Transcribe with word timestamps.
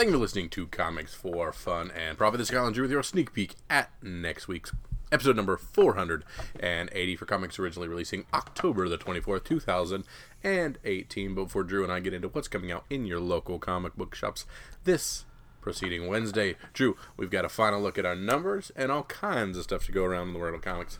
Thank 0.00 0.12
you 0.12 0.14
for 0.14 0.22
listening 0.22 0.48
to 0.48 0.66
Comics 0.66 1.12
for 1.12 1.52
Fun 1.52 1.90
and 1.90 2.16
Profit. 2.16 2.38
This 2.38 2.48
is 2.48 2.54
Kyle 2.54 2.64
and 2.64 2.74
Drew 2.74 2.84
with 2.84 2.90
your 2.90 3.02
sneak 3.02 3.34
peek 3.34 3.56
at 3.68 3.90
next 4.02 4.48
week's 4.48 4.72
episode 5.12 5.36
number 5.36 5.58
480 5.58 7.16
for 7.16 7.26
comics 7.26 7.58
originally 7.58 7.86
releasing 7.86 8.24
October 8.32 8.88
the 8.88 8.96
24th, 8.96 9.44
2018. 9.44 11.34
But 11.34 11.44
before 11.44 11.64
Drew 11.64 11.82
and 11.82 11.92
I 11.92 12.00
get 12.00 12.14
into 12.14 12.28
what's 12.28 12.48
coming 12.48 12.72
out 12.72 12.86
in 12.88 13.04
your 13.04 13.20
local 13.20 13.58
comic 13.58 13.94
book 13.94 14.14
shops 14.14 14.46
this 14.84 15.26
proceeding 15.60 16.08
Wednesday, 16.08 16.56
Drew, 16.72 16.96
we've 17.18 17.28
got 17.28 17.44
a 17.44 17.50
final 17.50 17.82
look 17.82 17.98
at 17.98 18.06
our 18.06 18.16
numbers 18.16 18.72
and 18.74 18.90
all 18.90 19.02
kinds 19.02 19.58
of 19.58 19.64
stuff 19.64 19.84
to 19.84 19.92
go 19.92 20.04
around 20.04 20.28
in 20.28 20.32
the 20.32 20.40
world 20.40 20.54
of 20.54 20.62
comics. 20.62 20.98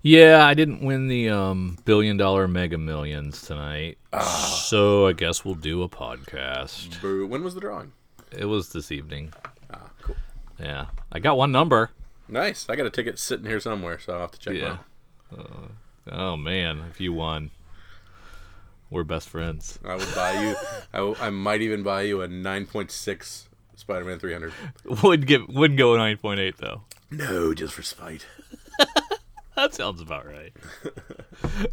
Yeah, 0.00 0.46
I 0.46 0.54
didn't 0.54 0.84
win 0.84 1.08
the 1.08 1.28
um, 1.28 1.76
billion 1.84 2.18
dollar 2.18 2.46
mega 2.46 2.78
millions 2.78 3.42
tonight. 3.42 3.98
So 4.22 5.08
I 5.08 5.12
guess 5.12 5.44
we'll 5.44 5.56
do 5.56 5.82
a 5.82 5.88
podcast. 5.88 7.00
Boo. 7.00 7.26
When 7.26 7.42
was 7.42 7.54
the 7.54 7.60
drawing? 7.60 7.90
It 8.36 8.46
was 8.46 8.72
this 8.72 8.90
evening. 8.90 9.32
Ah, 9.72 9.90
cool. 10.02 10.16
Yeah. 10.58 10.86
I 11.10 11.18
got 11.18 11.36
one 11.36 11.52
number. 11.52 11.90
Nice. 12.28 12.66
I 12.68 12.76
got 12.76 12.86
a 12.86 12.90
ticket 12.90 13.18
sitting 13.18 13.46
here 13.46 13.60
somewhere, 13.60 13.98
so 13.98 14.14
I'll 14.14 14.20
have 14.20 14.30
to 14.32 14.38
check 14.38 14.54
Yeah. 14.54 14.78
Uh, 15.36 15.68
oh, 16.10 16.36
man. 16.36 16.84
If 16.90 17.00
you 17.00 17.12
won, 17.12 17.50
we're 18.90 19.04
best 19.04 19.28
friends. 19.28 19.78
I 19.84 19.96
would 19.96 20.14
buy 20.14 20.42
you. 20.42 20.56
I, 20.92 20.98
w- 20.98 21.16
I 21.20 21.30
might 21.30 21.60
even 21.62 21.82
buy 21.82 22.02
you 22.02 22.22
a 22.22 22.28
9.6 22.28 23.44
Spider-Man 23.76 24.18
300. 24.18 24.52
Would 25.02 25.26
give 25.26 25.48
wouldn't 25.48 25.78
go 25.78 25.92
9.8 25.94 26.56
though. 26.56 26.82
No, 27.10 27.52
just 27.54 27.74
for 27.74 27.82
spite. 27.82 28.26
That 29.56 29.74
sounds 29.74 30.00
about 30.00 30.26
right. 30.26 30.52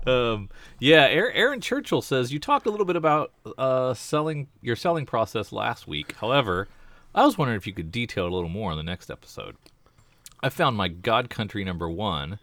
um, 0.05 0.49
yeah, 0.79 1.07
Aaron, 1.07 1.61
Churchill 1.61 2.01
says 2.01 2.33
you 2.33 2.37
talked 2.37 2.65
a 2.65 2.71
little 2.71 2.85
bit 2.85 2.97
about 2.97 3.31
uh, 3.57 3.93
selling 3.93 4.47
your 4.61 4.75
selling 4.75 5.05
process 5.05 5.53
last 5.53 5.87
week. 5.87 6.13
However, 6.19 6.67
I 7.15 7.25
was 7.25 7.37
wondering 7.37 7.57
if 7.57 7.65
you 7.65 7.71
could 7.73 7.89
detail 7.91 8.27
a 8.27 8.35
little 8.35 8.49
more 8.49 8.71
in 8.71 8.77
the 8.77 8.83
next 8.83 9.09
episode. 9.09 9.55
I 10.43 10.49
found 10.49 10.75
my 10.75 10.89
God 10.89 11.29
Country 11.29 11.63
number 11.63 11.89
one. 11.89 12.39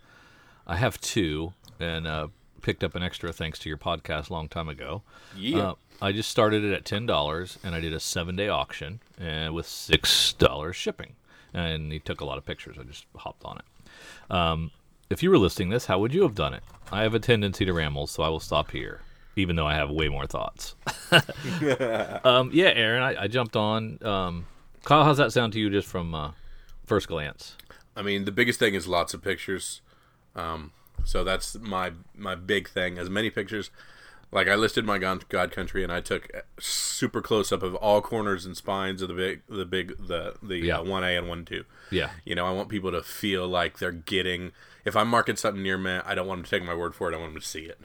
I 0.67 0.77
have 0.77 1.01
two, 1.01 1.53
and 1.79 2.07
uh, 2.07 2.29
picked 2.63 2.83
up 2.83 2.95
an 2.95 3.03
extra 3.03 3.33
thanks 3.33 3.59
to 3.61 3.69
your 3.69 3.79
podcast 3.79 4.31
a 4.31 4.33
long 4.33 4.49
time 4.49 4.69
ago. 4.69 5.03
Yeah. 5.37 5.59
Uh, 5.59 5.75
I 6.03 6.13
just 6.13 6.31
started 6.31 6.65
it 6.65 6.73
at 6.73 6.85
ten 6.85 7.07
dollars, 7.07 7.59
and 7.63 7.75
I 7.75 7.81
did 7.81 7.93
a 7.93 8.01
seven-day 8.01 8.49
auction, 8.49 9.01
and 9.19 9.55
with 9.55 9.67
six 9.67 10.33
dollars 10.33 10.77
shipping. 10.77 11.15
And 11.55 11.93
he 11.93 11.99
took 11.99 12.21
a 12.21 12.25
lot 12.25 12.39
of 12.39 12.45
pictures. 12.45 12.77
I 12.79 12.83
just 12.83 13.07
hopped 13.17 13.45
on 13.45 13.59
it. 13.59 14.35
Um, 14.35 14.71
if 15.11 15.23
you 15.23 15.31
were 15.31 15.39
listing 15.39 15.69
this, 15.71 15.87
how 15.87 15.99
would 15.99 16.13
you 16.15 16.23
have 16.23 16.35
done 16.35 16.55
it? 16.55 16.63
I 16.93 17.03
have 17.03 17.15
a 17.15 17.19
tendency 17.21 17.65
to 17.65 17.73
ramble, 17.73 18.07
so 18.07 18.23
I 18.23 18.29
will 18.29 18.41
stop 18.41 18.71
here, 18.71 19.01
even 19.37 19.57
though 19.57 19.67
I 19.67 19.75
have 19.75 19.91
way 19.91 20.09
more 20.09 20.27
thoughts. 20.27 20.75
um, 22.25 22.51
yeah, 22.53 22.69
Aaron, 22.75 23.03
I, 23.03 23.23
I 23.23 23.27
jumped 23.29 23.57
on. 23.57 23.99
Um, 24.03 24.47
Kyle, 24.85 25.05
how's 25.05 25.17
that 25.19 25.33
sound 25.33 25.53
to 25.55 25.61
you 25.61 25.71
just 25.71 25.89
from 25.89 26.15
uh, 26.15 26.33
first 26.85 27.09
glance? 27.09 27.57
I 27.97 28.03
mean, 28.03 28.25
the 28.25 28.33
biggest 28.33 28.59
thing 28.59 28.75
is 28.75 28.87
lots 28.87 29.15
of 29.15 29.23
pictures. 29.23 29.81
Um, 30.35 30.73
so 31.05 31.25
that's 31.25 31.57
my 31.59 31.93
my 32.15 32.35
big 32.35 32.69
thing. 32.69 32.99
As 32.99 33.09
many 33.09 33.31
pictures, 33.31 33.71
like 34.33 34.49
I 34.49 34.55
listed 34.55 34.85
my 34.85 34.99
God, 34.99 35.29
God 35.29 35.51
Country, 35.51 35.83
and 35.83 35.93
I 35.93 36.01
took 36.01 36.29
a 36.35 36.43
super 36.61 37.23
close 37.23 37.53
up 37.53 37.63
of 37.63 37.75
all 37.77 38.01
corners 38.03 38.45
and 38.45 38.57
spines 38.57 39.03
of 39.03 39.09
the 39.09 39.15
big, 39.15 39.43
the 39.49 39.65
big, 39.65 39.97
the 40.07 40.35
the 40.43 40.59
Yeah. 40.59 40.81
one 40.81 41.05
A 41.05 41.17
and 41.17 41.29
one 41.29 41.45
two. 41.45 41.65
Yeah. 41.91 42.11
You 42.25 42.35
know, 42.35 42.47
I 42.47 42.51
want 42.51 42.69
people 42.69 42.93
to 42.93 43.03
feel 43.03 43.49
like 43.49 43.79
they're 43.79 43.93
getting. 43.93 44.53
If 44.87 44.97
I'm 44.97 45.09
marking 45.09 45.37
something 45.37 45.63
near 45.63 45.77
me, 45.77 46.01
I 46.05 46.15
don't 46.15 46.27
want 46.27 46.39
them 46.39 46.45
to 46.45 46.51
take 46.51 46.65
my 46.67 46.75
word 46.75 46.95
for 46.95 47.11
it. 47.13 47.15
I 47.15 47.19
want 47.19 47.35
them 47.35 47.43
to 47.43 47.47
see 47.47 47.65
it. 47.65 47.79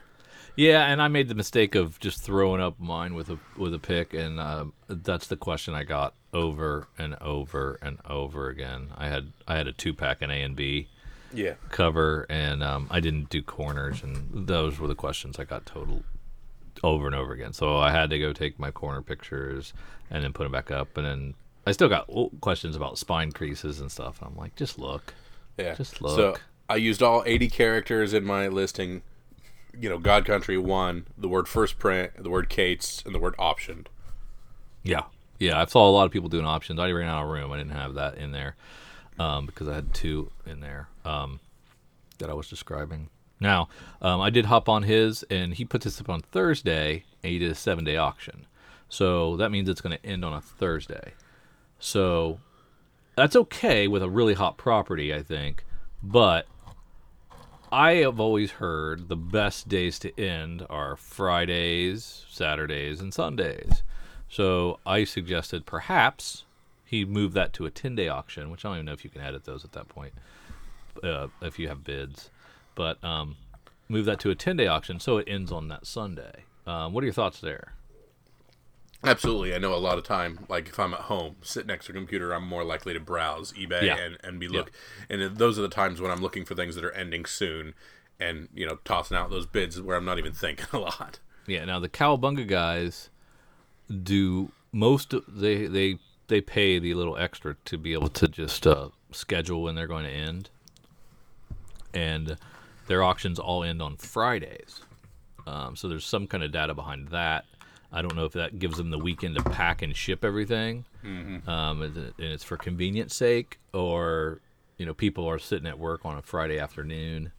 Yeah, 0.56 0.86
and 0.86 1.02
I 1.02 1.08
made 1.08 1.28
the 1.30 1.36
mistake 1.36 1.76
of 1.76 2.00
just 2.00 2.22
throwing 2.22 2.62
up 2.62 2.80
mine 2.80 3.14
with 3.16 3.30
a 3.30 3.40
with 3.58 3.74
a 3.74 3.80
pick, 3.80 4.14
and 4.14 4.40
uh, 4.40 4.66
that's 4.88 5.28
the 5.28 5.38
question 5.38 5.74
I 5.74 5.84
got 5.84 6.14
over 6.34 6.88
and 6.98 7.16
over 7.22 7.78
and 7.82 7.98
over 8.10 8.50
again. 8.50 8.90
I 8.98 9.08
had 9.08 9.32
I 9.48 9.56
had 9.58 9.68
a 9.68 9.72
two 9.74 9.94
pack 9.94 10.22
in 10.22 10.30
A 10.30 10.42
and 10.42 10.56
B 10.56 10.88
Yeah. 11.34 11.54
cover, 11.70 12.26
and 12.30 12.62
um, 12.64 12.88
I 12.92 13.00
didn't 13.00 13.30
do 13.30 13.42
corners, 13.42 14.04
and 14.04 14.48
those 14.48 14.78
were 14.78 14.88
the 14.90 14.96
questions 14.96 15.40
I 15.40 15.46
got 15.46 15.66
total 15.66 16.04
over 16.84 17.06
and 17.08 17.16
over 17.16 17.31
again. 17.31 17.54
So 17.54 17.78
I 17.78 17.92
had 17.92 18.09
to 18.09 18.20
go 18.20 18.34
take 18.34 18.59
my 18.59 18.72
corner 18.72 19.02
pictures 19.02 19.74
and 20.09 20.24
then 20.24 20.34
put 20.34 20.44
them 20.44 20.52
back 20.52 20.70
up, 20.70 20.98
and 20.98 21.06
then 21.08 21.34
I 21.66 21.72
still 21.72 21.90
got 21.90 22.09
questions 22.42 22.75
about 22.75 22.98
spine 22.98 23.31
creases 23.31 23.80
and 23.80 23.90
stuff. 23.90 24.22
And 24.22 24.31
I'm 24.31 24.38
like, 24.38 24.56
just 24.58 24.78
look. 24.78 25.14
Yeah. 25.58 25.75
Just 25.75 25.98
So 26.00 26.04
look. 26.06 26.42
I 26.72 26.76
used 26.78 27.04
all 27.04 27.22
80 27.26 27.50
characters 27.50 28.14
in 28.14 28.24
my 28.24 28.48
listing. 28.48 29.02
You 29.78 29.90
know, 29.90 29.98
God 29.98 30.26
Country 30.26 30.58
one, 30.58 31.06
the 31.18 31.28
word 31.28 31.50
first 31.50 31.78
print, 31.78 32.12
the 32.18 32.30
word 32.30 32.48
Cates, 32.48 33.04
and 33.06 33.14
the 33.14 33.20
word 33.20 33.36
optioned. 33.38 33.88
Yeah, 34.81 35.04
yeah. 35.38 35.62
I 35.62 35.66
saw 35.66 35.90
a 35.90 35.92
lot 35.92 36.06
of 36.06 36.12
people 36.12 36.30
doing 36.30 36.46
options. 36.46 36.80
I 36.80 36.90
ran 36.92 37.10
out 37.10 37.24
of 37.24 37.30
room. 37.30 37.52
I 37.52 37.58
didn't 37.58 37.74
have 37.74 37.96
that 37.96 38.18
in 38.18 38.31
there 38.31 38.56
um, 39.20 39.46
because 39.48 39.68
I 39.68 39.76
had 39.76 39.94
two 39.94 40.31
in 40.46 40.62
there 40.62 40.88
um, 41.04 41.42
that 42.20 42.30
I 42.30 42.34
was 42.34 42.48
describing. 42.48 43.10
Now, 43.42 43.68
um, 44.02 44.22
I 44.22 44.30
did 44.30 44.46
hop 44.46 44.70
on 44.70 44.84
his, 44.84 45.24
and 45.30 45.54
he 45.54 45.66
put 45.66 45.81
this 45.81 46.00
up 46.00 46.10
on 46.10 46.22
Thursday, 46.22 47.04
and 47.22 47.34
he 47.34 47.40
did 47.40 47.52
a 47.52 47.56
seven 47.56 47.84
day 47.84 47.98
auction. 47.98 48.46
So 48.88 49.36
that 49.38 49.52
means 49.52 49.68
it's 49.68 49.81
going 49.81 49.98
to 49.98 50.06
end 50.06 50.24
on 50.24 50.31
a 50.31 50.42
Thursday. 50.42 51.16
So 51.80 52.40
that's 53.18 53.36
okay 53.36 53.90
with 53.90 54.02
a 54.04 54.10
really 54.10 54.36
hot 54.36 54.58
property, 54.58 55.14
I 55.14 55.22
think. 55.22 55.66
But 56.02 56.48
I 57.72 57.94
have 57.96 58.20
always 58.20 58.52
heard 58.52 59.08
the 59.08 59.16
best 59.16 59.70
days 59.70 59.98
to 60.00 60.20
end 60.20 60.66
are 60.70 60.98
Fridays, 60.98 62.26
Saturdays, 62.30 63.00
and 63.00 63.14
Sundays. 63.14 63.84
So 64.28 64.80
I 64.86 65.06
suggested 65.06 65.66
perhaps 65.66 66.44
he 66.84 67.06
move 67.06 67.31
that 67.34 67.54
to 67.54 67.66
a 67.66 67.72
10 67.72 67.96
day 67.96 68.10
auction, 68.10 68.50
which 68.50 68.66
I 68.66 68.70
don't 68.70 68.78
even 68.78 68.86
know 68.88 68.92
if 68.92 69.06
you 69.06 69.10
can 69.10 69.22
edit 69.22 69.46
those 69.46 69.64
at 69.64 69.72
that 69.72 69.88
point, 69.88 70.14
uh, 71.02 71.28
if 71.42 71.60
you 71.60 71.70
have 71.70 71.86
bids. 71.86 72.30
But 72.76 73.02
um, 73.06 73.38
move 73.88 74.04
that 74.06 74.20
to 74.22 74.31
a 74.31 74.36
10 74.36 74.58
day 74.58 74.68
auction 74.68 75.00
so 75.00 75.18
it 75.18 75.28
ends 75.30 75.50
on 75.50 75.70
that 75.70 75.88
Sunday. 75.88 76.44
Um, 76.68 76.92
what 76.92 77.04
are 77.04 77.08
your 77.08 77.14
thoughts 77.14 77.40
there? 77.40 77.74
Absolutely. 79.03 79.56
I 79.56 79.57
know 79.57 79.73
a 79.73 79.78
lot 79.78 79.97
of 79.97 80.03
time, 80.03 80.45
like 80.47 80.67
if 80.69 80.79
I'm 80.79 80.94
at 80.94 81.01
home, 81.01 81.38
sit 81.41 81.66
next 81.66 81.85
to 81.88 81.91
a 81.91 81.95
computer, 81.95 82.34
I'm 82.34 82.45
more 82.47 82.63
likely 82.63 82.94
to 82.94 83.00
browse 83.00 83.51
eBay 83.53 83.81
Yeah. 83.84 83.97
and, 83.97 84.17
and 84.23 84.39
be 84.39 84.47
look. 84.47 84.72
And 85.09 85.38
those 85.38 85.57
are 85.57 85.63
the 85.63 85.69
times 85.69 86.00
when 86.00 86.12
I'm 86.12 86.22
looking 86.22 86.45
for 86.45 86.53
things 86.53 86.75
that 86.75 86.84
are 86.85 86.91
ending 86.91 87.25
soon 87.25 87.73
and, 88.19 88.47
you 88.53 88.67
know, 88.67 88.78
tossing 88.85 89.17
out 89.17 89.31
those 89.31 89.47
bids 89.47 89.81
where 89.81 89.97
I'm 89.97 90.06
not 90.06 90.19
even 90.19 90.34
thinking 90.34 90.67
a 90.72 90.78
lot. 90.79 91.19
Yeah. 91.47 91.66
Now 91.66 91.79
the 91.79 91.89
Cowabunga 91.89 92.47
guys 92.47 93.09
do 94.03 94.51
most. 94.72 95.13
Of, 95.13 95.23
they 95.28 95.66
they 95.66 95.97
they 96.28 96.39
pay 96.39 96.78
the 96.78 96.94
little 96.94 97.18
extra 97.18 97.56
to 97.66 97.78
be 97.79 97.94
able 97.94 98.09
to 98.09 98.28
just 98.28 98.68
uh, 98.68 98.89
schedule 99.12 99.63
when 99.63 99.73
they're 99.75 99.88
going 99.88 100.06
to 100.06 100.12
end, 100.12 100.50
and 101.94 102.38
their 102.88 103.03
auctions 103.03 103.39
all 103.39 103.63
end 103.63 103.81
on 103.81 103.97
Fridays. 103.97 104.81
Um, 105.47 105.75
so 105.75 105.88
there's 105.88 106.06
some 106.06 106.28
kind 106.28 106.44
of 106.44 106.51
data 106.51 106.73
behind 106.73 107.07
that. 107.09 107.45
I 107.91 108.02
don't 108.02 108.16
know 108.16 108.25
if 108.25 108.34
that 108.34 108.57
gives 108.59 108.78
them 108.78 108.90
the 108.90 108.97
weekend 108.97 109.35
to 109.35 109.44
pack 109.44 109.81
and 109.81 109.96
ship 109.96 110.24
everything, 110.24 110.85
um, 111.47 111.81
and 111.81 111.97
it- 111.97 112.13
and 112.18 112.28
it's 112.28 112.44
for 112.44 112.57
convenience 112.57 113.16
sake, 113.16 113.59
or 113.74 114.40
you 114.78 114.85
know 114.85 114.94
people 114.94 115.28
are 115.29 115.40
sitting 115.40 115.68
at 115.68 115.78
work 115.78 116.06
on 116.06 116.18
a 116.18 116.22
Friday 116.22 116.57
afternoon 116.59 117.31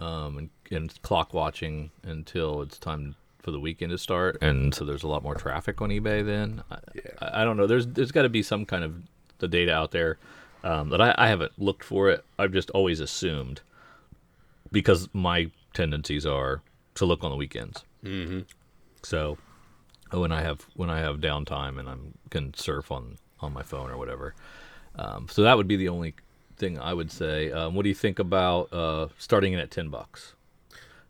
um, 0.00 0.38
and, 0.38 0.50
and 0.70 1.02
clock 1.02 1.32
watching 1.34 1.90
until 2.02 2.62
it's 2.62 2.78
time 2.78 3.14
for 3.40 3.50
the 3.50 3.60
weekend 3.60 3.90
to 3.90 3.98
start, 3.98 4.38
and 4.42 4.74
so 4.74 4.84
there's 4.84 5.02
a 5.04 5.08
lot 5.08 5.22
more 5.22 5.34
traffic 5.34 5.80
on 5.80 5.90
eBay. 5.90 6.24
Then 6.24 6.62
I, 6.70 6.76
I, 7.20 7.42
I 7.42 7.44
don't 7.44 7.56
know. 7.56 7.66
There's 7.66 7.86
there's 7.86 8.12
got 8.12 8.22
to 8.22 8.28
be 8.28 8.42
some 8.42 8.64
kind 8.66 8.82
of 8.84 8.94
the 9.38 9.48
data 9.48 9.72
out 9.72 9.90
there 9.92 10.18
um, 10.64 10.88
that 10.88 11.00
I, 11.00 11.14
I 11.18 11.28
haven't 11.28 11.52
looked 11.58 11.84
for 11.84 12.08
it. 12.10 12.24
I've 12.38 12.52
just 12.52 12.70
always 12.70 13.00
assumed 13.00 13.60
because 14.72 15.08
my 15.12 15.50
tendencies 15.74 16.24
are 16.26 16.62
to 16.94 17.04
look 17.04 17.22
on 17.22 17.30
the 17.30 17.36
weekends. 17.36 17.84
Mm-hmm. 18.04 18.40
So 19.02 19.38
when 20.12 20.32
I 20.32 20.42
have 20.42 20.66
when 20.74 20.90
I 20.90 20.98
have 21.00 21.16
downtime 21.18 21.78
and 21.78 21.88
I'm 21.88 22.14
can 22.30 22.54
surf 22.54 22.90
on 22.90 23.16
on 23.40 23.52
my 23.52 23.62
phone 23.62 23.90
or 23.90 23.96
whatever. 23.98 24.34
Um, 24.96 25.28
so 25.30 25.42
that 25.42 25.56
would 25.56 25.68
be 25.68 25.76
the 25.76 25.88
only 25.88 26.14
thing 26.56 26.78
I 26.78 26.94
would 26.94 27.10
say. 27.12 27.50
Um, 27.52 27.74
what 27.74 27.82
do 27.82 27.88
you 27.90 27.94
think 27.94 28.18
about 28.18 28.72
uh, 28.72 29.08
starting 29.18 29.52
it 29.52 29.58
at 29.58 29.70
ten 29.70 29.88
bucks? 29.90 30.34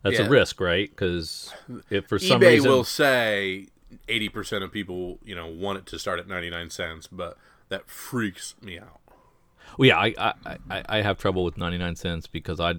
That's 0.03 0.19
Yeah. 0.19 0.25
a 0.25 0.29
risk, 0.29 0.59
right? 0.59 0.89
Because 0.89 1.53
if 1.89 2.07
for 2.07 2.19
some 2.19 2.41
eBay 2.41 2.53
reason, 2.55 2.69
will 2.71 2.83
say 2.83 3.67
80% 4.07 4.63
of 4.63 4.71
people, 4.71 5.17
you 5.23 5.33
know, 5.35 5.47
want 5.47 5.79
it 5.79 5.85
to 5.87 5.97
start 5.99 6.19
at 6.19 6.27
99 6.27 6.69
cents, 6.69 7.07
but 7.07 7.37
that 7.69 7.89
freaks 7.89 8.53
me 8.61 8.77
out. 8.77 8.99
well, 9.77 9.87
yeah, 9.87 9.97
I, 9.97 10.13
I, 10.45 10.57
I, 10.69 10.83
I 10.87 11.01
have 11.01 11.17
trouble 11.17 11.43
with 11.43 11.57
ninety 11.57 11.77
nine 11.77 11.95
cents 11.95 12.27
because 12.27 12.59
I 12.59 12.75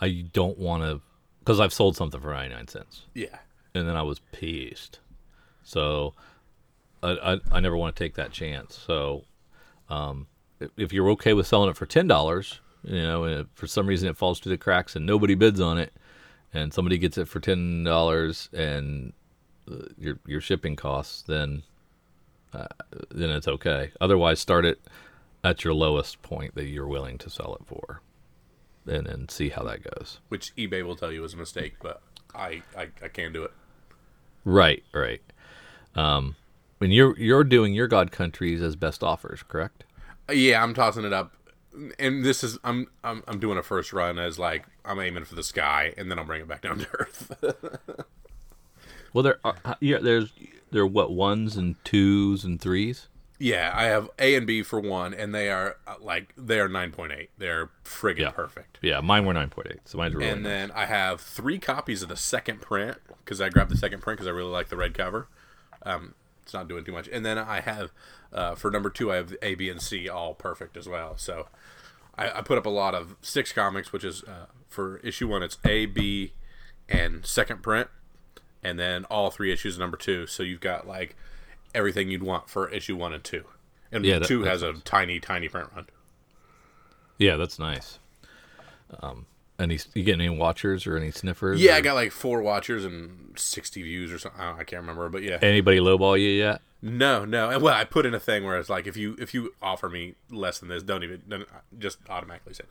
I 0.00 0.26
don't 0.32 0.58
want 0.58 0.82
to 0.82 1.00
because 1.40 1.60
I've 1.60 1.72
sold 1.72 1.96
something 1.96 2.20
for 2.20 2.32
ninety 2.32 2.54
nine 2.54 2.68
cents. 2.68 3.02
Yeah. 3.14 3.38
and 3.74 3.86
then 3.88 3.96
I 3.96 4.02
was 4.02 4.20
pissed. 4.32 5.00
So 5.66 6.14
I, 7.02 7.34
I, 7.34 7.40
I 7.52 7.60
never 7.60 7.76
want 7.76 7.94
to 7.94 8.02
take 8.02 8.14
that 8.14 8.30
chance. 8.30 8.78
So 8.86 9.24
um, 9.90 10.28
if, 10.78 10.92
you're 10.92 11.10
okay 11.10 11.32
with 11.32 11.48
selling 11.48 11.68
it 11.68 11.76
for 11.76 11.86
ten 11.86 12.06
dollars, 12.06 12.60
you 12.84 13.02
know, 13.02 13.24
and 13.24 13.40
if 13.40 13.46
for 13.54 13.66
some 13.66 13.86
reason 13.86 14.08
it 14.08 14.16
falls 14.16 14.38
through 14.38 14.50
the 14.50 14.58
cracks 14.58 14.94
and 14.94 15.04
nobody 15.04 15.34
bids 15.34 15.60
on 15.60 15.76
it, 15.78 15.92
and 16.54 16.72
somebody 16.72 16.98
gets 16.98 17.18
it 17.18 17.26
for 17.26 17.40
ten 17.40 17.82
dollars 17.82 18.48
and 18.52 19.12
uh, 19.70 19.86
your 19.98 20.20
your 20.24 20.40
shipping 20.40 20.76
costs, 20.76 21.22
then 21.22 21.64
uh, 22.54 22.68
then 23.10 23.30
it's 23.30 23.48
okay. 23.48 23.90
Otherwise, 24.00 24.38
start 24.38 24.64
it 24.64 24.80
at 25.42 25.64
your 25.64 25.74
lowest 25.74 26.22
point 26.22 26.54
that 26.54 26.66
you're 26.66 26.86
willing 26.86 27.18
to 27.18 27.28
sell 27.28 27.56
it 27.56 27.66
for, 27.66 28.02
and 28.86 29.06
then 29.06 29.28
see 29.28 29.48
how 29.48 29.64
that 29.64 29.82
goes. 29.82 30.20
Which 30.28 30.54
eBay 30.54 30.84
will 30.84 30.96
tell 30.96 31.10
you 31.10 31.24
is 31.24 31.34
a 31.34 31.36
mistake, 31.36 31.74
but 31.82 32.02
I 32.32 32.62
I, 32.78 32.88
I 33.02 33.08
can't 33.08 33.32
do 33.32 33.42
it. 33.42 33.52
Right, 34.44 34.84
right. 34.94 35.20
Um, 35.96 36.36
and 36.80 36.92
you're 36.92 37.18
you're 37.18 37.42
doing 37.44 37.74
your 37.74 37.88
God 37.88 38.12
countries 38.12 38.62
as 38.62 38.76
best 38.76 39.02
offers, 39.02 39.42
correct? 39.42 39.84
Uh, 40.28 40.34
Yeah, 40.34 40.62
I'm 40.62 40.74
tossing 40.74 41.04
it 41.04 41.12
up, 41.12 41.32
and 41.98 42.24
this 42.24 42.44
is 42.44 42.58
I'm 42.64 42.86
I'm 43.02 43.22
I'm 43.26 43.40
doing 43.40 43.56
a 43.58 43.62
first 43.62 43.92
run 43.92 44.18
as 44.18 44.38
like 44.38 44.66
I'm 44.84 45.00
aiming 45.00 45.24
for 45.24 45.34
the 45.34 45.42
sky, 45.42 45.94
and 45.96 46.10
then 46.10 46.18
I'll 46.18 46.24
bring 46.26 46.42
it 46.42 46.48
back 46.48 46.62
down 46.62 46.78
to 46.80 46.86
earth. 46.98 47.32
Well, 49.12 49.22
there 49.22 49.38
are 49.44 49.56
yeah, 49.80 49.98
there's 49.98 50.32
there 50.70 50.82
are 50.82 50.86
what 50.86 51.10
ones 51.12 51.56
and 51.56 51.82
twos 51.84 52.44
and 52.44 52.60
threes. 52.60 53.08
yeah, 53.38 53.72
I 53.74 53.84
have 53.84 54.10
A 54.18 54.34
and 54.34 54.46
B 54.46 54.62
for 54.62 54.78
one, 54.78 55.14
and 55.14 55.34
they 55.34 55.48
are 55.50 55.76
uh, 55.86 55.94
like 56.02 56.34
they 56.36 56.60
are 56.60 56.68
nine 56.68 56.92
point 56.92 57.12
eight. 57.12 57.30
They're 57.38 57.70
friggin' 57.82 58.18
Yeah. 58.18 58.30
perfect. 58.30 58.78
Yeah, 58.82 59.00
mine 59.00 59.24
were 59.24 59.32
nine 59.32 59.48
point 59.48 59.68
eight, 59.70 59.80
so 59.86 59.96
mine's 59.96 60.14
really 60.14 60.28
And 60.28 60.42
nice. 60.42 60.50
then 60.50 60.70
I 60.72 60.84
have 60.84 61.22
three 61.22 61.58
copies 61.58 62.02
of 62.02 62.10
the 62.10 62.16
second 62.16 62.60
print 62.60 62.98
because 63.24 63.40
I 63.40 63.48
grabbed 63.48 63.70
the 63.70 63.78
second 63.78 64.00
print 64.02 64.18
because 64.18 64.28
I 64.28 64.32
really 64.32 64.50
like 64.50 64.68
the 64.68 64.76
red 64.76 64.92
cover. 64.92 65.28
Um, 65.82 66.14
it's 66.42 66.54
not 66.54 66.68
doing 66.68 66.84
too 66.84 66.92
much. 66.92 67.08
And 67.08 67.24
then 67.26 67.38
I 67.38 67.60
have 67.60 67.90
uh, 68.32 68.54
for 68.54 68.70
number 68.70 68.90
two, 68.90 69.10
I 69.12 69.16
have 69.16 69.34
A, 69.42 69.54
B, 69.54 69.68
and 69.68 69.80
C 69.82 70.08
all 70.08 70.34
perfect 70.34 70.76
as 70.76 70.88
well. 70.88 71.16
So 71.16 71.48
I, 72.16 72.38
I 72.38 72.42
put 72.42 72.56
up 72.58 72.66
a 72.66 72.70
lot 72.70 72.94
of 72.94 73.16
six 73.20 73.52
comics, 73.52 73.92
which 73.92 74.04
is 74.04 74.22
uh, 74.24 74.46
for 74.68 74.98
issue 74.98 75.28
one, 75.28 75.42
it's 75.42 75.58
A, 75.64 75.86
B, 75.86 76.32
and 76.88 77.26
second 77.26 77.62
print, 77.62 77.88
and 78.62 78.78
then 78.78 79.04
all 79.06 79.30
three 79.30 79.52
issues 79.52 79.74
of 79.74 79.80
number 79.80 79.96
two. 79.96 80.26
So 80.26 80.42
you've 80.42 80.60
got 80.60 80.86
like 80.86 81.16
everything 81.74 82.10
you'd 82.10 82.22
want 82.22 82.48
for 82.48 82.68
issue 82.70 82.96
one 82.96 83.12
and 83.12 83.22
two. 83.24 83.44
And 83.92 84.04
Yeah, 84.04 84.18
that- 84.20 84.28
two 84.28 84.44
has 84.44 84.62
a 84.62 84.74
tiny, 84.74 85.18
tiny 85.20 85.48
print 85.48 85.70
run. 85.74 85.86
Yeah, 87.18 87.36
that's 87.36 87.58
nice. 87.58 87.98
Um, 89.00 89.26
any 89.58 89.78
you 89.94 90.02
get 90.02 90.14
any 90.14 90.28
watchers 90.28 90.86
or 90.86 90.96
any 90.96 91.10
sniffers? 91.10 91.60
Yeah, 91.60 91.72
or 91.72 91.76
I 91.76 91.80
got 91.80 91.94
like 91.94 92.12
four 92.12 92.42
watchers 92.42 92.84
and 92.84 93.32
sixty 93.36 93.82
views 93.82 94.12
or 94.12 94.18
something. 94.18 94.40
I, 94.40 94.58
I 94.58 94.64
can't 94.64 94.82
remember, 94.82 95.08
but 95.08 95.22
yeah. 95.22 95.38
anybody 95.42 95.78
lowball 95.78 96.18
you 96.20 96.28
yet? 96.28 96.60
No, 96.82 97.24
no. 97.24 97.50
And, 97.50 97.62
Well, 97.62 97.74
I 97.74 97.84
put 97.84 98.06
in 98.06 98.14
a 98.14 98.20
thing 98.20 98.44
where 98.44 98.58
it's 98.58 98.68
like 98.68 98.86
if 98.86 98.96
you 98.96 99.16
if 99.18 99.34
you 99.34 99.54
offer 99.62 99.88
me 99.88 100.14
less 100.30 100.58
than 100.58 100.68
this, 100.68 100.82
don't 100.82 101.02
even 101.02 101.22
don't, 101.28 101.48
just 101.78 101.98
automatically 102.08 102.54
say. 102.54 102.64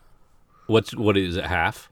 What's 0.67 0.95
what 0.95 1.17
is 1.17 1.37
it 1.37 1.45
half? 1.45 1.91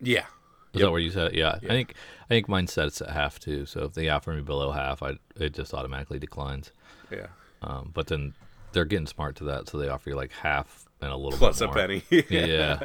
Yeah, 0.00 0.26
Is 0.72 0.82
that 0.82 0.90
where 0.90 1.00
you 1.00 1.10
said 1.10 1.28
it? 1.28 1.34
Yeah. 1.34 1.56
I 1.56 1.66
think 1.66 1.94
I 2.22 2.28
think 2.28 2.48
mine 2.48 2.68
sets 2.68 3.00
at 3.00 3.10
half 3.10 3.40
too. 3.40 3.66
So 3.66 3.84
if 3.84 3.94
they 3.94 4.08
offer 4.08 4.32
me 4.32 4.42
below 4.42 4.70
half, 4.70 5.02
I 5.02 5.14
it 5.36 5.54
just 5.54 5.74
automatically 5.74 6.18
declines. 6.18 6.70
yeah. 7.10 7.26
Um, 7.60 7.90
but 7.92 8.06
then 8.06 8.34
they're 8.72 8.84
getting 8.84 9.06
smart 9.06 9.34
to 9.36 9.44
that, 9.44 9.68
so 9.68 9.78
they 9.78 9.88
offer 9.88 10.10
you 10.10 10.16
like 10.16 10.30
half 10.32 10.86
and 11.00 11.10
a 11.10 11.16
little 11.16 11.38
Plus 11.38 11.60
a 11.60 11.68
penny. 11.68 12.02
Yeah. 12.30 12.80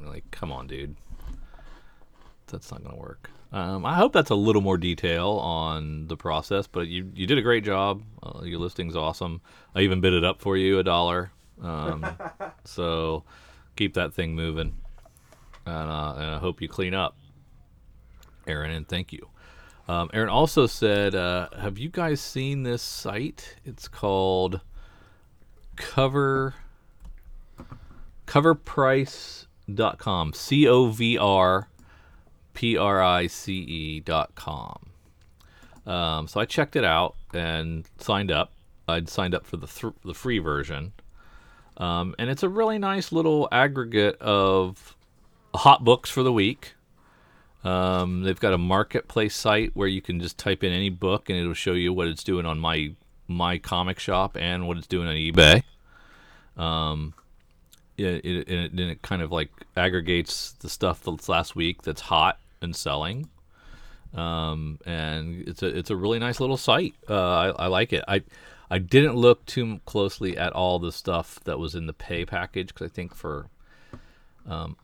I'm 0.00 0.06
like, 0.06 0.30
come 0.30 0.50
on, 0.52 0.66
dude. 0.66 0.96
That's 2.46 2.70
not 2.70 2.82
gonna 2.82 2.96
work. 2.96 3.30
Um, 3.52 3.84
I 3.84 3.94
hope 3.94 4.12
that's 4.12 4.30
a 4.30 4.34
little 4.34 4.62
more 4.62 4.78
detail 4.78 5.30
on 5.30 6.06
the 6.06 6.16
process, 6.16 6.66
but 6.66 6.88
you 6.88 7.10
you 7.14 7.26
did 7.26 7.38
a 7.38 7.42
great 7.42 7.64
job. 7.64 8.02
Uh, 8.22 8.42
your 8.42 8.58
listing's 8.58 8.96
awesome. 8.96 9.40
I 9.74 9.80
even 9.80 10.00
bid 10.00 10.12
it 10.12 10.24
up 10.24 10.40
for 10.40 10.56
you 10.56 10.78
a 10.78 10.84
dollar. 10.84 11.32
Um, 11.62 12.06
so 12.64 13.24
keep 13.76 13.94
that 13.94 14.14
thing 14.14 14.34
moving, 14.34 14.76
and, 15.66 15.90
uh, 15.90 16.14
and 16.16 16.30
I 16.30 16.38
hope 16.38 16.60
you 16.60 16.68
clean 16.68 16.94
up, 16.94 17.16
Aaron. 18.46 18.70
And 18.70 18.88
thank 18.88 19.12
you. 19.12 19.28
Um, 19.88 20.10
Aaron 20.12 20.28
also 20.28 20.66
said, 20.66 21.14
uh, 21.14 21.48
"Have 21.58 21.78
you 21.78 21.88
guys 21.88 22.20
seen 22.20 22.62
this 22.62 22.82
site? 22.82 23.56
It's 23.64 23.88
called 23.88 24.60
Cover 25.76 26.54
covrprice.com 29.76 30.32
c 30.32 30.68
o 30.68 30.86
v 30.86 31.18
r 31.18 31.68
p 32.54 32.76
r 32.76 33.02
i 33.02 33.26
c 33.26 33.52
e 33.54 34.00
dot 34.00 34.34
com. 34.34 34.90
Um, 35.86 36.28
so 36.28 36.40
i 36.40 36.44
checked 36.44 36.76
it 36.76 36.84
out 36.84 37.16
and 37.32 37.88
signed 37.98 38.30
up. 38.30 38.52
I'd 38.86 39.08
signed 39.08 39.34
up 39.34 39.46
for 39.46 39.56
the 39.56 39.66
th- 39.66 39.94
the 40.04 40.14
free 40.14 40.38
version. 40.38 40.92
Um, 41.76 42.14
and 42.18 42.28
it's 42.28 42.42
a 42.42 42.48
really 42.48 42.78
nice 42.78 43.12
little 43.12 43.48
aggregate 43.50 44.20
of 44.20 44.96
hot 45.54 45.84
books 45.84 46.10
for 46.10 46.22
the 46.22 46.32
week. 46.32 46.74
Um, 47.64 48.22
they've 48.22 48.38
got 48.38 48.52
a 48.52 48.58
marketplace 48.58 49.34
site 49.34 49.74
where 49.74 49.88
you 49.88 50.00
can 50.00 50.20
just 50.20 50.38
type 50.38 50.64
in 50.64 50.72
any 50.72 50.90
book 50.90 51.28
and 51.28 51.38
it'll 51.38 51.54
show 51.54 51.72
you 51.72 51.92
what 51.92 52.08
it's 52.08 52.24
doing 52.24 52.46
on 52.46 52.58
my 52.58 52.92
my 53.28 53.58
comic 53.58 53.98
shop 53.98 54.36
and 54.36 54.66
what 54.66 54.76
it's 54.76 54.88
doing 54.88 55.06
on 55.06 55.14
ebay 55.14 55.62
it, 58.08 58.24
it, 58.24 58.48
and 58.48 58.60
it, 58.64 58.70
and 58.72 58.80
it 58.80 59.02
kind 59.02 59.22
of 59.22 59.30
like 59.32 59.50
aggregates 59.76 60.52
the 60.52 60.68
stuff 60.68 61.02
that's 61.04 61.28
last 61.28 61.56
week 61.56 61.82
that's 61.82 62.00
hot 62.00 62.38
and 62.60 62.74
selling. 62.74 63.28
Um, 64.14 64.78
and 64.86 65.46
it's 65.48 65.62
a 65.62 65.66
it's 65.66 65.90
a 65.90 65.96
really 65.96 66.18
nice 66.18 66.40
little 66.40 66.56
site. 66.56 66.94
Uh, 67.08 67.14
I, 67.14 67.46
I 67.50 67.66
like 67.68 67.92
it. 67.92 68.04
I 68.08 68.22
I 68.70 68.78
didn't 68.78 69.16
look 69.16 69.44
too 69.46 69.80
closely 69.84 70.36
at 70.36 70.52
all 70.52 70.78
the 70.78 70.92
stuff 70.92 71.40
that 71.44 71.58
was 71.58 71.74
in 71.74 71.86
the 71.86 71.92
pay 71.92 72.24
package 72.24 72.68
because 72.68 72.86
I 72.86 72.88
think 72.92 73.14
for 73.14 73.46
um, 74.46 74.76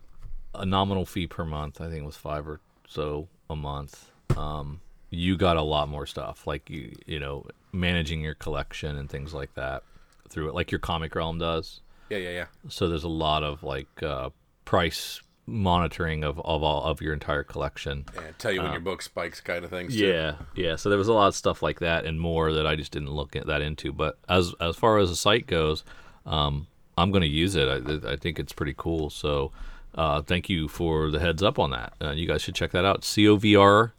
a 0.55 0.65
nominal 0.65 1.05
fee 1.05 1.27
per 1.27 1.45
month, 1.45 1.81
I 1.81 1.89
think 1.89 2.03
it 2.03 2.07
was 2.07 2.17
five 2.17 2.47
or 2.49 2.61
so 2.89 3.29
a 3.51 3.57
month. 3.57 4.11
Um, 4.37 4.81
you 5.11 5.37
got 5.37 5.57
a 5.57 5.63
lot 5.63 5.89
more 5.89 6.07
stuff 6.07 6.47
like 6.47 6.69
you 6.71 6.95
you 7.07 7.19
know 7.19 7.47
managing 7.73 8.21
your 8.21 8.35
collection 8.35 8.97
and 8.97 9.11
things 9.11 9.35
like 9.35 9.55
that 9.55 9.83
through 10.29 10.49
it, 10.49 10.55
like 10.55 10.71
your 10.71 10.81
Comic 10.81 11.15
Realm 11.15 11.39
does 11.39 11.81
yeah, 12.09 12.19
yeah, 12.19 12.31
yeah. 12.31 12.47
so 12.69 12.89
there's 12.89 13.05
a 13.05 13.09
lot 13.09 13.43
of 13.43 13.63
like 13.63 14.03
uh, 14.03 14.31
price 14.65 15.21
monitoring 15.47 16.25
of, 16.25 16.39
of 16.41 16.63
all 16.63 16.83
of 16.85 17.01
your 17.01 17.13
entire 17.13 17.45
collection. 17.45 18.05
Yeah, 18.15 18.23
tell 18.39 18.53
you 18.53 18.63
when 18.63 18.73
your 18.73 18.81
book 18.81 19.01
spikes, 19.01 19.41
kind 19.41 19.65
of 19.65 19.71
things. 19.71 19.95
too. 19.95 20.07
yeah 20.07 20.37
yeah. 20.55 20.77
So 20.77 20.89
there 20.89 20.99
was 20.99 21.09
a 21.09 21.13
lot 21.13 21.29
of 21.29 21.37
stuff 21.37 21.63
like 21.63 21.81
that 21.81 22.05
and 22.05 22.21
more 22.21 22.53
that 22.53 22.67
i 22.67 22.75
just 22.75 22.91
didn't 22.93 23.11
look 23.11 23.37
at 23.37 23.47
that 23.47 23.63
into. 23.63 23.93
But 23.93 24.19
as 24.29 24.55
as 24.61 24.77
far 24.77 24.99
as 24.99 25.11
the 25.11 25.17
site 25.17 25.47
goes 25.47 25.85
um, 26.25 26.67
i'm 26.99 27.11
going 27.13 27.23
to 27.23 27.29
use 27.29 27.55
it. 27.55 27.69
I, 27.69 28.13
I 28.13 28.17
think 28.17 28.39
it's 28.39 28.53
pretty 28.53 28.75
cool. 28.77 29.11
So 29.11 29.53
uh, 29.95 30.23
thank 30.23 30.49
you 30.49 30.69
for 30.69 31.11
the 31.11 31.21
heads 31.21 31.43
up 31.43 31.59
on 31.59 31.71
that. 31.71 31.93
Uh, 32.01 32.11
you 32.11 32.27
guys 32.27 32.43
should 32.43 32.55
check 32.55 32.73
that 32.73 32.85
out. 32.85 33.05
C 33.05 33.29
O 33.29 33.37
V 33.37 33.55
R 33.57 33.95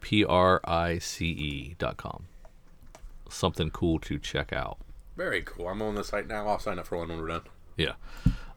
P 0.00 0.24
R 0.24 0.60
I 0.64 0.98
C 0.98 1.26
E 1.26 1.74
dot 1.78 1.96
com. 1.96 2.24
Something 3.28 3.70
cool 3.70 3.98
to 4.00 4.18
check 4.18 4.52
out 4.52 4.78
Very 5.16 5.42
cool. 5.42 5.68
I'm 5.68 5.82
on 5.82 5.94
the 5.94 6.04
site 6.04 6.26
now. 6.26 6.48
I'll 6.48 6.58
sign 6.58 6.78
up 6.78 6.86
for 6.86 6.98
one 6.98 7.08
when 7.08 7.20
we're 7.20 7.28
done. 7.28 7.42
Yeah. 7.76 7.92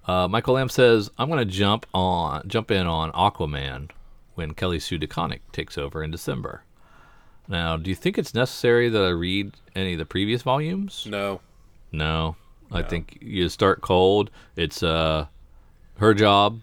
Uh, 0.06 0.28
Michael 0.28 0.56
Lamb 0.56 0.70
says, 0.70 1.12
I'm 1.18 1.30
going 1.30 1.46
to 1.46 1.54
jump 1.54 1.86
on, 1.94 2.48
jump 2.48 2.72
in 2.72 2.88
on 2.88 3.12
Aquaman 3.12 3.92
when 4.36 4.54
Kelly 4.54 4.80
Sue 4.80 4.98
DeConnick 4.98 5.42
takes 5.52 5.78
over 5.78 6.04
in 6.04 6.12
December. 6.12 6.64
Now, 7.48 7.78
do 7.78 7.90
you 7.90 7.96
think 7.96 8.18
it's 8.18 8.34
necessary 8.34 8.90
that 8.90 9.02
I 9.02 9.10
read 9.10 9.54
any 9.76 9.94
of 9.94 10.00
the 10.00 10.06
previous 10.06 10.42
volumes? 10.42 11.06
No. 11.10 11.42
No. 11.92 12.36
I 12.72 12.82
think 12.82 13.18
you 13.22 13.48
start 13.48 13.82
cold. 13.82 14.30
It's 14.58 14.84
uh, 14.84 15.28
her 16.00 16.14
job 16.14 16.60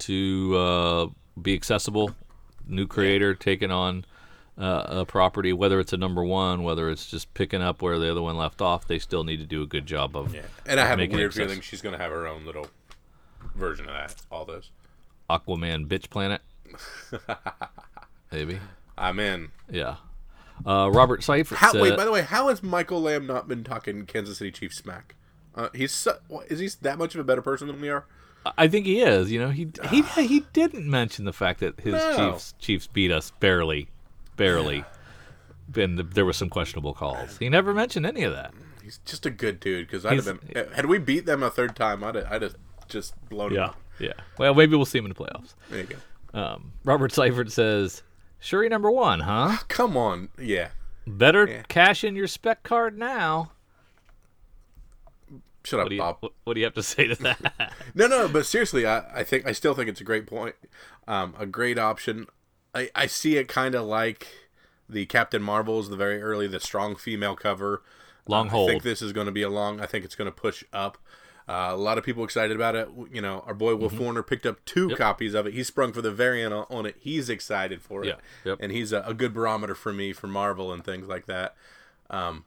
to 0.00 0.56
uh, 0.56 1.06
be 1.40 1.54
accessible. 1.54 2.10
New 2.66 2.86
creator 2.86 3.34
taking 3.34 3.70
on 3.70 4.04
uh, 4.58 4.84
a 4.88 5.04
property, 5.04 5.52
whether 5.52 5.78
it's 5.78 5.92
a 5.92 5.96
number 5.96 6.24
one, 6.24 6.62
whether 6.62 6.90
it's 6.90 7.08
just 7.10 7.32
picking 7.34 7.62
up 7.62 7.80
where 7.80 7.98
the 7.98 8.10
other 8.10 8.22
one 8.22 8.36
left 8.36 8.60
off, 8.60 8.86
they 8.86 8.98
still 8.98 9.24
need 9.24 9.38
to 9.38 9.46
do 9.46 9.62
a 9.62 9.66
good 9.66 9.86
job 9.86 10.16
of. 10.16 10.34
Yeah. 10.34 10.42
And 10.66 10.80
I 10.80 10.86
have 10.86 11.00
a 11.00 11.06
weird 11.06 11.34
feeling 11.34 11.60
she's 11.60 11.80
going 11.80 11.96
to 11.96 12.02
have 12.02 12.10
her 12.10 12.26
own 12.26 12.44
little 12.44 12.66
version 13.54 13.88
of 13.88 13.94
that. 13.94 14.14
All 14.30 14.44
those. 14.44 14.70
Aquaman 15.30 15.86
Bitch 15.86 16.10
Planet. 16.10 16.40
Maybe. 18.32 18.58
I'm 18.96 19.20
in. 19.20 19.48
Yeah. 19.70 19.96
Uh, 20.66 20.90
Robert 20.92 21.22
Seifert 21.22 21.58
How, 21.58 21.72
said, 21.72 21.80
wait, 21.80 21.96
by 21.96 22.04
the 22.04 22.10
way, 22.10 22.22
how 22.22 22.48
has 22.48 22.62
Michael 22.62 23.00
Lamb 23.00 23.26
not 23.26 23.46
been 23.46 23.62
talking 23.62 24.06
Kansas 24.06 24.38
City 24.38 24.50
Chiefs 24.50 24.78
smack? 24.78 25.14
Uh, 25.54 25.68
he's 25.72 25.92
so, 25.92 26.18
is 26.48 26.58
he 26.58 26.68
that 26.82 26.98
much 26.98 27.14
of 27.14 27.20
a 27.20 27.24
better 27.24 27.42
person 27.42 27.68
than 27.68 27.80
we 27.80 27.88
are? 27.88 28.06
I 28.56 28.68
think 28.68 28.86
he 28.86 29.00
is. 29.00 29.30
You 29.30 29.40
know, 29.40 29.50
he 29.50 29.68
he 29.90 30.02
he 30.02 30.40
didn't 30.52 30.88
mention 30.88 31.24
the 31.24 31.32
fact 31.32 31.60
that 31.60 31.80
his 31.80 31.92
No. 31.92 32.16
Chiefs 32.32 32.54
Chiefs 32.58 32.86
beat 32.86 33.10
us 33.10 33.32
barely, 33.40 33.88
barely. 34.38 34.84
And 35.76 35.98
there 35.98 36.24
were 36.24 36.32
some 36.32 36.48
questionable 36.48 36.94
calls. 36.94 37.36
He 37.36 37.50
never 37.50 37.74
mentioned 37.74 38.06
any 38.06 38.22
of 38.22 38.32
that. 38.32 38.54
He's 38.82 38.98
just 39.04 39.26
a 39.26 39.30
good 39.30 39.60
dude. 39.60 39.86
Because 39.86 40.06
I'd 40.06 40.14
have 40.24 40.40
been 40.54 40.68
had 40.74 40.86
we 40.86 40.96
beat 40.96 41.26
them 41.26 41.42
a 41.42 41.50
third 41.50 41.76
time, 41.76 42.02
I'd 42.02 42.14
have, 42.14 42.26
I'd 42.32 42.40
have 42.42 42.54
just 42.88 43.12
blown 43.28 43.52
him. 43.52 43.62
up. 43.64 43.76
yeah. 43.98 44.14
Well, 44.38 44.54
maybe 44.54 44.74
we'll 44.76 44.86
see 44.86 44.96
him 44.98 45.04
in 45.04 45.10
the 45.12 45.14
playoffs. 45.14 45.52
There 45.68 45.80
you 45.80 45.86
go. 46.32 46.40
Um, 46.40 46.72
Robert 46.84 47.12
Seifert 47.12 47.52
says, 47.52 48.02
"Shuri 48.38 48.70
number 48.70 48.90
one, 48.90 49.20
huh? 49.20 49.58
Come 49.68 49.94
on, 49.96 50.30
yeah. 50.38 50.68
Better 51.06 51.46
Yeah. 51.46 51.62
cash 51.68 52.02
in 52.04 52.16
your 52.16 52.26
spec 52.28 52.62
card 52.62 52.96
now." 52.96 53.52
Shut 55.64 55.80
up, 55.80 55.84
What 55.84 55.88
do 55.90 55.94
you 55.96 56.00
Bob. 56.00 56.16
what, 56.20 56.32
what 56.44 56.54
do 56.54 56.60
you 56.60 56.64
have 56.66 56.74
to 56.74 56.82
say 56.82 57.08
to 57.08 57.14
that? 57.16 57.72
No, 57.94 58.06
no, 58.06 58.26
but 58.28 58.46
seriously, 58.46 58.86
I, 58.86 59.20
I 59.20 59.24
think 59.24 59.46
I 59.46 59.52
still 59.52 59.74
think 59.74 59.88
it's 59.90 60.00
a 60.00 60.04
great 60.04 60.26
point, 60.26 60.54
um, 61.06 61.34
a 61.38 61.44
great 61.46 61.78
option. 61.78 62.26
I, 62.78 62.90
I 62.94 63.06
see 63.06 63.36
it 63.36 63.48
kind 63.48 63.74
of 63.74 63.86
like 63.86 64.26
the 64.88 65.06
Captain 65.06 65.42
Marvels, 65.42 65.88
the 65.90 65.96
very 65.96 66.20
early, 66.22 66.46
the 66.46 66.60
strong 66.60 66.96
female 66.96 67.36
cover, 67.36 67.82
long 68.26 68.48
hold. 68.48 68.70
I 68.70 68.72
think 68.74 68.82
this 68.82 69.02
is 69.02 69.12
going 69.12 69.26
to 69.26 69.32
be 69.32 69.42
a 69.42 69.50
long. 69.50 69.80
I 69.80 69.86
think 69.86 70.04
it's 70.04 70.14
going 70.14 70.30
to 70.30 70.36
push 70.36 70.64
up. 70.72 70.98
Uh, 71.48 71.70
a 71.72 71.76
lot 71.76 71.96
of 71.96 72.04
people 72.04 72.24
excited 72.24 72.54
about 72.54 72.76
it. 72.76 72.88
You 73.10 73.22
know, 73.22 73.42
our 73.46 73.54
boy 73.54 73.72
Mm-hmm. 73.72 73.80
Wolf 73.80 73.98
Warner 73.98 74.22
picked 74.22 74.44
up 74.44 74.62
two 74.66 74.94
copies 74.96 75.32
of 75.34 75.46
it. 75.46 75.54
He 75.54 75.62
sprung 75.62 75.92
for 75.94 76.02
the 76.02 76.10
variant 76.12 76.52
on, 76.52 76.66
on 76.68 76.84
it. 76.86 76.96
He's 76.98 77.30
excited 77.30 77.80
for 77.80 78.04
it, 78.04 78.08
Yeah, 78.08 78.14
yep. 78.44 78.58
and 78.60 78.70
he's 78.70 78.92
a, 78.92 79.00
a 79.06 79.14
good 79.14 79.32
barometer 79.32 79.74
for 79.74 79.92
me 79.92 80.12
for 80.12 80.26
Marvel 80.26 80.72
and 80.72 80.84
things 80.84 81.08
like 81.08 81.24
that. 81.26 81.54
Um, 82.10 82.44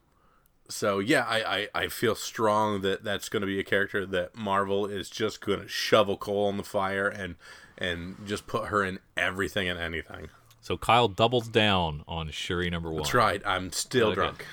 so 0.70 1.00
yeah, 1.00 1.26
I, 1.28 1.58
I, 1.58 1.68
I 1.84 1.88
feel 1.88 2.14
strong 2.16 2.82
that 2.82 3.04
that's 3.04 3.28
going 3.28 3.42
to 3.42 3.48
be 3.48 3.60
a 3.60 3.64
character 3.64 4.06
that 4.06 4.36
Marvel 4.36 4.86
is 4.86 5.10
just 5.10 5.42
going 5.42 5.62
to 5.62 5.68
shovel 5.68 6.16
coal 6.16 6.48
on 6.48 6.58
the 6.58 6.64
fire 6.64 7.08
and 7.08 7.36
and 7.82 8.16
just 8.26 8.48
put 8.48 8.68
her 8.68 8.84
in 8.84 9.00
everything 9.18 9.68
and 9.68 9.80
anything. 9.80 10.30
so 10.62 10.78
Kyle 10.78 11.08
doubles 11.08 11.48
down 11.48 12.04
on 12.08 12.30
Shuri 12.30 12.70
number 12.70 12.90
one. 12.90 12.98
That's 13.02 13.14
right. 13.14 13.42
I'm 13.46 13.72
still 13.72 14.08
Okay. 14.10 14.16
drunk. 14.16 14.46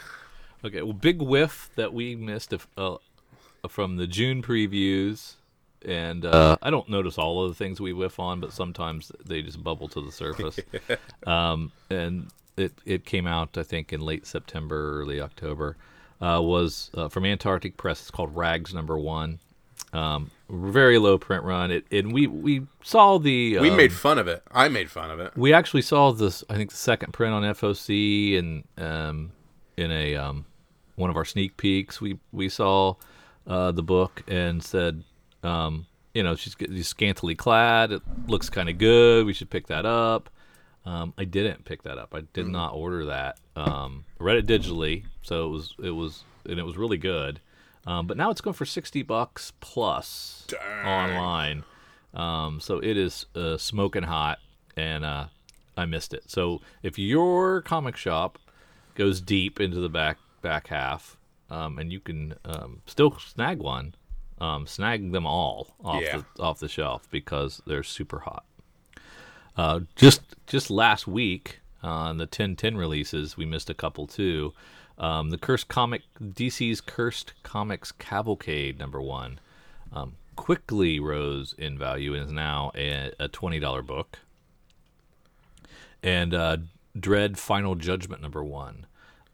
Okay, 0.64 0.82
well, 0.82 0.92
big 0.94 1.22
whiff 1.22 1.70
that 1.76 1.92
we 1.92 2.16
missed 2.16 2.52
if, 2.52 2.66
uh, 2.76 2.96
from 3.68 3.96
the 3.96 4.06
June 4.08 4.42
previews, 4.42 5.34
and 5.84 6.24
uh, 6.24 6.56
I 6.60 6.70
don't 6.70 6.88
notice 6.88 7.16
all 7.18 7.44
of 7.44 7.50
the 7.50 7.54
things 7.54 7.80
we 7.80 7.92
whiff 7.92 8.18
on, 8.18 8.40
but 8.40 8.52
sometimes 8.52 9.12
they 9.24 9.42
just 9.42 9.62
bubble 9.62 9.86
to 9.88 10.00
the 10.00 10.10
surface. 10.10 10.58
um, 11.26 11.70
and 11.90 12.30
it 12.56 12.72
it 12.84 13.04
came 13.04 13.26
out, 13.28 13.56
I 13.56 13.62
think, 13.62 13.92
in 13.92 14.00
late 14.00 14.26
September, 14.26 15.00
early 15.00 15.20
October. 15.20 15.76
Uh, 16.20 16.40
was 16.42 16.90
uh, 16.94 17.06
from 17.08 17.24
Antarctic 17.24 17.76
Press. 17.76 18.00
It's 18.00 18.10
called 18.10 18.34
Rags 18.34 18.74
Number 18.74 18.98
One. 18.98 19.38
Um, 19.92 20.32
very 20.50 20.98
low 20.98 21.18
print 21.18 21.44
run. 21.44 21.70
It 21.70 21.86
and 21.90 22.12
we 22.12 22.26
we 22.26 22.66
saw 22.82 23.18
the 23.18 23.58
We 23.58 23.70
um, 23.70 23.76
made 23.76 23.92
fun 23.92 24.18
of 24.18 24.28
it. 24.28 24.42
I 24.50 24.68
made 24.68 24.90
fun 24.90 25.10
of 25.10 25.20
it. 25.20 25.36
we 25.36 25.52
actually 25.52 25.82
saw 25.82 26.12
this. 26.12 26.44
I 26.48 26.54
think 26.54 26.70
the 26.70 26.76
second 26.76 27.12
print 27.12 27.34
on 27.34 27.42
FOC 27.42 28.38
and 28.38 28.64
um, 28.78 29.32
in 29.76 29.90
a 29.90 30.16
um, 30.16 30.46
one 30.96 31.10
of 31.10 31.16
our 31.16 31.24
sneak 31.24 31.56
peeks, 31.56 32.00
we 32.00 32.18
we 32.32 32.48
saw 32.48 32.94
uh, 33.46 33.72
the 33.72 33.82
book 33.82 34.22
and 34.28 34.62
said, 34.62 35.04
um, 35.42 35.86
you 36.14 36.22
know, 36.22 36.34
she's, 36.34 36.56
she's 36.58 36.88
scantily 36.88 37.34
clad. 37.34 37.92
It 37.92 38.02
looks 38.26 38.50
kind 38.50 38.68
of 38.68 38.78
good. 38.78 39.24
We 39.24 39.32
should 39.32 39.50
pick 39.50 39.68
that 39.68 39.86
up. 39.86 40.30
Um, 40.84 41.12
I 41.18 41.24
didn't 41.24 41.64
pick 41.64 41.82
that 41.82 41.98
up. 41.98 42.14
I 42.14 42.22
did 42.32 42.46
not 42.46 42.74
order 42.74 43.06
that. 43.06 43.38
Um, 43.56 44.04
read 44.18 44.36
it 44.36 44.46
digitally, 44.46 45.04
so 45.22 45.46
it 45.46 45.50
was 45.50 45.74
it 45.82 45.90
was 45.90 46.24
and 46.46 46.58
it 46.58 46.64
was 46.64 46.76
really 46.76 46.96
good. 46.96 47.40
Um, 47.88 48.06
but 48.06 48.18
now 48.18 48.30
it's 48.30 48.42
going 48.42 48.52
for 48.54 48.66
sixty 48.66 49.02
bucks 49.02 49.52
plus 49.60 50.46
online. 50.84 51.64
Um, 52.12 52.60
so 52.60 52.78
it 52.78 52.96
is 52.98 53.24
uh, 53.34 53.56
smoking 53.56 54.02
hot, 54.02 54.38
and 54.76 55.04
uh, 55.06 55.26
I 55.76 55.86
missed 55.86 56.12
it. 56.12 56.24
So 56.26 56.60
if 56.82 56.98
your 56.98 57.62
comic 57.62 57.96
shop 57.96 58.38
goes 58.94 59.20
deep 59.22 59.58
into 59.58 59.80
the 59.80 59.88
back 59.88 60.18
back 60.42 60.66
half, 60.68 61.16
um, 61.48 61.78
and 61.78 61.90
you 61.90 61.98
can 62.00 62.34
um, 62.44 62.82
still 62.84 63.18
snag 63.18 63.58
one, 63.58 63.94
um, 64.38 64.66
snag 64.66 65.10
them 65.12 65.26
all 65.26 65.74
off 65.82 66.02
Yeah. 66.02 66.22
the 66.36 66.42
off 66.42 66.58
the 66.58 66.68
shelf 66.68 67.08
because 67.10 67.62
they're 67.66 67.82
super 67.82 68.18
hot. 68.18 68.44
Uh, 69.56 69.80
just 69.96 70.20
just 70.46 70.70
last 70.70 71.06
week 71.06 71.60
on 71.82 72.18
the 72.18 72.24
1010 72.24 72.76
releases, 72.76 73.36
we 73.38 73.46
missed 73.46 73.70
a 73.70 73.74
couple 73.74 74.06
too. 74.06 74.52
Um, 74.98 75.30
the 75.30 75.38
Cursed 75.38 75.68
Comic 75.68 76.02
DC's 76.20 76.80
Cursed 76.80 77.32
Comics 77.44 77.92
Cavalcade 77.92 78.78
number 78.78 79.00
one 79.00 79.38
um, 79.92 80.14
quickly 80.36 80.98
rose 80.98 81.54
in 81.56 81.78
value 81.78 82.14
and 82.14 82.24
is 82.26 82.32
now 82.32 82.72
a, 82.74 83.12
a 83.20 83.28
twenty 83.28 83.60
dollar 83.60 83.82
book. 83.82 84.18
And 86.02 86.34
uh, 86.34 86.56
Dread 86.98 87.38
Final 87.38 87.74
Judgment 87.74 88.22
number 88.22 88.42
one 88.44 88.86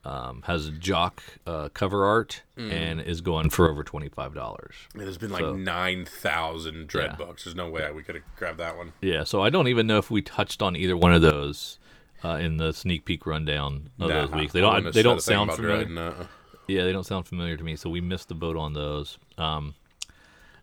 um, 0.04 0.42
has 0.46 0.70
jock 0.70 1.22
uh, 1.46 1.68
cover 1.72 2.04
art 2.04 2.42
and 2.56 3.00
is 3.00 3.20
going 3.22 3.50
for 3.50 3.70
over 3.70 3.82
twenty 3.82 4.08
five 4.08 4.34
dollars. 4.34 4.74
There's 4.94 5.18
been 5.18 5.30
like 5.30 5.40
So- 5.42 5.56
nine 5.56 6.04
thousand 6.04 6.88
dread 6.88 7.12
Yeah. 7.12 7.16
books. 7.26 7.44
There's 7.44 7.56
no 7.56 7.70
way 7.70 7.90
we 7.92 8.02
could 8.02 8.14
have 8.16 8.24
grabbed 8.36 8.58
that 8.58 8.76
one. 8.76 8.92
Yeah, 9.00 9.24
so 9.24 9.42
I 9.42 9.50
don't 9.50 9.68
even 9.68 9.86
know 9.86 9.98
if 9.98 10.10
we 10.10 10.20
touched 10.22 10.60
on 10.62 10.76
either 10.76 10.96
one 10.96 11.14
of 11.14 11.22
those 11.22 11.78
uh, 12.24 12.36
in 12.36 12.56
the 12.56 12.72
sneak 12.72 13.04
peek 13.04 13.26
rundown 13.26 13.90
of 14.00 14.08
those 14.08 14.30
weeks. 14.30 14.52
They 14.52 14.60
don't. 14.60 14.70
wouldn't 14.74 14.94
They 14.94 15.02
don't 15.02 15.20
sound 15.22 15.50
familiar. 15.52 16.28
Yeah, 16.66 16.84
they 16.84 16.92
don't 16.92 17.04
sound 17.04 17.26
familiar 17.26 17.56
to 17.56 17.64
me, 17.64 17.76
so 17.76 17.90
we 17.90 18.00
missed 18.00 18.28
the 18.28 18.34
boat 18.34 18.56
on 18.56 18.72
those. 18.72 19.18
Um, 19.36 19.74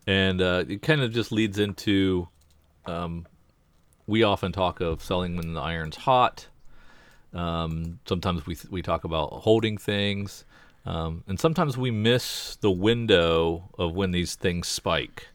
and 0.07 0.41
uh, 0.41 0.63
it 0.67 0.81
kind 0.81 1.01
of 1.01 1.11
just 1.13 1.31
leads 1.31 1.59
into 1.59 2.27
um, 2.87 3.27
we 4.07 4.23
often 4.23 4.51
talk 4.51 4.81
of 4.81 5.03
selling 5.03 5.35
when 5.35 5.53
the 5.53 5.61
iron's 5.61 5.95
hot. 5.97 6.47
Um, 7.33 7.99
sometimes 8.05 8.45
we 8.45 8.57
we 8.69 8.81
talk 8.81 9.03
about 9.03 9.31
holding 9.31 9.77
things, 9.77 10.43
um, 10.85 11.23
and 11.27 11.39
sometimes 11.39 11.77
we 11.77 11.91
miss 11.91 12.57
the 12.57 12.71
window 12.71 13.69
of 13.77 13.95
when 13.95 14.11
these 14.11 14.35
things 14.35 14.67
spike. 14.67 15.27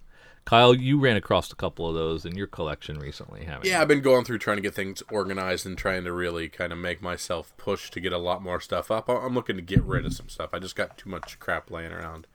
Kyle, 0.46 0.72
you 0.72 1.00
ran 1.00 1.16
across 1.16 1.50
a 1.50 1.56
couple 1.56 1.88
of 1.88 1.94
those 1.94 2.24
in 2.24 2.36
your 2.36 2.46
collection 2.46 3.00
recently, 3.00 3.44
haven't 3.44 3.64
you? 3.64 3.72
Yeah, 3.72 3.82
I've 3.82 3.88
been 3.88 4.00
going 4.00 4.24
through 4.24 4.38
trying 4.38 4.58
to 4.58 4.62
get 4.62 4.74
things 4.74 5.02
organized 5.10 5.66
and 5.66 5.76
trying 5.76 6.04
to 6.04 6.12
really 6.12 6.48
kind 6.48 6.72
of 6.72 6.78
make 6.78 7.02
myself 7.02 7.52
push 7.56 7.90
to 7.90 8.00
get 8.00 8.12
a 8.12 8.18
lot 8.18 8.44
more 8.44 8.60
stuff 8.60 8.88
up. 8.88 9.08
I'm 9.08 9.34
looking 9.34 9.56
to 9.56 9.62
get 9.62 9.82
rid 9.82 10.06
of 10.06 10.14
some 10.14 10.28
stuff. 10.28 10.50
I 10.52 10.60
just 10.60 10.76
got 10.76 10.96
too 10.96 11.10
much 11.10 11.40
crap 11.40 11.68
laying 11.68 11.90
around. 11.90 12.28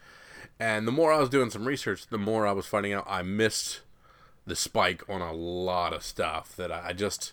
And 0.59 0.85
the 0.85 0.91
more 0.91 1.13
I 1.13 1.19
was 1.19 1.29
doing 1.29 1.49
some 1.49 1.65
research, 1.65 2.07
the 2.07 2.17
more 2.17 2.45
I 2.45 2.51
was 2.51 2.65
finding 2.65 2.91
out 2.91 3.05
I 3.07 3.21
missed 3.21 3.79
the 4.45 4.57
spike 4.57 5.07
on 5.07 5.21
a 5.21 5.31
lot 5.31 5.93
of 5.93 6.03
stuff 6.03 6.53
that 6.57 6.69
I 6.69 6.91
just, 6.91 7.31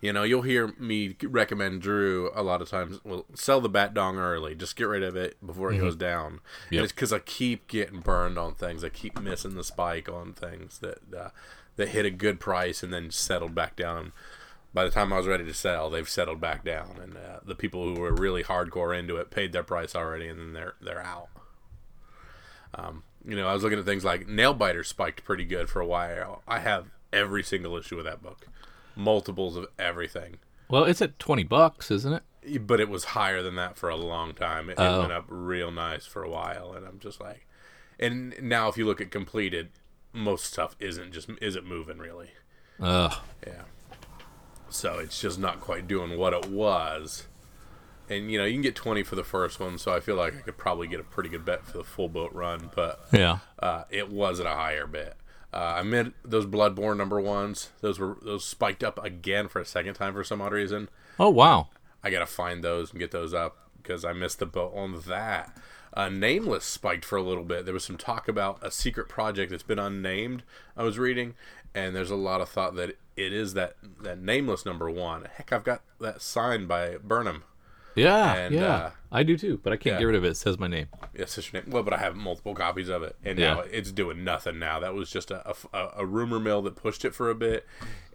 you 0.00 0.12
know, 0.12 0.22
you'll 0.22 0.42
hear 0.42 0.74
me 0.78 1.16
recommend 1.22 1.82
Drew 1.82 2.30
a 2.34 2.42
lot 2.42 2.62
of 2.62 2.68
times. 2.68 3.00
Well, 3.04 3.26
sell 3.34 3.60
the 3.60 3.68
bat 3.68 3.94
dong 3.94 4.16
early. 4.16 4.54
Just 4.54 4.76
get 4.76 4.84
rid 4.84 5.02
of 5.02 5.16
it 5.16 5.36
before 5.44 5.72
it 5.72 5.78
goes 5.78 5.96
down. 5.96 6.40
Yep. 6.70 6.78
And 6.78 6.84
it's 6.84 6.92
because 6.92 7.12
I 7.12 7.18
keep 7.18 7.66
getting 7.66 8.00
burned 8.00 8.38
on 8.38 8.54
things. 8.54 8.84
I 8.84 8.90
keep 8.90 9.20
missing 9.20 9.54
the 9.54 9.64
spike 9.64 10.08
on 10.08 10.34
things 10.34 10.78
that 10.78 10.98
uh, 11.16 11.30
that 11.76 11.88
hit 11.88 12.04
a 12.04 12.10
good 12.10 12.38
price 12.38 12.82
and 12.82 12.92
then 12.92 13.10
settled 13.10 13.54
back 13.54 13.76
down. 13.76 14.12
By 14.74 14.84
the 14.84 14.90
time 14.90 15.12
I 15.12 15.16
was 15.16 15.26
ready 15.26 15.44
to 15.44 15.54
sell, 15.54 15.88
they've 15.88 16.08
settled 16.08 16.40
back 16.40 16.62
down, 16.62 16.98
and 17.02 17.16
uh, 17.16 17.40
the 17.44 17.54
people 17.54 17.82
who 17.82 18.00
were 18.00 18.12
really 18.12 18.44
hardcore 18.44 18.96
into 18.96 19.16
it 19.16 19.30
paid 19.30 19.52
their 19.52 19.62
price 19.62 19.96
already, 19.96 20.28
and 20.28 20.38
then 20.38 20.52
they're 20.52 20.74
they're 20.80 21.02
out. 21.02 21.28
Um, 22.74 23.02
you 23.26 23.34
know, 23.34 23.48
I 23.48 23.54
was 23.54 23.62
looking 23.62 23.78
at 23.78 23.84
things 23.84 24.04
like 24.04 24.26
Nailbiter 24.26 24.84
spiked 24.84 25.24
pretty 25.24 25.44
good 25.44 25.68
for 25.68 25.80
a 25.80 25.86
while. 25.86 26.42
I 26.46 26.60
have 26.60 26.90
every 27.12 27.42
single 27.42 27.76
issue 27.76 27.98
of 27.98 28.04
that 28.04 28.22
book, 28.22 28.46
multiples 28.98 29.56
of 29.56 29.66
everything, 29.78 30.38
Well, 30.68 30.84
it's 30.84 31.00
at 31.00 31.18
twenty 31.18 31.44
bucks, 31.44 31.90
isn't 31.90 32.12
it? 32.12 32.66
but 32.66 32.80
it 32.80 32.88
was 32.88 33.04
higher 33.04 33.42
than 33.42 33.54
that 33.56 33.76
for 33.78 33.88
a 33.88 33.96
long 33.96 34.32
time. 34.34 34.68
It, 34.70 34.72
it 34.72 34.78
Oh. 34.80 35.00
went 35.00 35.12
up 35.12 35.24
real 35.28 35.70
nice 35.70 36.04
for 36.06 36.22
a 36.22 36.28
while, 36.30 36.72
and 36.72 36.86
I'm 36.86 36.98
just 36.98 37.20
like, 37.20 37.46
and 37.98 38.34
now 38.42 38.68
if 38.68 38.76
you 38.76 38.84
look 38.86 39.00
at 39.00 39.10
completed, 39.10 39.68
most 40.12 40.44
stuff 40.46 40.74
isn't 40.80 41.12
just 41.12 41.28
isn't 41.40 41.66
moving 41.66 41.98
really. 41.98 42.30
Ugh. 42.80 43.14
Yeah. 43.46 43.62
So 44.70 44.98
it's 44.98 45.20
just 45.20 45.38
not 45.38 45.60
quite 45.60 45.88
doing 45.88 46.18
what 46.18 46.32
it 46.32 46.46
was. 46.46 47.26
And 48.10 48.30
you 48.30 48.38
know, 48.38 48.44
you 48.44 48.54
can 48.54 48.62
get 48.62 48.74
20 48.74 49.02
for 49.02 49.16
the 49.16 49.24
first 49.24 49.60
one, 49.60 49.76
so 49.78 49.92
I 49.94 50.00
feel 50.00 50.16
like 50.16 50.34
I 50.36 50.40
could 50.40 50.56
probably 50.56 50.86
get 50.88 51.00
a 51.00 51.04
pretty 51.04 51.28
good 51.28 51.44
bet 51.44 51.66
for 51.66 51.76
the 51.78 51.84
full 51.84 52.08
boat 52.08 52.32
run, 52.32 52.70
but 52.74 53.06
Yeah. 53.12 53.38
uh, 53.58 53.84
it 53.90 54.10
was 54.10 54.40
at 54.40 54.46
a 54.46 54.50
higher 54.54 54.86
bet. 54.86 55.16
Uh, 55.52 55.76
I 55.78 55.82
meant 55.82 56.14
those 56.24 56.46
Bloodborne 56.46 56.96
number 56.96 57.20
ones. 57.20 57.70
Those 57.80 57.98
were 57.98 58.18
those 58.22 58.44
spiked 58.44 58.84
up 58.84 59.02
again 59.02 59.48
for 59.48 59.60
a 59.60 59.64
second 59.64 59.94
time 59.94 60.12
for 60.12 60.24
some 60.24 60.40
odd 60.40 60.52
reason. 60.52 60.88
Oh 61.18 61.30
wow. 61.30 61.68
I 62.02 62.10
gotta 62.10 62.26
find 62.26 62.62
those 62.62 62.90
and 62.90 63.00
get 63.00 63.10
those 63.10 63.32
up 63.34 63.56
because 63.76 64.04
I 64.04 64.12
missed 64.12 64.38
the 64.38 64.46
boat 64.46 64.72
on 64.74 65.02
that. 65.06 65.56
Uh, 65.94 66.08
Nameless 66.10 66.64
spiked 66.64 67.04
for 67.04 67.16
a 67.16 67.22
little 67.22 67.44
bit. 67.44 67.64
There 67.64 67.74
was 67.74 67.84
some 67.84 67.96
talk 67.96 68.28
about 68.28 68.58
a 68.62 68.70
secret 68.70 69.08
project 69.08 69.50
that's 69.50 69.62
been 69.62 69.78
unnamed. 69.78 70.42
I 70.76 70.82
was 70.82 70.98
reading, 70.98 71.34
and 71.74 71.96
there's 71.96 72.10
a 72.10 72.16
lot 72.16 72.42
of 72.42 72.48
thought 72.48 72.76
that 72.76 72.98
it 73.16 73.32
is 73.32 73.54
that 73.54 73.76
that 74.02 74.18
Nameless 74.18 74.66
number 74.66 74.90
one. 74.90 75.26
Heck, 75.36 75.52
I've 75.52 75.64
got 75.64 75.82
that 76.00 76.20
signed 76.20 76.68
by 76.68 76.98
Burnham. 76.98 77.44
Yeah. 77.98 78.34
And, 78.34 78.54
yeah. 78.54 78.74
uh, 78.74 78.90
I 79.10 79.22
do 79.22 79.36
too, 79.38 79.58
but 79.62 79.72
I 79.72 79.76
can't 79.76 79.94
yeah. 79.94 79.98
get 80.00 80.04
rid 80.04 80.16
of 80.16 80.24
it. 80.24 80.28
It 80.32 80.36
says 80.36 80.58
my 80.58 80.66
name. 80.68 80.86
Yes, 81.16 81.38
it's 81.38 81.52
your 81.52 81.62
name. 81.62 81.70
Well, 81.70 81.82
but 81.82 81.94
I 81.94 81.98
have 81.98 82.14
multiple 82.16 82.54
copies 82.54 82.88
of 82.88 83.02
it, 83.02 83.16
and 83.24 83.38
Yeah. 83.38 83.54
now 83.54 83.60
it's 83.60 83.90
doing 83.92 84.22
nothing. 84.24 84.58
Now 84.58 84.78
that 84.80 84.94
was 84.94 85.10
just 85.10 85.30
a, 85.30 85.54
a, 85.72 85.88
a 85.98 86.06
rumor 86.06 86.38
mill 86.38 86.62
that 86.62 86.76
pushed 86.76 87.04
it 87.04 87.14
for 87.14 87.30
a 87.30 87.34
bit, 87.34 87.66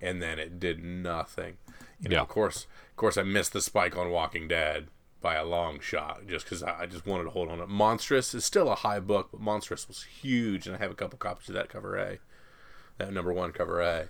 and 0.01 0.21
then 0.21 0.37
it 0.39 0.59
did 0.59 0.83
nothing. 0.83 1.57
You 1.99 2.09
know, 2.09 2.15
Yeah. 2.17 2.21
Of 2.21 2.27
course, 2.27 2.67
of 2.91 2.95
course, 2.95 3.17
I 3.17 3.23
missed 3.23 3.53
the 3.53 3.61
spike 3.61 3.97
on 3.97 4.11
Walking 4.11 4.47
Dead 4.47 4.87
by 5.21 5.35
a 5.35 5.45
long 5.45 5.79
shot, 5.79 6.27
just 6.27 6.45
because 6.45 6.61
I 6.61 6.81
I 6.81 6.85
just 6.85 7.05
wanted 7.07 7.23
to 7.23 7.29
hold 7.31 7.49
on 7.49 7.59
it. 7.59 7.69
Monstress 7.69 8.35
is 8.35 8.43
still 8.45 8.69
a 8.71 8.75
high 8.75 8.99
book, 8.99 9.29
but 9.31 9.41
Monstress 9.41 9.87
was 9.87 10.03
huge, 10.03 10.67
and 10.67 10.75
I 10.75 10.79
have 10.79 10.91
a 10.91 10.95
couple 10.95 11.17
copies 11.17 11.47
of 11.49 11.55
that 11.55 11.69
cover 11.69 11.95
A, 11.97 12.19
that 12.97 13.11
number 13.13 13.31
one 13.33 13.51
cover 13.51 13.81
A. 13.81 14.09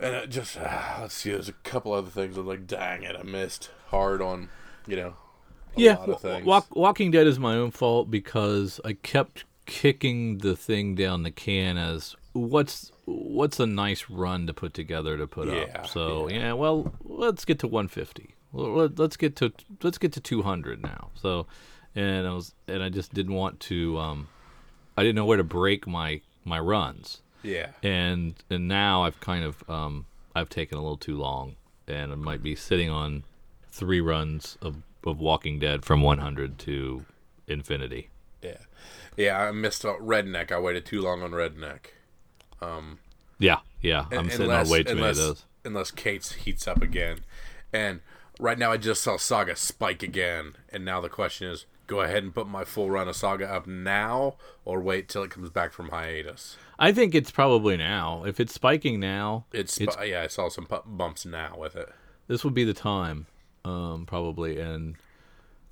And 0.00 0.14
it 0.14 0.30
just 0.30 0.56
uh, 0.56 0.98
let's 1.00 1.14
see, 1.14 1.30
there's 1.30 1.48
a 1.48 1.52
couple 1.52 1.92
other 1.92 2.10
things. 2.10 2.36
I'm 2.36 2.46
like, 2.46 2.66
dang 2.66 3.02
it, 3.02 3.16
I 3.18 3.22
missed 3.22 3.70
hard 3.88 4.22
on, 4.22 4.48
you 4.86 4.96
know, 4.96 5.14
a 5.76 5.80
yeah. 5.80 5.96
lot 5.98 6.08
of 6.08 6.20
things. 6.20 6.46
Walk, 6.46 6.74
Walking 6.74 7.10
Dead 7.10 7.26
is 7.26 7.38
my 7.38 7.54
own 7.54 7.70
fault 7.70 8.10
because 8.10 8.80
I 8.84 8.94
kept 8.94 9.44
kicking 9.66 10.38
the 10.38 10.56
thing 10.56 10.94
down 10.94 11.22
the 11.22 11.30
can 11.30 11.76
as 11.76 12.16
what's 12.32 12.90
what's 13.04 13.60
a 13.60 13.66
nice 13.66 14.08
run 14.08 14.46
to 14.46 14.54
put 14.54 14.72
together 14.74 15.16
to 15.18 15.26
put 15.26 15.48
Yeah, 15.48 15.80
up. 15.80 15.86
So 15.86 16.28
yeah. 16.28 16.54
well, 16.54 16.92
let's 17.04 17.44
get 17.44 17.58
to 17.60 17.66
150. 17.68 18.34
Let- 18.52 18.98
Let's 18.98 19.16
get 19.16 19.36
to 19.36 19.52
let's 19.82 19.98
get 19.98 20.12
to 20.14 20.20
200 20.20 20.82
now. 20.82 21.10
So 21.14 21.46
and 21.94 22.26
I 22.26 22.32
was 22.32 22.54
and 22.66 22.82
I 22.82 22.88
just 22.88 23.12
didn't 23.12 23.34
want 23.34 23.60
to. 23.60 23.98
Um, 23.98 24.28
I 24.96 25.02
didn't 25.02 25.16
know 25.16 25.24
where 25.24 25.36
to 25.36 25.44
break 25.44 25.86
my 25.86 26.20
my 26.44 26.58
runs, 26.58 27.22
Yeah. 27.42 27.70
and 27.82 28.34
and 28.50 28.68
now 28.68 29.04
I've 29.04 29.18
kind 29.20 29.44
of 29.44 29.68
um, 29.68 30.06
I've 30.34 30.48
taken 30.48 30.76
a 30.78 30.80
little 30.80 30.96
too 30.96 31.16
long, 31.16 31.56
and 31.88 32.12
I 32.12 32.14
might 32.16 32.42
be 32.42 32.54
sitting 32.54 32.90
on 32.90 33.24
three 33.70 34.00
runs 34.00 34.58
of 34.60 34.82
of 35.04 35.18
Walking 35.18 35.58
Dead 35.58 35.84
from 35.84 36.02
100 36.02 36.58
to 36.60 37.04
infinity. 37.46 38.10
Yeah. 38.42 38.58
Yeah, 39.16 39.38
I 39.38 39.50
missed 39.50 39.84
out 39.84 39.98
Redneck. 39.98 40.52
I 40.52 40.58
waited 40.58 40.84
too 40.86 41.00
long 41.00 41.22
on 41.22 41.30
Redneck. 41.32 41.86
Yeah, 43.38 43.58
yeah. 43.80 44.06
I'm 44.12 44.18
Un- 44.18 44.30
sitting 44.30 44.50
on 44.50 44.68
way 44.68 44.82
too 44.82 44.94
many 44.94 45.08
of 45.08 45.16
those. 45.16 45.44
Unless 45.64 45.90
Cates 45.92 46.32
heats 46.32 46.68
up 46.68 46.82
again. 46.82 47.20
And 47.72 48.00
right 48.38 48.58
now 48.58 48.72
I 48.72 48.76
just 48.76 49.02
saw 49.02 49.16
Saga 49.16 49.56
spike 49.56 50.02
again. 50.02 50.56
And 50.70 50.84
now 50.84 51.00
the 51.00 51.08
question 51.08 51.48
is 51.48 51.66
go 51.90 52.00
ahead 52.02 52.22
and 52.22 52.32
put 52.32 52.46
my 52.46 52.64
full 52.64 52.88
run 52.88 53.08
of 53.08 53.16
Saga 53.16 53.52
up 53.52 53.66
now 53.66 54.36
or 54.64 54.80
wait 54.80 55.08
till 55.08 55.24
it 55.24 55.30
comes 55.30 55.50
back 55.50 55.72
from 55.72 55.88
hiatus? 55.88 56.56
I 56.78 56.92
think 56.92 57.14
it's 57.16 57.30
probably 57.32 57.76
now. 57.76 58.22
If 58.24 58.38
it's 58.38 58.54
spiking 58.54 59.00
now, 59.00 59.44
It's, 59.52 59.80
It's- 59.80 59.96
yeah, 60.08 60.22
I 60.22 60.28
saw 60.28 60.48
some 60.48 60.68
bumps 60.86 61.26
now 61.26 61.56
with 61.58 61.74
it. 61.74 61.90
this 62.28 62.44
would 62.44 62.54
be 62.54 62.64
the 62.64 62.72
time, 62.74 63.26
um, 63.64 64.06
probably. 64.06 64.60
And 64.60 64.96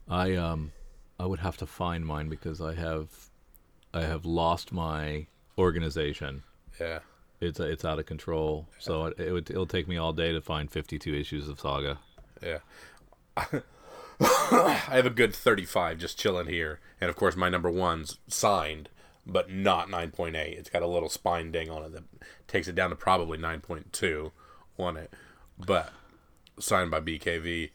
I 0.08 0.34
um, 0.34 0.72
I 1.20 1.24
would 1.26 1.38
have 1.40 1.56
to 1.58 1.66
find 1.66 2.04
mine 2.04 2.28
because 2.28 2.60
I 2.60 2.74
have 2.74 3.08
I 3.94 4.02
have 4.02 4.24
lost 4.26 4.72
my 4.72 5.28
organization. 5.56 6.42
Yeah. 6.80 6.98
It's 7.40 7.60
it's 7.60 7.84
out 7.84 7.98
of 8.00 8.06
control. 8.06 8.66
So 8.78 9.06
it, 9.06 9.20
it 9.20 9.32
would 9.32 9.48
it'll 9.50 9.66
take 9.66 9.86
me 9.86 9.96
all 9.96 10.12
day 10.12 10.32
to 10.32 10.40
find 10.40 10.68
52 10.70 11.14
issues 11.14 11.48
of 11.48 11.60
Saga. 11.60 11.98
Yeah. 12.42 12.58
I 14.20 14.96
have 14.96 15.06
a 15.06 15.10
good 15.10 15.34
35 15.34 15.98
just 15.98 16.18
chilling 16.18 16.46
here. 16.46 16.80
And 17.00 17.08
of 17.10 17.16
course, 17.16 17.36
my 17.36 17.48
number 17.48 17.70
one's 17.70 18.18
signed, 18.26 18.88
but 19.26 19.50
not 19.50 19.88
9.8. 19.88 20.34
It's 20.34 20.70
got 20.70 20.82
a 20.82 20.86
little 20.86 21.08
spine 21.08 21.52
ding 21.52 21.70
on 21.70 21.84
it 21.84 21.92
that 21.92 22.04
takes 22.46 22.68
it 22.68 22.74
down 22.74 22.90
to 22.90 22.96
probably 22.96 23.38
9.2 23.38 24.32
on 24.78 24.96
it. 24.96 25.12
But 25.58 25.92
signed 26.58 26.90
by 26.90 27.00
BKV. 27.00 27.70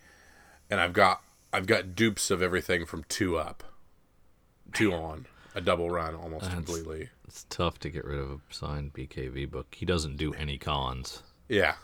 And 0.69 0.81
I've 0.81 0.93
got 0.93 1.21
I've 1.51 1.67
got 1.67 1.95
dupes 1.95 2.31
of 2.31 2.41
everything 2.41 2.85
from 2.85 3.03
2 3.09 3.38
up. 3.38 3.63
2 4.73 4.91
on. 4.91 5.27
A 5.55 5.62
double 5.62 5.91
run 5.91 6.15
almost 6.15 6.50
completely. 6.50 7.09
It's 7.27 7.45
tough 7.47 7.77
to 7.79 7.89
get 7.89 8.05
rid 8.05 8.17
of 8.17 8.31
a 8.31 8.39
signed 8.50 8.93
BKV 8.93 9.51
book. 9.51 9.75
He 9.77 9.85
doesn't 9.85 10.17
do 10.17 10.33
any 10.33 10.57
cons. 10.57 11.21
Yeah. 11.47 11.75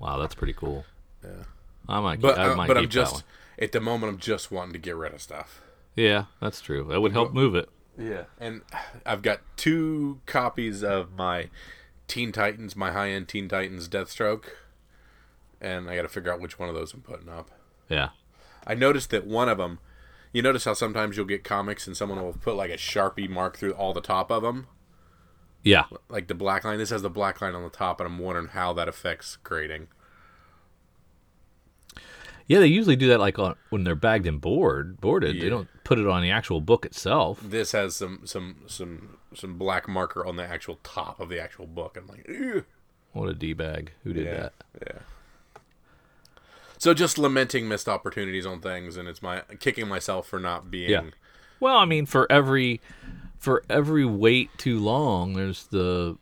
Wow, 0.00 0.18
that's 0.18 0.34
pretty 0.34 0.54
cool. 0.54 0.84
Yeah. 1.22 1.44
I 1.88 2.00
might, 2.00 2.16
keep, 2.16 2.22
But 2.22 2.38
I 2.38 2.52
uh, 2.52 2.56
might 2.56 2.66
but 2.68 2.74
keep 2.74 2.82
I'm 2.82 2.84
that 2.84 2.90
just 2.90 3.14
one. 3.14 3.22
at 3.58 3.72
the 3.72 3.80
moment 3.80 4.12
I'm 4.12 4.18
just 4.18 4.50
wanting 4.50 4.72
to 4.74 4.78
get 4.78 4.96
rid 4.96 5.12
of 5.14 5.20
stuff. 5.22 5.60
Yeah, 5.96 6.26
that's 6.40 6.60
true. 6.60 6.84
That 6.88 7.00
would 7.00 7.12
help 7.12 7.32
move 7.34 7.54
it. 7.54 7.68
Yeah, 7.98 8.24
and 8.40 8.62
I've 9.04 9.20
got 9.22 9.40
two 9.56 10.20
copies 10.26 10.82
of 10.82 11.12
my 11.12 11.50
Teen 12.08 12.32
Titans, 12.32 12.74
my 12.74 12.90
high-end 12.92 13.28
Teen 13.28 13.48
Titans 13.48 13.88
Deathstroke, 13.88 14.44
and 15.60 15.88
I 15.90 15.96
got 15.96 16.02
to 16.02 16.08
figure 16.08 16.32
out 16.32 16.40
which 16.40 16.58
one 16.58 16.68
of 16.68 16.74
those 16.74 16.94
I'm 16.94 17.02
putting 17.02 17.28
up. 17.28 17.50
Yeah. 17.88 18.10
I 18.66 18.74
noticed 18.74 19.10
that 19.10 19.26
one 19.26 19.48
of 19.48 19.58
them. 19.58 19.78
You 20.32 20.40
notice 20.40 20.64
how 20.64 20.72
sometimes 20.72 21.16
you'll 21.16 21.26
get 21.26 21.44
comics 21.44 21.86
and 21.86 21.94
someone 21.96 22.22
will 22.22 22.32
put 22.32 22.54
like 22.56 22.70
a 22.70 22.76
sharpie 22.78 23.28
mark 23.28 23.58
through 23.58 23.72
all 23.72 23.92
the 23.92 24.00
top 24.00 24.30
of 24.30 24.42
them, 24.42 24.66
Yeah. 25.62 25.84
like 26.08 26.28
the 26.28 26.34
black 26.34 26.64
line. 26.64 26.78
This 26.78 26.88
has 26.90 27.02
the 27.02 27.10
black 27.10 27.42
line 27.42 27.54
on 27.54 27.62
the 27.62 27.68
top, 27.68 28.00
and 28.00 28.06
I'm 28.06 28.18
wondering 28.18 28.48
how 28.48 28.72
that 28.72 28.88
affects 28.88 29.36
grading. 29.42 29.88
Yeah, 32.46 32.58
they 32.58 32.66
usually 32.66 32.96
do 32.96 33.08
that 33.08 33.20
like 33.20 33.38
on, 33.38 33.54
when 33.70 33.84
they're 33.84 33.94
bagged 33.94 34.26
and 34.26 34.40
board, 34.40 35.00
boarded. 35.00 35.36
Yeah. 35.36 35.42
They 35.42 35.48
don't 35.48 35.68
put 35.84 35.98
it 35.98 36.06
on 36.06 36.22
the 36.22 36.30
actual 36.30 36.60
book 36.60 36.84
itself. 36.84 37.40
This 37.42 37.72
has 37.72 37.96
some 37.96 38.20
some 38.24 38.56
some 38.66 39.18
some 39.34 39.58
black 39.58 39.88
marker 39.88 40.24
on 40.24 40.36
the 40.36 40.44
actual 40.44 40.78
top 40.82 41.20
of 41.20 41.28
the 41.28 41.40
actual 41.40 41.66
book. 41.66 41.96
I'm 41.96 42.06
like, 42.06 42.26
Ew. 42.28 42.64
What 43.12 43.28
a 43.28 43.34
d 43.34 43.52
bag! 43.52 43.92
Who 44.04 44.12
did 44.12 44.24
yeah, 44.24 44.34
that? 44.34 44.52
yeah. 44.86 44.98
So 46.78 46.94
just 46.94 47.16
lamenting 47.16 47.68
missed 47.68 47.88
opportunities 47.88 48.46
on 48.46 48.60
things, 48.60 48.96
and 48.96 49.06
it's 49.06 49.22
my 49.22 49.42
kicking 49.60 49.86
myself 49.86 50.26
for 50.26 50.40
not 50.40 50.70
being. 50.70 50.90
Yeah. 50.90 51.02
Well, 51.60 51.76
I 51.76 51.84
mean, 51.84 52.06
for 52.06 52.26
every 52.30 52.80
for 53.38 53.62
every 53.68 54.04
wait 54.04 54.50
too 54.56 54.80
long, 54.80 55.34
there's 55.34 55.66
the 55.66 56.16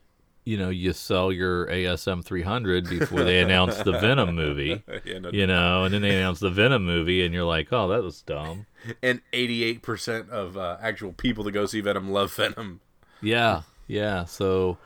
you 0.51 0.57
know 0.59 0.69
you 0.71 0.93
sell 0.93 1.31
your 1.31 1.67
ASM 1.67 2.25
300 2.25 2.89
before 2.89 3.23
they 3.23 3.39
announce 3.41 3.77
the 3.83 3.93
Venom 3.93 4.35
movie. 4.35 4.83
Yeah, 5.05 5.19
no- 5.21 5.31
You 5.31 5.47
know, 5.47 5.85
and 5.85 5.95
then 5.95 6.03
they 6.03 6.17
announce 6.17 6.41
the 6.41 6.51
Venom 6.51 6.85
movie, 6.85 7.25
and 7.25 7.33
you're 7.33 7.45
like, 7.45 7.69
oh, 7.73 7.87
that 7.89 8.03
was 8.03 8.23
dumb. 8.23 8.67
And 9.03 9.21
88% 9.33 10.29
of 10.31 10.57
uh, 10.57 10.77
actual 10.83 11.13
people 11.13 11.45
that 11.45 11.53
go 11.53 11.67
see 11.67 11.81
Venom 11.81 12.11
love 12.11 12.33
Venom. 12.35 12.81
Yeah, 13.23 13.63
yeah. 13.87 14.25
So, 14.25 14.79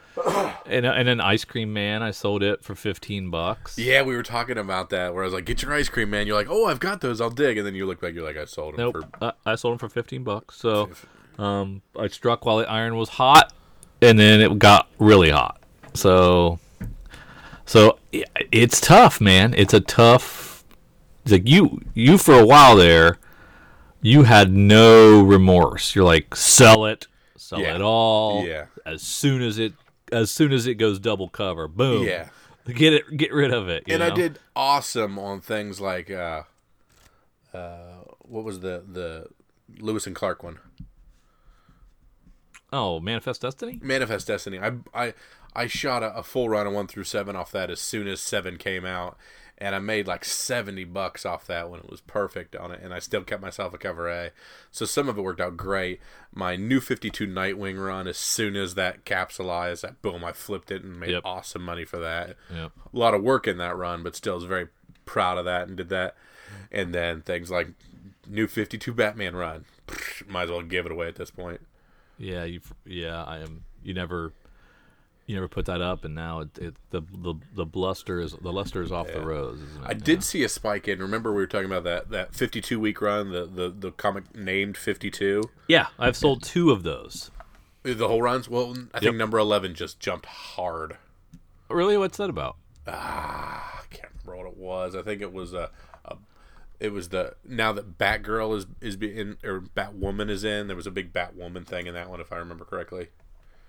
and 0.67 0.85
and 0.87 1.09
then 1.09 1.21
Ice 1.21 1.45
Cream 1.45 1.73
Man, 1.73 2.03
I 2.03 2.11
sold 2.11 2.43
it 2.43 2.63
for 2.63 2.75
15 2.75 3.31
bucks. 3.31 3.79
Yeah, 3.79 4.03
we 4.03 4.15
were 4.17 4.23
talking 4.23 4.59
about 4.59 4.91
that. 4.91 5.15
Where 5.15 5.23
I 5.23 5.27
was 5.27 5.35
like, 5.35 5.45
"Get 5.47 5.63
your 5.63 5.73
ice 5.73 5.89
cream, 5.89 6.11
man." 6.11 6.27
You're 6.27 6.37
like, 6.37 6.51
"Oh, 6.51 6.67
I've 6.67 6.81
got 6.81 7.01
those. 7.01 7.21
I'll 7.21 7.31
dig." 7.31 7.57
And 7.59 7.67
then 7.67 7.75
you 7.75 7.87
look 7.87 8.01
back, 8.01 8.15
you're 8.15 8.25
like, 8.27 8.37
"I 8.37 8.45
sold 8.45 8.75
them 8.75 8.81
Nope, 8.81 8.97
for." 9.19 9.33
I, 9.47 9.53
I 9.53 9.55
sold 9.57 9.73
them 9.73 9.79
for 9.79 9.89
15 9.89 10.25
bucks. 10.25 10.57
So, 10.57 10.91
um, 11.39 11.83
I 11.99 12.09
struck 12.09 12.45
while 12.45 12.59
the 12.59 12.69
iron 12.69 12.97
was 12.97 13.09
hot, 13.11 13.53
and 14.05 14.19
then 14.19 14.41
it 14.41 14.59
got 14.59 14.89
really 14.99 15.31
hot. 15.31 15.61
So, 15.95 16.59
so 17.67 17.99
it's 18.13 18.81
tough, 18.81 19.21
man. 19.21 19.55
It's 19.57 19.75
a 19.75 19.81
tough. 19.81 20.65
It's 21.25 21.33
like 21.33 21.49
you, 21.49 21.81
you 21.95 22.19
for 22.19 22.35
a 22.39 22.45
while 22.47 22.77
there, 22.77 23.19
you 24.03 24.25
had 24.25 24.53
no 24.53 25.23
remorse. 25.23 25.95
You're 25.95 26.05
like, 26.05 26.35
sell 26.37 26.85
it, 26.87 27.07
sell 27.37 27.61
Yeah. 27.61 27.77
it 27.77 27.81
all. 27.81 28.47
Yeah. 28.47 28.67
As 28.85 29.01
soon 29.03 29.41
as 29.43 29.59
it, 29.59 29.73
as 30.13 30.31
soon 30.31 30.53
as 30.53 30.67
it 30.67 30.75
goes 30.75 30.99
double 30.99 31.29
cover, 31.29 31.67
boom. 31.69 32.07
Yeah. 32.07 32.29
Get 32.67 32.93
it, 32.95 33.17
get 33.17 33.33
rid 33.33 33.53
of 33.53 33.69
it. 33.69 33.85
and 33.89 34.03
I 34.03 34.11
did 34.11 34.39
awesome 34.57 35.19
on 35.19 35.41
things 35.43 35.81
like 35.81 36.11
uh, 36.11 36.45
uh, 37.53 38.03
what 38.21 38.43
was 38.45 38.61
the 38.61 38.83
the 38.91 39.27
Lewis 39.79 40.07
and 40.07 40.17
Clark 40.17 40.43
one? 40.43 40.59
Oh, 42.77 42.99
Manifest 42.99 43.41
Destiny. 43.43 43.79
Manifest 43.81 44.27
Destiny. 44.27 44.59
I 44.59 44.73
I 44.93 45.15
I 45.55 45.67
shot 45.69 46.03
a, 46.03 46.15
a 46.17 46.23
full 46.25 46.49
run 46.49 46.67
of 46.67 46.73
one 46.73 46.89
through 46.89 47.05
seven 47.05 47.37
off 47.37 47.53
that 47.53 47.71
as 47.71 47.81
soon 47.81 48.09
as 48.09 48.21
seven 48.21 48.57
came 48.57 48.85
out, 48.85 49.17
and 49.59 49.77
I 49.77 49.79
made 49.79 50.09
like 50.09 50.25
seventy 50.25 50.83
bucks 50.83 51.25
off 51.25 51.47
that 51.47 51.71
when 51.71 51.79
it 51.81 51.89
was 51.89 52.01
perfect 52.01 52.57
on 52.57 52.73
it, 52.73 52.81
and 52.83 52.93
I 52.93 52.99
still 52.99 53.23
kept 53.23 53.41
myself 53.41 53.73
a 53.75 53.79
cover 53.79 54.09
A. 54.09 54.31
So 54.73 54.87
some 54.87 55.09
of 55.09 55.17
it 55.17 55.23
worked 55.23 55.41
out 55.41 55.57
great. 55.57 56.01
My 56.35 56.57
new 56.57 56.81
fifty 56.81 57.11
two 57.11 57.29
Nightwing 57.29 57.79
run, 57.85 58.09
as 58.09 58.17
soon 58.17 58.57
as 58.57 58.75
that 58.75 59.05
capsulized, 59.05 59.89
I 59.89 59.93
boom, 60.03 60.25
I 60.25 60.33
flipped 60.33 60.73
it 60.73 60.83
and 60.83 60.99
made 60.99 61.11
Yep. 61.11 61.23
awesome 61.25 61.63
money 61.63 61.85
for 61.85 61.99
that. 61.99 62.35
Yep. 62.53 62.73
A 62.93 62.99
lot 62.99 63.15
of 63.15 63.23
work 63.23 63.47
in 63.47 63.57
that 63.59 63.77
run, 63.77 64.03
but 64.03 64.17
still 64.17 64.35
was 64.35 64.45
very 64.45 64.67
proud 65.07 65.39
of 65.39 65.45
that 65.45 65.69
and 65.69 65.77
did 65.77 65.91
that. 65.91 66.17
And 66.73 66.93
then 66.93 67.21
things 67.23 67.53
like 67.53 67.69
new 68.27 68.49
fifty 68.49 68.79
two 68.79 68.93
Batman 68.93 69.37
run, 69.37 69.65
might 70.27 70.45
as 70.45 70.51
well 70.51 70.63
give 70.63 70.87
it 70.87 70.91
away 70.93 71.07
at 71.07 71.15
this 71.15 71.31
point. 71.31 71.61
Yeah, 72.19 72.45
you. 72.45 72.61
Yeah, 72.87 73.23
I 73.25 73.39
am. 73.39 73.65
You 73.83 73.93
never, 73.95 74.33
you 75.27 75.35
never 75.35 75.49
put 75.49 75.67
that 75.67 75.81
up, 75.81 76.05
and 76.05 76.15
now 76.15 76.41
it, 76.41 76.59
it 76.59 76.75
the 76.91 77.01
the 77.01 77.35
the 77.55 77.65
bluster 77.67 78.21
is 78.21 78.33
the 78.33 78.53
luster 78.53 78.83
is 78.83 78.93
off 78.93 79.09
the 79.13 79.21
rose. 79.21 79.61
Isn't 79.61 79.83
it? 79.83 79.87
I 79.89 79.95
did 79.95 80.23
see 80.23 80.43
a 80.45 80.49
spike 80.49 80.87
in. 80.89 81.01
Remember 81.01 81.31
we 81.33 81.37
were 81.39 81.47
talking 81.47 81.67
about 81.67 81.85
that 81.85 82.11
that 82.11 82.35
52 82.35 82.79
week 82.79 83.01
run, 83.01 83.31
the 83.31 83.47
the 83.47 83.69
the 83.71 83.91
comic 83.93 84.35
named 84.35 84.77
52, 84.77 85.51
Yeah, 85.69 85.89
I've 85.99 86.17
sold 86.17 86.43
two 86.43 86.71
of 86.71 86.83
those. 86.83 87.31
the 87.83 88.09
whole 88.09 88.23
runs. 88.23 88.49
Well, 88.49 88.75
I 88.95 89.01
think 89.01 89.17
number 89.17 89.39
11 89.39 89.75
just 89.75 89.99
jumped 90.01 90.27
hard. 90.27 90.97
Really, 91.69 91.97
what's 91.99 92.19
that 92.19 92.31
about? 92.31 92.57
Ah, 92.87 93.81
I 93.83 93.95
can't 93.95 94.13
remember 94.25 94.45
what 94.45 94.53
it 94.53 94.57
was. 94.59 94.95
I 94.95 95.03
think 95.03 95.21
it 95.23 95.33
was 95.33 95.53
a, 95.53 95.69
a 95.93 95.94
it 96.85 96.93
was 96.93 97.09
the 97.09 97.35
now 97.49 97.73
that 97.73 97.97
Batgirl 97.99 98.57
is 98.57 98.67
is 98.81 98.97
in 98.97 99.39
or 99.43 99.61
Batwoman 99.61 100.29
is 100.29 100.45
in. 100.45 100.67
There 100.67 100.77
was 100.77 100.87
a 100.87 100.91
big 100.91 101.13
Batwoman 101.13 101.67
thing 101.67 101.87
in 101.87 101.95
that 101.95 102.11
one, 102.11 102.21
if 102.21 102.31
I 102.31 102.37
remember 102.37 102.65
correctly. 102.65 103.09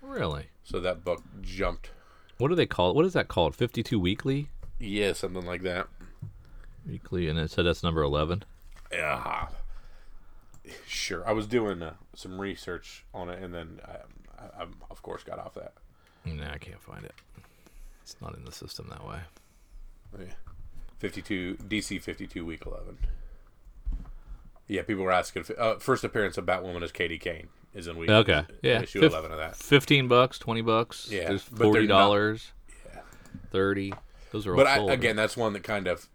Really? 0.02 0.48
So 0.64 0.80
that 0.82 1.06
book 1.06 1.24
jumped. 1.42 1.92
What 2.38 2.50
do 2.50 2.56
they 2.56 2.66
call 2.66 2.90
it? 2.90 2.96
What 2.96 3.06
is 3.06 3.14
that 3.14 3.30
called? 3.30 3.56
Fifty-two 3.56 4.00
weekly. 4.00 4.50
Yeah, 4.80 5.14
something 5.14 5.46
like 5.46 5.64
that. 5.64 5.88
Weekly, 6.86 7.30
and 7.30 7.40
it 7.40 7.50
said 7.50 7.66
that's 7.66 7.82
number 7.82 8.04
eleven. 8.04 8.44
Yeah. 8.92 9.48
Sure. 10.86 11.28
I 11.28 11.32
was 11.32 11.48
doing 11.48 11.82
uh, 11.82 11.94
some 12.16 12.42
research 12.42 13.06
on 13.14 13.30
it, 13.30 13.42
and 13.42 13.54
then 13.54 13.80
I, 13.86 14.44
I, 14.44 14.64
I, 14.64 14.68
of 14.92 15.02
course, 15.02 15.24
got 15.24 15.40
off 15.40 15.54
that. 15.54 15.74
Nah, 16.26 16.52
I 16.52 16.58
can't 16.58 16.82
find 16.82 17.06
it. 17.06 17.14
It's 18.04 18.18
not 18.22 18.36
in 18.36 18.44
the 18.44 18.52
system 18.52 18.88
that 18.90 19.08
way. 19.08 19.20
Yeah. 20.20 20.26
52 21.10 21.58
DC 21.68 22.02
52 22.02 22.44
week 22.46 22.64
11. 22.66 22.98
Yeah, 24.68 24.82
people 24.82 25.04
were 25.04 25.12
asking. 25.12 25.42
if- 25.44 25.52
Uh, 25.60 25.78
first 25.78 26.04
appearance 26.04 26.38
of 26.40 26.46
Batwoman 26.46 26.82
as 26.82 26.92
Katie 26.92 27.20
Kane 27.20 27.50
is 27.76 27.86
in 27.88 27.96
week. 27.98 28.10
Okay, 28.10 28.46
yeah, 28.64 28.82
issue 28.82 29.02
Fif- 29.02 29.12
11 29.12 29.32
of 29.32 29.38
that. 29.38 29.56
Fifteen 29.56 30.08
bucks, 30.08 30.40
twenty 30.40 30.62
bucks. 30.62 31.08
Yeah, 31.12 31.30
there's 31.30 31.48
but 31.48 31.58
they're 31.60 31.66
forty 31.68 31.88
not- 31.88 32.10
yeah. 32.92 33.02
Thirty. 33.52 33.94
Those 34.32 34.48
are 34.48 34.52
all 34.52 34.58
But 34.58 34.66
I, 34.68 34.78
sold. 34.78 34.90
again, 34.90 35.16
that's 35.16 35.38
one 35.38 35.54
that 35.54 35.64
kind 35.64 35.88
of 35.88 36.10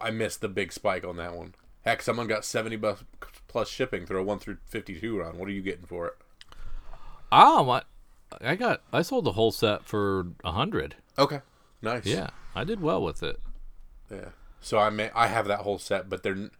I 0.00 0.10
missed 0.12 0.40
the 0.42 0.48
big 0.48 0.72
spike 0.72 1.04
on 1.04 1.16
that 1.16 1.34
one. 1.34 1.54
Heck, 1.84 2.00
someone 2.02 2.28
got 2.28 2.44
70 2.44 2.76
bucks 2.76 3.02
plus 3.48 3.68
shipping. 3.68 4.06
through 4.06 4.20
a 4.20 4.22
one 4.22 4.38
through 4.38 4.58
fifty-two 4.66 5.22
on. 5.24 5.38
What 5.38 5.48
are 5.48 5.52
you 5.52 5.62
getting 5.62 5.86
for 5.86 6.06
it? 6.06 6.14
Oh, 7.32 7.64
my, 7.64 7.82
I 8.40 8.54
got 8.54 8.82
I 8.92 9.02
sold 9.02 9.24
the 9.24 9.32
whole 9.32 9.50
set 9.50 9.84
for 9.86 10.28
a 10.44 10.52
hundred. 10.52 10.94
Okay, 11.18 11.40
nice. 11.82 12.06
Yeah, 12.06 12.28
I 12.54 12.62
did 12.62 12.80
well 12.80 13.02
with 13.02 13.24
it. 13.24 13.40
Yeah. 14.10 14.30
So 14.60 14.78
I 14.78 14.90
may 14.90 15.10
I 15.14 15.26
have 15.28 15.46
that 15.48 15.60
whole 15.60 15.78
set, 15.78 16.08
but 16.08 16.22
they're 16.22 16.50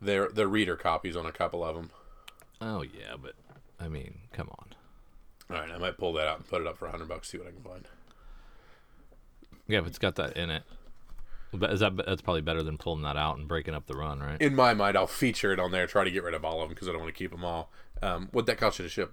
they're 0.00 0.28
they're 0.28 0.48
reader 0.48 0.76
copies 0.76 1.16
on 1.16 1.26
a 1.26 1.32
couple 1.32 1.64
of 1.64 1.76
them. 1.76 1.90
Oh 2.60 2.82
yeah, 2.82 3.16
but 3.20 3.34
I 3.78 3.88
mean, 3.88 4.18
come 4.32 4.48
on. 4.50 4.66
All 5.50 5.60
right, 5.60 5.70
I 5.70 5.78
might 5.78 5.98
pull 5.98 6.12
that 6.14 6.28
out 6.28 6.38
and 6.38 6.48
put 6.48 6.60
it 6.60 6.66
up 6.66 6.78
for 6.78 6.86
a 6.86 6.90
hundred 6.90 7.08
bucks. 7.08 7.28
See 7.28 7.38
what 7.38 7.48
I 7.48 7.50
can 7.50 7.62
find. 7.62 7.88
Yeah, 9.66 9.78
if 9.80 9.86
it's 9.86 9.98
got 9.98 10.16
that 10.16 10.36
in 10.36 10.50
it, 10.50 10.62
but 11.52 11.72
is 11.72 11.80
that 11.80 11.96
that's 11.96 12.22
probably 12.22 12.40
better 12.40 12.62
than 12.62 12.76
pulling 12.76 13.02
that 13.02 13.16
out 13.16 13.38
and 13.38 13.46
breaking 13.46 13.74
up 13.74 13.86
the 13.86 13.94
run, 13.94 14.20
right? 14.20 14.40
In 14.40 14.54
my 14.54 14.74
mind, 14.74 14.96
I'll 14.96 15.06
feature 15.06 15.52
it 15.52 15.60
on 15.60 15.70
there. 15.70 15.86
Try 15.86 16.04
to 16.04 16.10
get 16.10 16.22
rid 16.22 16.34
of 16.34 16.44
all 16.44 16.62
of 16.62 16.68
them 16.68 16.74
because 16.74 16.88
I 16.88 16.92
don't 16.92 17.00
want 17.00 17.14
to 17.14 17.18
keep 17.18 17.30
them 17.30 17.44
all. 17.44 17.70
Um, 18.02 18.28
what 18.32 18.46
that 18.46 18.58
cost 18.58 18.78
you 18.78 18.84
to 18.84 18.88
ship? 18.88 19.12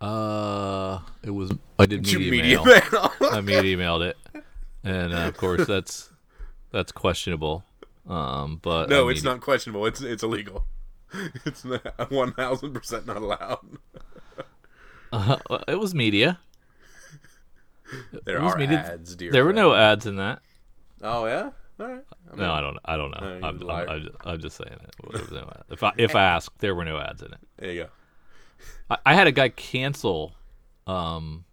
Uh, 0.00 1.00
it 1.22 1.30
was 1.30 1.52
I 1.78 1.86
did 1.86 2.04
media, 2.04 2.30
media 2.30 2.64
mail. 2.64 2.82
mail. 2.92 3.12
I 3.32 3.40
media 3.40 3.76
mailed 3.76 4.02
it, 4.02 4.16
and 4.84 5.12
uh, 5.12 5.26
of 5.28 5.36
course 5.36 5.66
that's 5.66 6.10
that's 6.70 6.92
questionable. 6.92 7.64
Um, 8.08 8.58
but 8.62 8.88
no, 8.88 9.08
I 9.08 9.12
it's 9.12 9.22
not 9.22 9.40
questionable. 9.40 9.86
It's 9.86 10.00
it's 10.00 10.22
illegal. 10.22 10.64
It's 11.46 11.64
one 12.10 12.32
thousand 12.32 12.74
percent 12.74 13.06
not 13.06 13.16
allowed. 13.16 13.78
Uh, 15.10 15.38
it 15.66 15.78
was 15.78 15.94
media. 15.94 16.38
There 18.24 18.42
was 18.42 18.54
are 18.54 18.58
media. 18.58 18.78
ads, 18.92 19.16
dear. 19.16 19.32
There 19.32 19.44
were 19.44 19.54
no 19.54 19.74
ads 19.74 20.04
in 20.06 20.16
that. 20.16 20.40
Oh 21.02 21.26
yeah. 21.26 21.50
All 21.80 21.86
right. 21.86 22.04
I 22.30 22.30
mean, 22.30 22.38
No, 22.40 22.52
I 22.52 22.60
don't. 22.60 22.78
I 22.84 22.96
don't 22.96 23.10
know. 23.12 23.40
I'm, 23.42 23.70
I'm. 23.70 23.88
I'm, 23.88 24.02
just, 24.02 24.16
I'm 24.24 24.40
just 24.40 24.56
saying 24.56 24.72
it. 24.72 25.32
No. 25.32 25.50
If 25.70 25.82
I 25.82 25.92
if 25.96 26.14
I 26.14 26.24
ask, 26.24 26.52
there 26.58 26.74
were 26.74 26.84
no 26.84 26.98
ads 26.98 27.22
in 27.22 27.32
it. 27.32 27.38
There 27.56 27.72
you 27.72 27.82
go. 27.84 27.88
I, 28.90 28.98
I 29.06 29.14
had 29.14 29.26
a 29.26 29.32
guy 29.32 29.48
cancel. 29.48 30.34
Um, 30.86 31.44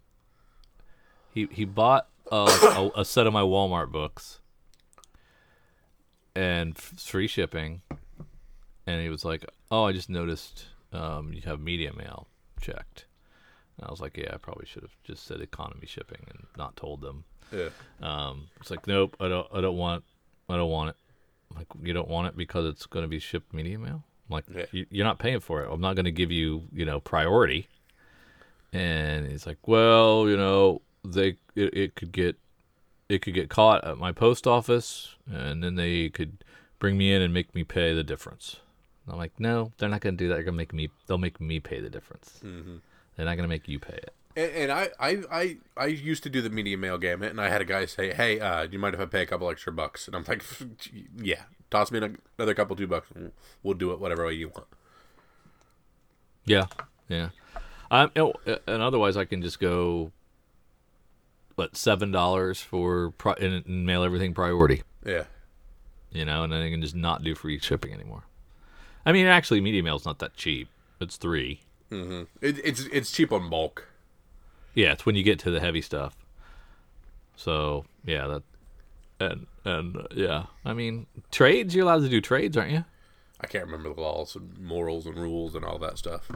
he 1.32 1.48
he 1.50 1.64
bought 1.64 2.08
a, 2.30 2.36
a, 2.36 3.00
a 3.00 3.04
set 3.04 3.26
of 3.26 3.32
my 3.32 3.42
Walmart 3.42 3.90
books 3.92 4.40
and 6.36 6.76
free 6.78 7.26
shipping, 7.26 7.80
and 8.86 9.02
he 9.02 9.08
was 9.08 9.24
like, 9.24 9.44
"Oh, 9.70 9.84
I 9.84 9.92
just 9.92 10.08
noticed 10.10 10.66
um, 10.92 11.32
you 11.32 11.42
have 11.42 11.58
media 11.60 11.92
mail 11.92 12.28
checked." 12.60 13.06
And 13.78 13.86
I 13.88 13.90
was 13.90 14.00
like, 14.00 14.16
"Yeah, 14.16 14.30
I 14.34 14.36
probably 14.36 14.66
should 14.66 14.82
have 14.82 14.96
just 15.04 15.26
said 15.26 15.40
economy 15.40 15.86
shipping 15.86 16.24
and 16.28 16.46
not 16.56 16.76
told 16.76 17.00
them." 17.00 17.24
Yeah. 17.52 17.68
Um, 18.02 18.48
it's 18.60 18.70
like, 18.70 18.86
"Nope, 18.86 19.16
I 19.20 19.28
don't. 19.28 19.46
I 19.52 19.60
don't 19.60 19.76
want. 19.76 20.04
I 20.48 20.56
don't 20.56 20.70
want 20.70 20.90
it." 20.90 20.96
I'm 21.50 21.58
like, 21.58 21.68
you 21.82 21.92
don't 21.92 22.08
want 22.08 22.26
it 22.28 22.36
because 22.36 22.66
it's 22.66 22.86
going 22.86 23.04
to 23.04 23.08
be 23.08 23.20
shipped 23.20 23.54
media 23.54 23.78
mail. 23.78 24.02
I'm 24.28 24.34
like, 24.34 24.44
Yeah. 24.52 24.64
you, 24.72 24.86
you're 24.90 25.04
not 25.04 25.20
paying 25.20 25.38
for 25.38 25.62
it. 25.62 25.70
I'm 25.72 25.80
not 25.80 25.94
going 25.94 26.04
to 26.06 26.10
give 26.10 26.32
you, 26.32 26.64
you 26.72 26.84
know, 26.84 26.98
priority. 26.98 27.68
And 28.72 29.30
he's 29.30 29.46
like, 29.46 29.58
well, 29.66 30.28
you 30.28 30.36
know, 30.36 30.82
they 31.04 31.36
it, 31.54 31.72
it 31.74 31.94
could 31.94 32.10
get 32.10 32.36
it 33.08 33.22
could 33.22 33.34
get 33.34 33.48
caught 33.48 33.84
at 33.84 33.98
my 33.98 34.12
post 34.12 34.46
office, 34.46 35.14
and 35.30 35.62
then 35.62 35.76
they 35.76 36.08
could 36.08 36.44
bring 36.78 36.98
me 36.98 37.12
in 37.12 37.22
and 37.22 37.32
make 37.32 37.54
me 37.54 37.64
pay 37.64 37.94
the 37.94 38.04
difference. 38.04 38.56
And 39.04 39.12
I'm 39.12 39.18
like, 39.18 39.38
no, 39.38 39.72
they're 39.78 39.88
not 39.88 40.00
going 40.00 40.16
to 40.16 40.24
do 40.24 40.28
that. 40.28 40.34
They're 40.34 40.42
going 40.42 40.54
to 40.54 40.58
make 40.58 40.72
me. 40.72 40.90
They'll 41.06 41.18
make 41.18 41.40
me 41.40 41.60
pay 41.60 41.80
the 41.80 41.90
difference. 41.90 42.40
Mm-hmm. 42.44 42.76
They're 43.16 43.26
not 43.26 43.36
going 43.36 43.44
to 43.44 43.48
make 43.48 43.68
you 43.68 43.78
pay 43.78 43.94
it. 43.94 44.12
And, 44.36 44.52
and 44.52 44.72
I, 44.72 44.90
I, 45.00 45.22
I, 45.30 45.56
I 45.76 45.86
used 45.86 46.22
to 46.24 46.30
do 46.30 46.42
the 46.42 46.50
media 46.50 46.76
mail 46.76 46.98
gamut, 46.98 47.30
and 47.30 47.40
I 47.40 47.48
had 47.48 47.60
a 47.60 47.64
guy 47.64 47.86
say, 47.86 48.12
"Hey, 48.12 48.40
uh, 48.40 48.66
do 48.66 48.72
you 48.72 48.78
mind 48.78 48.94
if 48.94 49.00
I 49.00 49.06
pay 49.06 49.22
a 49.22 49.26
couple 49.26 49.48
extra 49.50 49.72
bucks?" 49.72 50.06
And 50.06 50.16
I'm 50.16 50.24
like, 50.26 50.44
"Yeah, 51.16 51.42
toss 51.70 51.90
me 51.90 52.00
another 52.38 52.54
couple 52.54 52.76
two 52.76 52.86
bucks. 52.86 53.08
and 53.14 53.32
We'll 53.62 53.74
do 53.74 53.92
it 53.92 54.00
whatever 54.00 54.26
way 54.26 54.34
you 54.34 54.48
want." 54.48 54.66
Yeah, 56.44 56.66
yeah. 57.08 57.30
Um, 57.90 58.10
and 58.46 58.82
otherwise, 58.82 59.16
I 59.16 59.24
can 59.24 59.42
just 59.42 59.60
go. 59.60 60.10
What 61.56 61.76
seven 61.76 62.10
dollars 62.12 62.60
for 62.60 63.10
pri- 63.12 63.36
and, 63.40 63.64
and 63.66 63.84
mail 63.86 64.02
everything 64.02 64.34
priority, 64.34 64.82
Yeah. 65.04 65.24
you 66.12 66.24
know, 66.24 66.42
and 66.44 66.52
then 66.52 66.62
I 66.62 66.70
can 66.70 66.82
just 66.82 66.94
not 66.94 67.22
do 67.24 67.34
free 67.34 67.58
shipping 67.58 67.92
anymore. 67.94 68.24
I 69.04 69.12
mean, 69.12 69.26
actually, 69.26 69.60
media 69.60 69.82
mail's 69.82 70.04
not 70.04 70.18
that 70.18 70.34
cheap. 70.36 70.68
It's 71.00 71.16
three. 71.16 71.60
Mm-hmm. 71.90 72.24
It, 72.42 72.58
it's 72.64 72.84
it's 72.92 73.10
cheap 73.10 73.32
on 73.32 73.48
bulk. 73.48 73.88
Yeah, 74.74 74.92
it's 74.92 75.06
when 75.06 75.14
you 75.16 75.22
get 75.22 75.38
to 75.40 75.50
the 75.50 75.60
heavy 75.60 75.80
stuff. 75.80 76.14
So 77.36 77.84
yeah, 78.04 78.26
that 78.26 78.42
and 79.20 79.46
and 79.64 79.96
uh, 79.96 80.02
yeah, 80.14 80.44
I 80.64 80.72
mean 80.74 81.06
trades. 81.30 81.74
You're 81.74 81.84
allowed 81.84 82.02
to 82.02 82.08
do 82.08 82.20
trades, 82.20 82.56
aren't 82.56 82.72
you? 82.72 82.84
I 83.40 83.46
can't 83.46 83.64
remember 83.66 83.94
the 83.94 84.00
laws 84.00 84.34
and 84.36 84.58
morals 84.58 85.06
and 85.06 85.16
rules 85.16 85.54
and 85.54 85.64
all 85.64 85.78
that 85.78 85.98
stuff. 85.98 86.30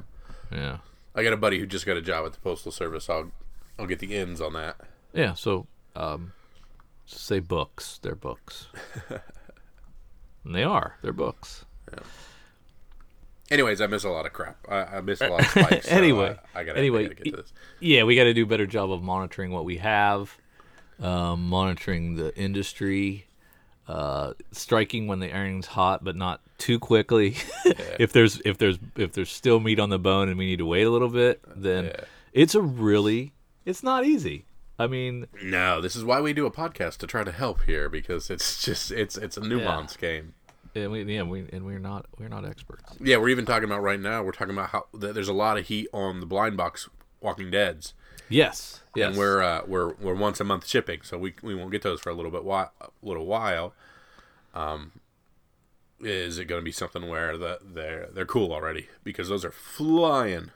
Yeah, 0.52 0.78
I 1.14 1.22
got 1.22 1.32
a 1.32 1.36
buddy 1.36 1.58
who 1.58 1.66
just 1.66 1.84
got 1.86 1.96
a 1.96 2.02
job 2.02 2.26
at 2.26 2.32
the 2.32 2.40
postal 2.40 2.72
service. 2.72 3.08
I'll 3.10 3.30
I'll 3.78 3.86
get 3.86 3.98
the 3.98 4.14
ins 4.16 4.40
on 4.40 4.52
that. 4.54 4.76
Yeah. 5.12 5.34
So 5.34 5.66
um, 5.96 6.32
say 7.06 7.38
books. 7.40 7.98
They're 8.02 8.14
books. 8.14 8.66
and 10.44 10.54
they 10.54 10.62
are. 10.64 10.96
They're 11.02 11.12
books. 11.12 11.64
Anyways, 13.50 13.80
I 13.80 13.88
miss 13.88 14.04
a 14.04 14.08
lot 14.10 14.26
of 14.26 14.32
crap. 14.32 14.58
I, 14.68 14.82
I 14.84 15.00
miss 15.00 15.20
a 15.20 15.28
lot 15.28 15.40
of 15.40 15.46
spikes. 15.48 15.88
so 15.88 15.96
Anyway, 15.96 16.36
I, 16.54 16.60
I 16.60 16.64
gotta, 16.64 16.78
anyway, 16.78 17.00
I 17.00 17.02
gotta 17.08 17.14
get 17.16 17.30
to 17.32 17.36
this. 17.38 17.52
Yeah, 17.80 18.04
we 18.04 18.14
got 18.14 18.24
to 18.24 18.34
do 18.34 18.44
a 18.44 18.46
better 18.46 18.66
job 18.66 18.92
of 18.92 19.02
monitoring 19.02 19.50
what 19.50 19.64
we 19.64 19.78
have, 19.78 20.36
um, 21.00 21.48
monitoring 21.48 22.14
the 22.14 22.36
industry, 22.38 23.26
uh, 23.88 24.34
striking 24.52 25.08
when 25.08 25.18
the 25.18 25.32
iron's 25.34 25.66
hot, 25.66 26.04
but 26.04 26.14
not 26.14 26.40
too 26.58 26.78
quickly. 26.78 27.36
if 27.98 28.12
there's 28.12 28.40
if 28.44 28.56
there's 28.58 28.78
if 28.94 29.14
there's 29.14 29.30
still 29.32 29.58
meat 29.58 29.80
on 29.80 29.90
the 29.90 29.98
bone 29.98 30.28
and 30.28 30.38
we 30.38 30.46
need 30.46 30.58
to 30.58 30.66
wait 30.66 30.84
a 30.86 30.90
little 30.90 31.08
bit, 31.08 31.40
then 31.56 31.86
Yeah. 31.86 32.04
it's 32.32 32.54
a 32.54 32.62
really 32.62 33.32
it's 33.64 33.82
not 33.82 34.06
easy. 34.06 34.44
I 34.80 34.86
mean, 34.86 35.26
No, 35.42 35.80
this 35.82 35.94
is 35.94 36.04
why 36.04 36.22
we 36.22 36.32
do 36.32 36.46
a 36.46 36.50
podcast 36.50 36.96
to 36.98 37.06
try 37.06 37.22
to 37.22 37.32
help 37.32 37.62
here 37.64 37.90
because 37.90 38.30
it's 38.30 38.64
just 38.64 38.90
it's 38.90 39.18
it's 39.18 39.36
a 39.36 39.40
nuance 39.40 39.96
game. 39.96 40.32
and 40.74 40.90
we 40.90 41.02
yeah 41.02 41.22
we 41.22 41.46
and 41.52 41.66
we're 41.66 41.78
not 41.78 42.06
we're 42.18 42.28
not 42.28 42.46
experts. 42.46 42.94
Yeah, 42.98 43.18
we're 43.18 43.28
even 43.28 43.44
talking 43.44 43.64
about 43.64 43.82
right 43.82 44.00
now. 44.00 44.22
We're 44.22 44.32
talking 44.32 44.54
about 44.54 44.70
how 44.70 44.86
there's 44.94 45.28
a 45.28 45.34
lot 45.34 45.58
of 45.58 45.66
heat 45.66 45.88
on 45.92 46.20
the 46.20 46.26
blind 46.26 46.56
box 46.56 46.88
Walking 47.20 47.50
Dead's, 47.50 47.92
Yes, 48.30 48.80
yes, 48.94 49.08
and 49.08 49.18
we're 49.18 49.42
uh, 49.42 49.62
we're 49.66 49.92
we're 49.94 50.14
once 50.14 50.40
a 50.40 50.44
month 50.44 50.66
shipping, 50.66 51.00
so 51.02 51.18
we 51.18 51.34
we 51.42 51.54
won't 51.54 51.72
get 51.72 51.82
those 51.82 52.00
for 52.00 52.08
a 52.08 52.14
little 52.14 52.30
bit 52.30 52.44
while 52.44 52.72
a 52.80 52.88
little 53.02 53.26
while. 53.26 53.74
Um, 54.54 54.92
is 56.00 56.38
it 56.38 56.46
going 56.46 56.60
to 56.60 56.64
be 56.64 56.72
something 56.72 57.06
where 57.06 57.36
the 57.36 57.58
they're 57.62 58.08
they're 58.14 58.24
cool 58.24 58.52
already 58.52 58.88
because 59.04 59.28
those 59.28 59.44
are 59.44 59.50
flying? 59.50 60.52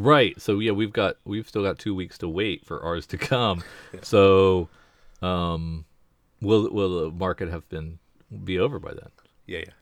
Right. 0.00 0.40
So 0.40 0.58
yeah, 0.60 0.72
we've 0.72 0.92
got 0.92 1.16
we've 1.24 1.46
still 1.46 1.62
got 1.62 1.78
two 1.78 1.94
weeks 1.94 2.16
to 2.18 2.28
wait 2.28 2.64
for 2.64 2.82
ours 2.82 3.06
to 3.06 3.18
come. 3.18 3.62
So, 4.02 4.68
um, 5.20 5.84
will 6.40 6.70
will 6.70 7.02
the 7.02 7.10
market 7.10 7.50
have 7.50 7.68
been 7.68 7.98
be 8.44 8.58
over 8.58 8.78
by 8.78 8.94
then? 8.94 9.10
Yeah, 9.46 9.58
yeah. 9.58 9.72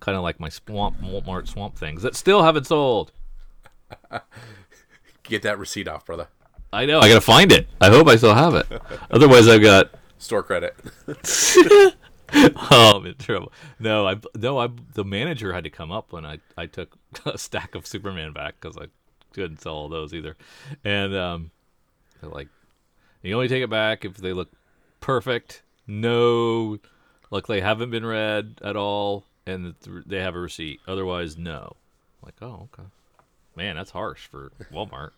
Kind 0.00 0.16
of 0.16 0.22
like 0.22 0.38
my 0.38 0.48
swamp 0.48 1.00
Walmart 1.00 1.48
swamp 1.48 1.76
things 1.76 2.02
that 2.02 2.14
still 2.14 2.42
haven't 2.42 2.66
sold. 2.66 3.10
Get 5.24 5.42
that 5.42 5.58
receipt 5.58 5.88
off, 5.88 6.04
brother. 6.04 6.28
I 6.72 6.86
know. 6.86 7.00
I 7.00 7.08
gotta 7.08 7.20
find 7.20 7.50
it. 7.50 7.66
I 7.80 7.88
hope 7.88 8.06
I 8.06 8.16
still 8.16 8.34
have 8.34 8.54
it. 8.54 8.66
Otherwise, 9.10 9.48
I've 9.48 9.62
got 9.62 9.90
Store 10.18 10.42
credit. 10.42 10.76
oh, 12.34 12.92
I'm 12.96 13.06
in 13.06 13.14
trouble. 13.16 13.52
No, 13.80 14.06
I 14.06 14.16
no, 14.36 14.58
I 14.58 14.68
the 14.92 15.04
manager 15.04 15.52
had 15.52 15.64
to 15.64 15.70
come 15.70 15.90
up 15.90 16.12
when 16.12 16.24
I 16.24 16.38
I 16.56 16.66
took 16.66 16.96
a 17.26 17.38
stack 17.38 17.74
of 17.74 17.86
Superman 17.86 18.32
back 18.32 18.56
because 18.60 18.76
I 18.76 18.86
couldn't 19.42 19.60
sell 19.60 19.74
all 19.74 19.88
those 19.88 20.14
either, 20.14 20.36
and 20.84 21.14
um, 21.14 21.50
they're 22.20 22.30
like, 22.30 22.48
you 23.22 23.34
only 23.34 23.48
take 23.48 23.62
it 23.62 23.70
back 23.70 24.04
if 24.04 24.16
they 24.16 24.32
look 24.32 24.50
perfect, 25.00 25.62
no, 25.86 26.78
like 27.30 27.46
they 27.46 27.60
haven't 27.60 27.90
been 27.90 28.06
read 28.06 28.60
at 28.62 28.76
all, 28.76 29.24
and 29.46 29.74
they 29.84 30.20
have 30.20 30.34
a 30.34 30.40
receipt. 30.40 30.80
Otherwise, 30.86 31.36
no. 31.36 31.76
I'm 32.22 32.26
like, 32.26 32.34
oh, 32.42 32.68
okay, 32.72 32.88
man, 33.56 33.76
that's 33.76 33.90
harsh 33.90 34.26
for 34.26 34.50
Walmart. 34.72 35.10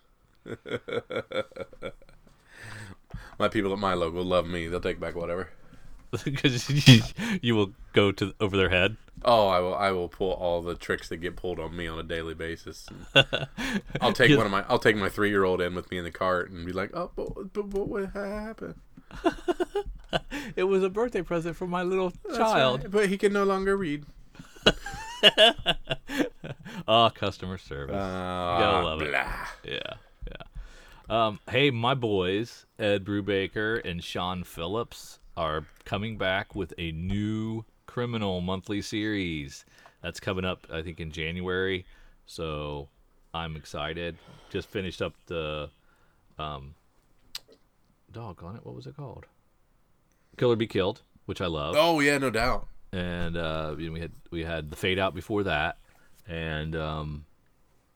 my 3.39 3.49
people 3.49 3.73
at 3.73 3.79
my 3.79 3.95
logo 3.95 4.23
love 4.23 4.47
me. 4.47 4.69
They'll 4.69 4.81
take 4.81 5.01
back 5.01 5.15
whatever. 5.15 5.51
Because 6.25 6.71
you, 6.71 7.03
you 7.43 7.57
will 7.57 7.73
go 7.93 8.13
to 8.13 8.33
over 8.41 8.57
their 8.57 8.71
head. 8.71 8.97
Oh, 9.25 9.49
I 9.49 9.61
will. 9.61 9.75
I 9.75 9.91
will 9.93 10.09
pull 10.09 10.33
all 10.33 10.63
the 10.63 10.75
tricks 10.75 11.09
that 11.09 11.17
get 11.19 11.37
pulled 11.37 11.59
on 11.59 11.75
me 11.77 11.87
on 11.87 11.99
a 11.99 12.03
daily 12.03 12.35
basis. 12.35 12.87
I'll 14.01 14.13
take 14.13 14.37
one 14.37 14.47
of 14.47 14.53
my. 14.53 14.65
I'll 14.69 14.79
take 14.79 14.97
my 14.97 15.09
three 15.09 15.31
year 15.31 15.45
old 15.45 15.61
in 15.61 15.75
with 15.75 15.91
me 15.91 15.99
in 15.99 16.05
the 16.05 16.11
cart 16.11 16.51
and 16.51 16.65
be 16.67 16.73
like, 16.73 16.91
"Oh, 16.95 17.11
but, 17.17 17.53
but, 17.53 17.71
but 17.71 17.89
what 17.89 18.11
happened?" 18.13 18.75
It 20.55 20.65
was 20.65 20.83
a 20.83 20.89
birthday 20.89 21.21
present 21.23 21.57
for 21.57 21.67
my 21.67 21.83
little 21.83 22.13
That's 22.25 22.39
child. 22.39 22.83
right, 22.83 22.91
But 22.91 23.09
he 23.09 23.19
can 23.19 23.33
no 23.33 23.45
longer 23.45 23.77
read. 23.77 24.05
Ah, 26.89 27.11
customer 27.11 27.59
service. 27.59 27.97
Uh, 27.97 28.59
gotta 28.61 28.85
love 28.87 29.03
it. 29.03 29.11
yeah, 29.13 29.95
yeah. 30.29 30.43
Um, 31.09 31.41
hey, 31.51 31.71
my 31.71 31.95
boys, 31.95 32.65
Ed 32.79 33.05
Brubaker 33.05 33.85
and 33.85 34.03
Sean 34.05 34.45
Phillips, 34.45 35.19
are 35.37 35.65
coming 35.85 36.17
back 36.17 36.55
with 36.55 36.73
a 36.79 36.93
new 36.93 37.65
criminal 37.97 38.43
monthly 38.43 38.83
series. 38.83 39.65
That's 40.03 40.21
coming 40.21 40.45
up, 40.45 40.67
I 40.71 40.83
think, 40.83 41.01
in 41.01 41.11
January. 41.11 41.87
So 42.27 42.91
I'm 43.33 43.57
excited. 43.57 44.19
Just 44.51 44.69
finished 44.69 45.01
up 45.01 45.15
the 45.25 45.71
um, 46.39 46.75
dog 48.13 48.45
on 48.45 48.55
it, 48.55 48.67
what 48.67 48.75
was 48.75 48.87
it 48.87 48.95
called? 48.99 49.25
Kill 50.37 50.53
or 50.53 50.57
Be 50.57 50.67
Killed, 50.67 51.01
which 51.25 51.41
I 51.41 51.47
love. 51.47 51.75
Oh 51.79 52.01
yeah, 52.01 52.19
no 52.19 52.29
doubt. 52.29 52.69
and 52.93 53.35
uh, 53.35 53.75
you 53.79 53.87
know, 53.87 53.93
we 53.95 54.01
had 54.01 54.13
we 54.31 54.45
had 54.45 54.69
the 54.69 54.77
fade 54.77 54.99
out 54.99 55.15
before 55.15 55.45
that, 55.45 55.79
and 56.29 56.77
um, 56.77 57.25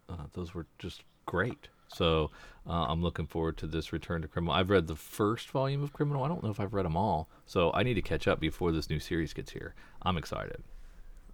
uh, 0.09 0.15
those 0.33 0.55
were 0.55 0.65
just 0.79 1.03
great. 1.27 1.69
So 1.93 2.31
uh, 2.69 2.87
I'm 2.89 3.03
looking 3.03 3.27
forward 3.27 3.57
to 3.59 3.67
this 3.67 3.93
return 3.93 4.23
to 4.23 4.29
Criminal. 4.29 4.55
I've 4.55 4.71
read 4.71 4.87
the 4.87 4.97
first 4.97 5.51
volume 5.51 5.83
of 5.83 5.93
Criminal. 5.93 6.25
I 6.25 6.29
don't 6.29 6.43
know 6.43 6.51
if 6.51 6.61
I've 6.61 6.75
read 6.75 6.85
them 6.85 6.97
all, 6.97 7.29
so 7.47 7.71
I 7.75 7.83
need 7.83 7.95
to 7.95 8.03
catch 8.03 8.29
up 8.29 8.41
before 8.41 8.73
this 8.73 8.89
new 8.91 9.01
series 9.01 9.33
gets 9.33 9.53
here. 9.53 9.75
I'm 10.03 10.17
excited. 10.17 10.63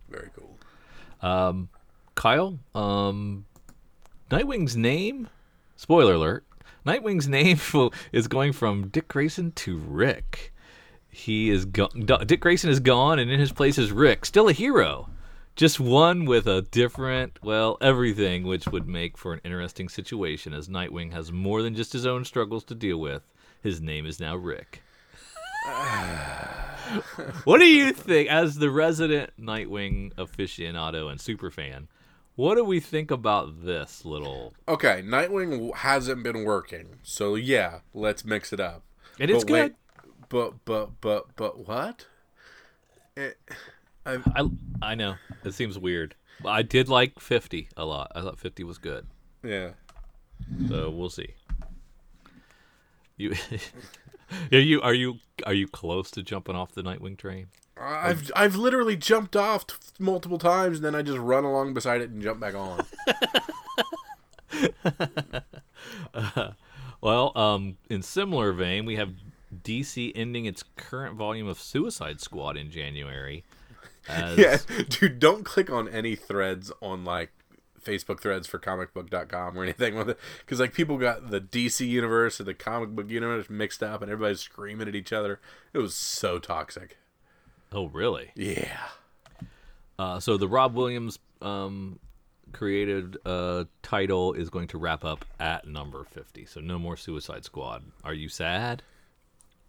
Very 0.08 0.30
cool. 0.36 0.56
Kyle, 2.14 2.58
um, 2.74 3.44
Nightwing's 4.30 4.76
name. 4.76 5.28
Spoiler 5.76 6.14
alert: 6.14 6.44
Nightwing's 6.84 7.28
name 7.28 7.58
is 8.12 8.28
going 8.28 8.52
from 8.52 8.88
Dick 8.88 9.08
Grayson 9.08 9.52
to 9.52 9.76
Rick. 9.76 10.52
He 11.10 11.50
is 11.50 11.64
go- 11.64 11.88
Dick 11.88 12.40
Grayson 12.40 12.70
is 12.70 12.80
gone, 12.80 13.18
and 13.18 13.30
in 13.30 13.40
his 13.40 13.52
place 13.52 13.78
is 13.78 13.90
Rick, 13.92 14.24
still 14.24 14.48
a 14.48 14.52
hero, 14.52 15.08
just 15.56 15.80
one 15.80 16.26
with 16.26 16.46
a 16.46 16.62
different, 16.62 17.38
well, 17.42 17.78
everything, 17.80 18.44
which 18.44 18.68
would 18.68 18.86
make 18.86 19.16
for 19.16 19.32
an 19.32 19.40
interesting 19.42 19.88
situation. 19.88 20.52
As 20.52 20.68
Nightwing 20.68 21.12
has 21.12 21.32
more 21.32 21.62
than 21.62 21.74
just 21.74 21.92
his 21.94 22.06
own 22.06 22.24
struggles 22.24 22.62
to 22.64 22.74
deal 22.74 22.98
with. 22.98 23.22
His 23.62 23.80
name 23.80 24.06
is 24.06 24.20
now 24.20 24.36
Rick. 24.36 24.82
what 27.44 27.58
do 27.58 27.66
you 27.66 27.92
think, 27.92 28.28
as 28.28 28.56
the 28.56 28.70
resident 28.70 29.30
Nightwing 29.40 30.14
aficionado 30.14 31.10
and 31.10 31.20
super 31.20 31.50
fan? 31.50 31.88
What 32.36 32.56
do 32.56 32.64
we 32.64 32.80
think 32.80 33.10
about 33.10 33.64
this 33.64 34.04
little? 34.04 34.52
Okay, 34.68 35.02
Nightwing 35.02 35.74
hasn't 35.74 36.22
been 36.22 36.44
working, 36.44 36.98
so 37.02 37.34
yeah, 37.34 37.80
let's 37.94 38.26
mix 38.26 38.52
it 38.52 38.60
up. 38.60 38.82
It 39.18 39.30
is 39.30 39.42
But 39.44 39.52
wait- 39.52 39.62
good. 39.62 39.74
But 40.28 40.64
but 40.64 41.00
but 41.00 41.34
but 41.36 41.66
what? 41.66 42.06
It, 43.16 43.38
I, 44.06 44.18
I 44.34 44.48
I 44.82 44.94
know 44.94 45.16
it 45.44 45.52
seems 45.52 45.78
weird. 45.78 46.14
I 46.44 46.62
did 46.62 46.88
like 46.88 47.18
fifty 47.20 47.68
a 47.76 47.84
lot. 47.84 48.12
I 48.14 48.20
thought 48.22 48.38
fifty 48.38 48.62
was 48.64 48.78
good. 48.78 49.06
yeah. 49.42 49.70
So 50.68 50.90
we'll 50.90 51.10
see. 51.10 51.34
You, 53.16 53.34
are 54.52 54.58
you 54.58 54.80
are 54.82 54.94
you 54.94 55.14
are 55.46 55.54
you 55.54 55.66
close 55.66 56.10
to 56.12 56.22
jumping 56.22 56.54
off 56.54 56.72
the 56.72 56.82
Nightwing 56.82 57.16
train? 57.16 57.46
I've 57.78 58.30
I've 58.36 58.56
literally 58.56 58.96
jumped 58.96 59.34
off 59.36 59.66
t- 59.66 59.74
multiple 59.98 60.38
times, 60.38 60.76
and 60.78 60.84
then 60.84 60.94
I 60.94 61.02
just 61.02 61.18
run 61.18 61.44
along 61.44 61.74
beside 61.74 62.00
it 62.02 62.10
and 62.10 62.22
jump 62.22 62.40
back 62.40 62.54
on. 62.54 62.84
Well, 67.02 67.36
um, 67.36 67.76
in 67.90 68.02
similar 68.02 68.52
vein, 68.52 68.86
we 68.86 68.96
have 68.96 69.12
DC 69.62 70.12
ending 70.16 70.46
its 70.46 70.64
current 70.76 71.14
volume 71.14 71.46
of 71.46 71.60
Suicide 71.60 72.20
Squad 72.20 72.56
in 72.56 72.70
January. 72.70 73.44
As, 74.08 74.38
yeah, 74.38 74.58
dude, 74.88 75.18
don't 75.18 75.44
click 75.44 75.70
on 75.70 75.88
any 75.88 76.16
threads 76.16 76.72
on 76.80 77.04
like 77.04 77.30
Facebook 77.84 78.20
threads 78.20 78.46
for 78.46 78.58
comicbook.com 78.58 79.58
or 79.58 79.62
anything 79.62 79.94
with 79.94 80.10
it, 80.10 80.18
because 80.40 80.60
like 80.60 80.74
people 80.74 80.98
got 80.98 81.30
the 81.30 81.40
DC 81.40 81.86
universe 81.86 82.40
and 82.40 82.46
the 82.46 82.54
comic 82.54 82.90
book 82.90 83.08
universe 83.10 83.48
mixed 83.48 83.82
up, 83.82 84.02
and 84.02 84.10
everybody's 84.10 84.40
screaming 84.40 84.88
at 84.88 84.94
each 84.94 85.12
other. 85.12 85.40
It 85.72 85.78
was 85.78 85.94
so 85.94 86.38
toxic. 86.38 86.98
Oh, 87.72 87.86
really? 87.88 88.30
Yeah. 88.34 88.78
Uh, 89.98 90.20
so 90.20 90.36
the 90.36 90.48
Rob 90.48 90.74
Williams 90.74 91.18
um, 91.42 91.98
created 92.52 93.16
uh, 93.24 93.64
title 93.82 94.32
is 94.32 94.50
going 94.50 94.68
to 94.68 94.78
wrap 94.78 95.04
up 95.04 95.24
at 95.40 95.66
number 95.66 96.04
50. 96.04 96.46
So 96.46 96.60
no 96.60 96.78
more 96.78 96.96
Suicide 96.96 97.44
Squad. 97.44 97.82
Are 98.04 98.14
you 98.14 98.28
sad? 98.28 98.82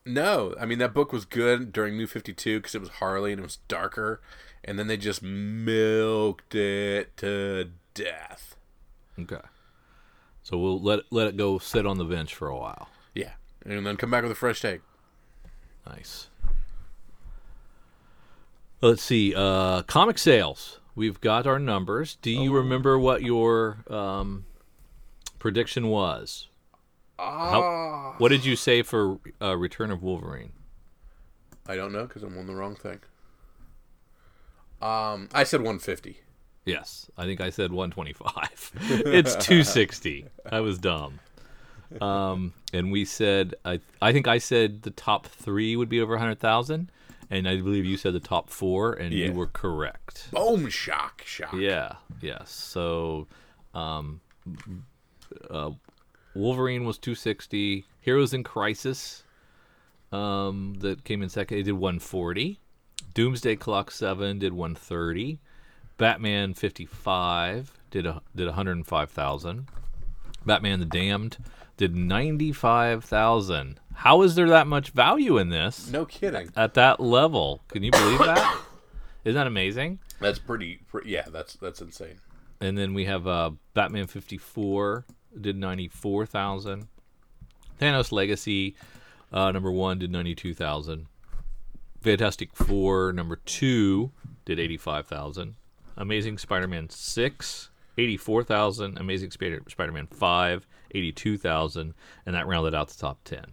No, 0.08 0.56
I 0.60 0.66
mean 0.66 0.80
that 0.80 0.94
book 0.94 1.12
was 1.12 1.26
good 1.26 1.72
during 1.72 1.98
New 1.98 2.08
Fifty 2.08 2.34
Two 2.34 2.60
because 2.60 2.76
it 2.76 2.82
was 2.82 2.90
Harley 2.90 3.32
and 3.34 3.40
it 3.40 3.44
was 3.44 3.58
darker, 3.68 4.22
and 4.64 4.80
then 4.80 4.88
they 4.88 4.98
just 4.98 5.22
milked 5.22 6.56
it 6.56 7.16
to 7.18 7.72
death. 7.94 8.56
Okay. 9.20 9.42
So 10.44 10.58
we'll 10.58 10.82
let 10.82 11.02
let 11.12 11.28
it 11.28 11.38
go 11.38 11.60
sit 11.60 11.86
on 11.86 11.98
the 11.98 12.06
bench 12.06 12.34
for 12.34 12.48
a 12.48 12.58
while. 12.58 12.90
Yeah, 13.14 13.34
and 13.66 13.86
then 13.86 13.98
come 13.98 14.12
back 14.12 14.24
with 14.24 14.32
a 14.32 14.36
fresh 14.36 14.62
take. 14.62 14.82
Nice. 15.86 16.28
Let's 18.82 19.02
see. 19.02 19.34
Uh, 19.36 19.82
comic 19.84 20.18
sales. 20.18 20.80
We've 20.96 21.20
got 21.20 21.46
our 21.46 21.60
numbers. 21.60 22.18
Do 22.22 22.32
you 22.32 22.54
remember 22.54 22.98
what 22.98 23.22
your 23.22 23.84
um, 23.90 24.46
prediction 25.38 25.88
was? 25.88 26.48
Ah, 27.20 28.14
What 28.18 28.30
did 28.30 28.46
you 28.46 28.56
say 28.56 28.82
for 28.82 29.20
uh, 29.42 29.56
Return 29.58 29.92
of 29.92 30.04
Wolverine? 30.04 30.52
I 31.68 31.76
don't 31.76 31.92
know 31.92 32.06
because 32.06 32.24
I'm 32.24 32.38
on 32.38 32.48
the 32.48 32.56
wrong 32.56 32.76
thing. 32.76 33.00
Um, 34.82 35.28
I 35.34 35.44
said 35.44 35.62
150. 35.62 36.20
Yes, 36.66 37.10
I 37.18 37.26
think 37.26 37.42
I 37.42 37.50
said 37.50 37.72
125. 37.72 38.72
it's 39.08 39.36
260. 39.36 40.26
I 40.52 40.60
was 40.60 40.78
dumb. 40.78 41.20
Um, 42.02 42.54
and 42.74 42.92
we 42.92 43.06
said 43.06 43.56
I 43.64 43.80
I 44.02 44.12
think 44.12 44.28
I 44.28 44.38
said 44.40 44.82
the 44.84 44.92
top 44.92 45.26
three 45.26 45.76
would 45.78 45.88
be 45.88 46.02
over 46.02 46.14
100,000, 46.16 46.92
and 47.30 47.48
I 47.48 47.56
believe 47.56 47.86
you 47.86 47.96
said 47.96 48.14
the 48.14 48.20
top 48.20 48.50
four, 48.50 48.92
and 48.94 49.14
Yeah. 49.14 49.28
you 49.28 49.32
were 49.34 49.48
correct. 49.48 50.28
Boom! 50.32 50.68
Shock! 50.70 51.24
Shock! 51.26 51.54
Yeah. 51.54 51.94
Yes. 52.22 52.52
So, 52.52 53.28
um, 53.74 54.20
uh, 55.50 55.72
Wolverine 56.38 56.86
was 56.86 56.98
260. 56.98 57.86
Heroes 58.00 58.34
in 58.34 58.44
Crisis, 58.44 59.24
um, 60.12 60.76
that 60.80 61.04
came 61.04 61.22
in 61.22 61.30
second. 61.30 61.58
It 61.58 61.64
did 61.64 61.74
140. 61.74 62.60
Doomsday 63.14 63.56
Clock 63.56 63.92
Seven 63.92 64.40
did 64.40 64.54
130. 64.54 65.40
Batman 65.98 66.54
55 66.54 67.74
did 67.90 68.06
a, 68.06 68.22
did 68.36 68.46
105,000. 68.46 69.68
Batman 70.46 70.80
the 70.80 70.86
Damned 70.86 71.38
did 71.76 71.96
95,000. 71.96 73.80
How 73.94 74.22
is 74.22 74.36
there 74.36 74.50
that 74.50 74.68
much 74.68 74.92
value 74.92 75.38
in 75.38 75.50
this 75.50 75.90
No 75.92 76.06
kidding. 76.06 76.50
at 76.56 76.76
that 76.76 77.00
level? 77.00 77.64
Can 77.70 77.84
you 77.84 77.92
believe 77.92 78.20
that? 78.20 78.62
Isn't 79.26 79.36
that 79.36 79.48
amazing? 79.48 80.00
That's 80.22 80.40
pretty. 80.40 80.80
pretty 80.88 81.10
yeah, 81.10 81.26
that's 81.32 81.56
that's 81.56 81.82
insane. 81.82 82.20
And 82.62 82.78
then 82.78 82.94
we 82.94 83.06
have 83.06 83.28
uh, 83.28 83.52
Batman 83.74 84.08
54 84.08 85.06
did 85.42 85.56
94,000. 85.58 86.88
Thanos 87.80 88.12
Legacy 88.12 88.76
uh, 89.32 89.52
number 89.52 89.72
1 89.72 90.00
did 90.00 90.12
92,000. 90.12 91.08
Fantastic 92.02 92.56
4 92.56 93.14
number 93.14 93.38
2 93.38 94.12
did 94.46 94.60
85,000. 94.60 95.56
Amazing 95.98 96.38
Spider-Man 96.38 96.90
6 96.90 97.70
84,000. 97.98 98.98
Amazing 98.98 99.32
Spider- 99.32 99.64
Spider-Man 99.68 100.08
5 100.08 100.68
82,000 100.92 101.94
and 102.26 102.36
that 102.36 102.48
rounded 102.48 102.74
out 102.74 102.90
the 102.90 102.98
top 102.98 103.20
10. 103.26 103.46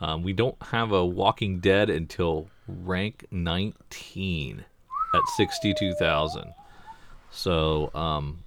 Um, 0.00 0.22
we 0.22 0.32
don't 0.32 0.60
have 0.60 0.90
a 0.90 1.06
Walking 1.06 1.60
Dead 1.60 1.88
until 1.88 2.48
rank 2.66 3.26
19 3.30 4.64
at 5.14 5.20
62,000. 5.36 6.54
So 7.30 7.90
um, 7.94 8.41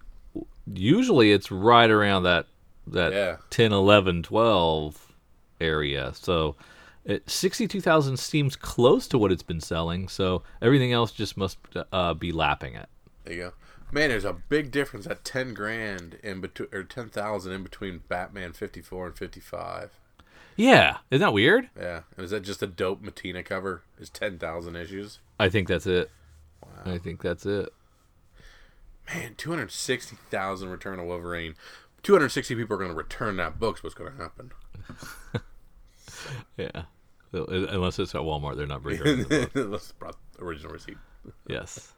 usually 0.71 1.31
it's 1.31 1.51
right 1.51 1.89
around 1.89 2.23
that 2.23 2.47
that 2.87 3.13
Yeah. 3.13 3.37
10, 3.49 3.71
11, 3.71 4.23
12 4.23 5.13
area. 5.59 6.13
So 6.13 6.55
it, 7.03 7.29
62,000 7.29 8.17
seems 8.17 8.55
close 8.55 9.07
to 9.07 9.17
what 9.17 9.31
it's 9.31 9.43
been 9.43 9.61
selling. 9.61 10.07
So 10.07 10.43
everything 10.61 10.91
else 10.93 11.11
just 11.11 11.35
must 11.35 11.57
uh, 11.91 12.13
be 12.13 12.31
lapping 12.31 12.75
it. 12.75 12.87
There 13.23 13.33
you 13.33 13.41
go. 13.41 13.53
Man, 13.91 14.09
there's 14.09 14.25
a 14.25 14.33
big 14.33 14.71
difference 14.71 15.07
at 15.07 15.23
10 15.23 15.53
grand 15.53 16.17
in 16.23 16.41
between 16.41 16.69
or 16.73 16.83
10,000 16.83 17.51
in 17.51 17.63
between 17.63 18.01
Batman 18.07 18.53
54 18.53 19.07
and 19.07 19.17
55. 19.17 19.91
Yeah, 20.57 20.97
isn't 21.11 21.21
that 21.21 21.33
weird? 21.33 21.69
Yeah, 21.77 22.01
and 22.15 22.23
is 22.23 22.31
that 22.31 22.41
just 22.41 22.63
a 22.63 22.67
dope 22.67 23.03
Mattina 23.03 23.43
cover? 23.43 23.83
Is 23.99 24.09
10,000 24.09 24.75
issues? 24.75 25.19
I 25.39 25.49
think 25.49 25.67
that's 25.67 25.85
it. 25.85 26.09
I 26.85 26.97
think 26.97 27.21
that's 27.21 27.45
it. 27.45 27.73
Man, 29.13 29.35
260,000 29.37 30.69
Return 30.69 30.99
of 30.99 31.05
Wolverine. 31.05 31.55
260 32.03 32.55
people 32.55 32.75
are 32.75 32.79
going 32.79 32.91
to 32.91 32.95
return 32.95 33.37
that 33.37 33.59
book's 33.59 33.83
what's 33.83 33.95
going 33.95 34.11
to 34.11 34.17
happen. 34.17 34.51
Yeah. 36.57 36.83
Unless 37.33 37.99
it's 37.99 38.15
at 38.15 38.21
Walmart, 38.21 38.55
they're 38.57 38.65
not 38.65 38.83
returning 38.83 39.25
the. 39.27 39.49
Let's 39.69 39.91
brought 39.91 40.15
original 40.39 40.71
receipt. 40.71 40.97
Yes. 41.47 41.91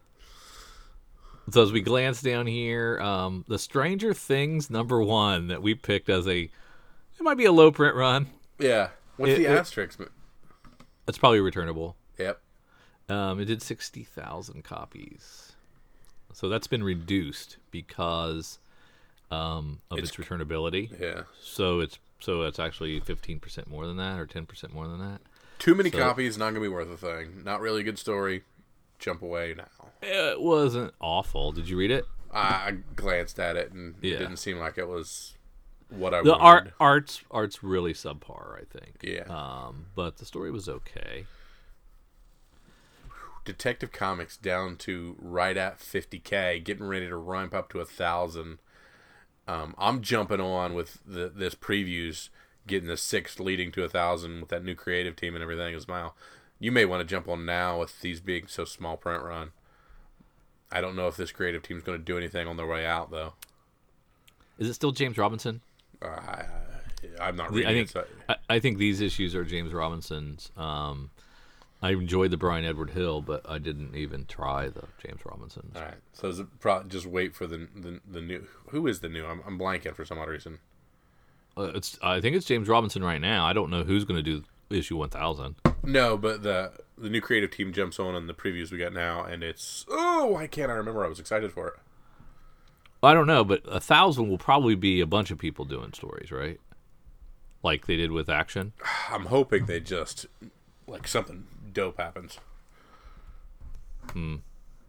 So 1.51 1.61
as 1.63 1.71
we 1.71 1.79
glance 1.81 2.21
down 2.21 2.45
here, 2.47 2.99
um, 2.99 3.45
the 3.47 3.59
Stranger 3.59 4.13
Things 4.13 4.69
number 4.69 5.01
one 5.01 5.47
that 5.47 5.61
we 5.61 5.75
picked 5.75 6.09
as 6.09 6.27
a, 6.27 6.39
it 6.41 6.51
might 7.21 7.37
be 7.37 7.45
a 7.45 7.51
low 7.53 7.71
print 7.71 7.95
run. 7.95 8.27
Yeah. 8.59 8.89
What's 9.15 9.33
It- 9.33 9.37
the 9.37 9.45
it- 9.45 9.57
asterisk? 9.57 10.01
It's 11.07 11.17
probably 11.17 11.39
returnable. 11.39 11.95
Yep. 12.17 12.41
Um, 13.07 13.39
it 13.39 13.45
did 13.45 13.61
sixty 13.61 14.03
thousand 14.03 14.63
copies. 14.65 15.53
So 16.33 16.49
that's 16.49 16.67
been 16.67 16.83
reduced 16.83 17.57
because 17.71 18.59
um, 19.31 19.79
of 19.91 19.97
It's- 19.97 20.09
its, 20.09 20.17
returnability. 20.17 20.99
Yeah. 20.99 21.23
So 21.41 21.79
it's 21.79 21.99
so 22.19 22.43
it's 22.43 22.59
actually 22.59 22.99
fifteen 22.99 23.39
percent 23.39 23.67
more 23.69 23.85
than 23.87 23.97
that, 23.97 24.19
or 24.19 24.25
ten 24.25 24.45
percent 24.45 24.73
more 24.73 24.87
than 24.87 24.99
that. 24.99 25.21
Too 25.59 25.75
many 25.75 25.91
So- 25.91 25.97
copies, 25.99 26.37
not 26.37 26.49
gonna 26.49 26.61
be 26.61 26.67
worth 26.67 26.89
a 26.91 26.97
thing. 26.97 27.43
Not 27.43 27.61
really 27.61 27.81
a 27.81 27.83
good 27.83 27.99
story. 27.99 28.43
Jump 28.99 29.21
away 29.21 29.53
now. 29.55 29.89
It 30.01 30.41
wasn't 30.41 30.93
awful. 30.99 31.51
Did 31.51 31.69
you 31.69 31.77
read 31.77 31.91
it? 31.91 32.05
I, 32.33 32.77
glanced 32.95 33.39
at 33.39 33.55
it 33.55 33.71
and 33.71 33.95
it 34.03 34.17
didn't 34.17 34.37
seem 34.37 34.57
like 34.59 34.77
it 34.77 34.87
was 34.87 35.33
what 35.89 36.13
I 36.13 36.21
The 36.21 36.31
wanted. 36.31 36.43
art 36.43 36.73
art's 36.79 37.21
art's 37.31 37.63
really 37.63 37.93
subpar, 37.93 38.59
I 38.61 38.63
think. 38.77 38.97
Yeah. 39.01 39.23
Um, 39.29 39.85
but 39.95 40.17
the 40.17 40.25
story 40.25 40.51
was 40.51 40.67
okay. 40.67 41.25
Detective 43.47 43.93
Comics 43.93 44.36
down 44.36 44.75
to 44.77 45.15
right 45.19 45.55
at 45.55 45.79
50k, 45.79 46.62
getting 46.63 46.86
ready 46.86 47.07
to 47.07 47.15
ramp 47.15 47.53
up 47.53 47.69
to 47.69 47.79
a 47.79 47.86
thousand. 47.86 48.60
Um, 49.47 49.73
I'm 49.77 50.01
jumping 50.01 50.41
on 50.41 50.73
with 50.73 50.99
the, 51.05 51.29
this 51.33 51.55
previews, 51.55 52.27
getting 52.67 52.89
the 52.89 52.97
sixth 52.97 53.39
leading 53.39 53.71
to 53.71 53.86
a 53.86 53.89
thousand 53.89 54.41
with 54.41 54.49
that 54.49 54.65
new 54.65 54.75
creative 54.75 55.15
team 55.15 55.33
and 55.33 55.41
everything 55.41 55.73
as 55.73 55.88
well. 55.88 56.17
You 56.60 56.73
may 56.73 56.83
want 56.83 56.99
to 56.99 57.05
jump 57.05 57.29
on 57.29 57.45
now 57.45 57.79
with 57.79 58.01
these 58.01 58.19
being 58.19 58.47
so 58.47 58.65
small 58.65 58.97
print 58.97 59.23
run. 59.23 59.51
I 60.69 60.81
don't 60.81 60.97
know 60.97 61.07
if 61.07 61.15
this 61.15 61.31
creative 61.31 61.63
team's 61.63 61.83
going 61.83 61.97
to 61.97 62.03
do 62.03 62.17
anything 62.17 62.47
on 62.49 62.57
their 62.57 62.67
way 62.67 62.86
out 62.86 63.12
though. 63.12 63.36
Is 64.60 64.67
it 64.67 64.73
still 64.73 64.91
James 64.91 65.17
Robinson? 65.17 65.62
Uh, 66.01 66.07
I, 66.07 66.45
I'm 67.21 67.38
not 67.38 67.53
reading 67.53 67.69
I 67.69 67.71
it. 67.71 67.75
think 67.75 67.89
So, 67.89 68.05
I, 68.27 68.36
I 68.49 68.60
think 68.60 68.77
these 68.77 68.99
issues 68.99 69.33
are 69.36 69.45
James 69.45 69.71
Robinson's. 69.71 70.51
Um, 70.57 71.12
I 71.81 71.91
enjoyed 71.91 72.31
the 72.31 72.37
Bryan 72.37 72.65
Edward 72.65 72.91
Hill, 72.91 73.21
but 73.21 73.47
I 73.47 73.59
didn't 73.59 73.95
even 73.95 74.25
try 74.25 74.67
the 74.67 74.85
James 75.03 75.21
Robinson. 75.23 75.71
all 75.75 75.81
right, 75.83 75.95
so 76.11 76.27
is 76.27 76.39
it 76.39 76.47
pro- 76.59 76.83
just 76.83 77.05
wait 77.05 77.35
for 77.35 77.45
the, 77.45 77.67
the 77.75 77.99
the 78.09 78.21
new. 78.21 78.47
Who 78.69 78.87
is 78.87 79.01
the 79.01 79.09
new? 79.09 79.25
I'm, 79.25 79.41
I'm 79.45 79.59
blanking 79.59 79.95
for 79.95 80.03
some 80.03 80.17
odd 80.17 80.29
reason. 80.29 80.59
Uh, 81.55 81.71
it's 81.75 81.97
I 82.01 82.19
think 82.19 82.35
it's 82.35 82.45
James 82.45 82.67
Robinson 82.67 83.03
right 83.03 83.21
now. 83.21 83.45
I 83.45 83.53
don't 83.53 83.69
know 83.69 83.83
who's 83.83 84.05
going 84.05 84.23
to 84.23 84.23
do 84.23 84.43
issue 84.69 84.97
one 84.97 85.09
thousand. 85.09 85.55
No, 85.83 86.17
but 86.17 86.41
the 86.41 86.71
the 86.97 87.09
new 87.09 87.21
creative 87.21 87.51
team 87.51 87.71
jumps 87.73 87.99
on 87.99 88.15
in 88.15 88.25
the 88.27 88.33
previews 88.33 88.71
we 88.71 88.79
got 88.79 88.93
now, 88.93 89.23
and 89.23 89.43
it's 89.43 89.85
oh, 89.89 90.25
why 90.25 90.47
can't 90.47 90.71
I 90.71 90.75
remember? 90.75 91.05
I 91.05 91.07
was 91.07 91.19
excited 91.19 91.51
for 91.51 91.67
it. 91.67 91.73
I 93.03 93.13
don't 93.13 93.27
know, 93.27 93.43
but 93.43 93.61
a 93.67 93.79
thousand 93.79 94.29
will 94.29 94.39
probably 94.39 94.73
be 94.73 94.99
a 94.99 95.05
bunch 95.05 95.29
of 95.29 95.37
people 95.37 95.65
doing 95.65 95.93
stories, 95.93 96.31
right? 96.31 96.59
Like 97.61 97.85
they 97.85 97.95
did 97.95 98.11
with 98.11 98.29
Action. 98.29 98.73
I'm 99.09 99.25
hoping 99.25 99.67
they 99.67 99.79
just 99.79 100.25
like 100.87 101.07
something 101.07 101.45
dope 101.77 101.97
happens. 101.99 102.39
Hmm. 104.11 104.37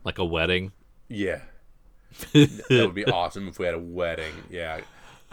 like 0.05 0.19
a 0.19 0.25
wedding. 0.25 0.73
Yeah, 1.09 1.43
that 2.33 2.65
would 2.71 2.95
be 2.95 3.05
awesome 3.05 3.47
if 3.49 3.59
we 3.59 3.67
had 3.67 3.75
a 3.75 3.79
wedding. 3.79 4.33
Yeah, 4.51 4.81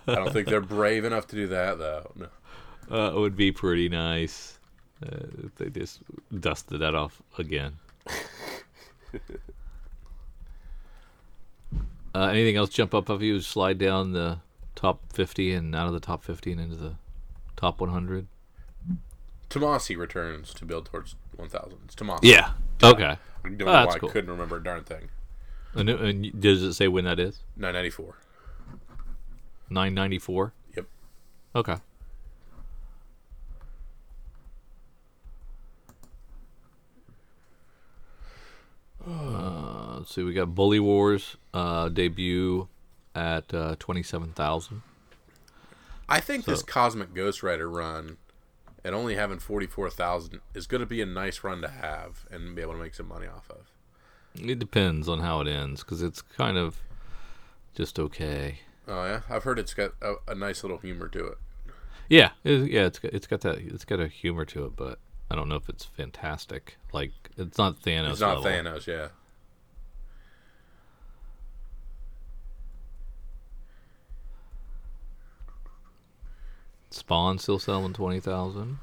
I 0.08 0.16
don't 0.16 0.34
think 0.34 0.48
they're 0.48 0.60
brave 0.60 1.06
enough 1.06 1.28
to 1.28 1.36
do 1.36 1.48
that 1.48 1.80
though. 1.80 2.12
No. 2.16 2.28
Uh, 2.92 3.16
it 3.16 3.20
would 3.20 3.36
be 3.38 3.52
pretty 3.52 3.90
nice 3.90 4.60
uh, 5.04 5.28
if 5.44 5.56
they 5.56 5.70
just 5.70 6.02
dusted 6.40 6.82
that 6.82 6.94
off 6.94 7.22
again. 7.38 7.78
uh, 12.14 12.28
anything 12.28 12.58
else 12.58 12.70
jump 12.70 12.94
up 12.94 13.10
of 13.10 13.24
you? 13.24 13.40
Slide 13.40 13.78
down 13.78 14.12
the 14.12 14.40
top 14.76 15.00
50 15.14 15.54
and 15.54 15.74
out 15.76 15.88
of 15.88 15.94
the 15.94 16.00
top 16.00 16.24
50 16.24 16.52
and 16.52 16.62
into 16.62 16.76
the 16.76 16.96
top 17.56 17.80
100? 17.80 18.28
Tomasi 19.50 19.98
returns 19.98 20.54
to 20.54 20.66
build 20.66 20.88
towards 20.88 21.16
1,000. 21.38 21.78
It's 21.86 21.96
Tomasi. 21.96 22.20
Yeah. 22.24 22.52
Okay. 22.84 23.18
I 23.44 23.50
don't 23.50 23.62
Oh, 23.62 23.66
know 23.66 23.86
why 23.88 23.98
cool. 24.00 24.10
I 24.10 24.12
couldn't 24.14 24.30
remember 24.32 24.58
a 24.58 24.64
darn 24.64 24.84
thing. 24.84 25.10
And, 25.74 25.90
and 25.90 26.42
does 26.42 26.64
it 26.64 26.74
say 26.74 26.88
when 26.88 27.06
that 27.06 27.20
is? 27.20 27.40
994. 27.58 28.16
994? 29.70 30.54
Yep. 30.76 30.86
Okay. 31.56 31.76
Uh, 39.06 39.98
let's 39.98 40.14
see. 40.16 40.24
We 40.24 40.34
got 40.34 40.56
Bully 40.56 40.80
Wars 40.80 41.38
uh, 41.54 41.90
debut 41.90 42.68
at 43.14 43.54
uh, 43.54 43.76
twenty-seven 43.80 44.32
thousand. 44.34 44.82
I 46.10 46.20
think 46.20 46.46
this 46.46 46.64
Cosmic 46.64 47.14
Ghost 47.14 47.44
Rider 47.44 47.70
run 47.70 48.18
and 48.86 48.94
only 48.94 49.16
having 49.16 49.40
44,000 49.40 50.40
is 50.54 50.68
going 50.68 50.80
to 50.80 50.86
be 50.86 51.02
a 51.02 51.08
nice 51.08 51.44
run 51.44 51.60
to 51.64 51.68
have 51.68 52.26
and 52.30 52.56
be 52.56 52.62
able 52.62 52.74
to 52.74 52.80
make 52.80 52.94
some 52.94 53.08
money 53.08 53.26
off 53.26 53.50
of. 53.50 53.72
It 54.40 54.60
depends 54.60 55.10
on 55.10 55.22
how 55.22 55.42
it 55.42 55.48
ends 55.48 55.84
because 55.84 56.04
it's 56.04 56.22
kind 56.22 56.56
of 56.56 56.78
just 57.74 57.98
okay. 57.98 58.60
Oh 58.88 59.04
yeah, 59.04 59.22
I've 59.28 59.44
heard 59.44 59.58
it's 59.58 59.74
got 59.74 59.94
a, 60.04 60.14
a 60.28 60.36
nice 60.36 60.64
little 60.64 60.78
humor 60.78 61.08
to 61.08 61.26
it. 61.26 61.38
Yeah, 62.10 62.32
it, 62.44 62.70
yeah. 62.70 62.86
It's 62.86 63.00
got, 63.00 63.14
it's 63.14 63.26
got 63.26 63.42
that. 63.42 63.58
It's 63.58 63.86
got 63.86 64.00
a 64.00 64.08
humor 64.08 64.46
to 64.46 64.66
it, 64.66 64.76
but 64.76 65.00
I 65.32 65.36
don't 65.36 65.50
know 65.50 65.56
if 65.56 65.68
it's 65.68 65.86
fantastic. 65.86 66.78
Like 66.94 67.12
it's 67.38 67.58
not 67.58 67.82
Thanos. 67.82 68.12
It's 68.12 68.22
not 68.22 68.44
level. 68.44 68.72
Thanos, 68.72 68.86
yeah. 68.86 69.08
Spawn 76.96 77.38
still 77.40 77.60
selling 77.60 77.94
twenty 77.94 78.20
thousand. 78.20 78.80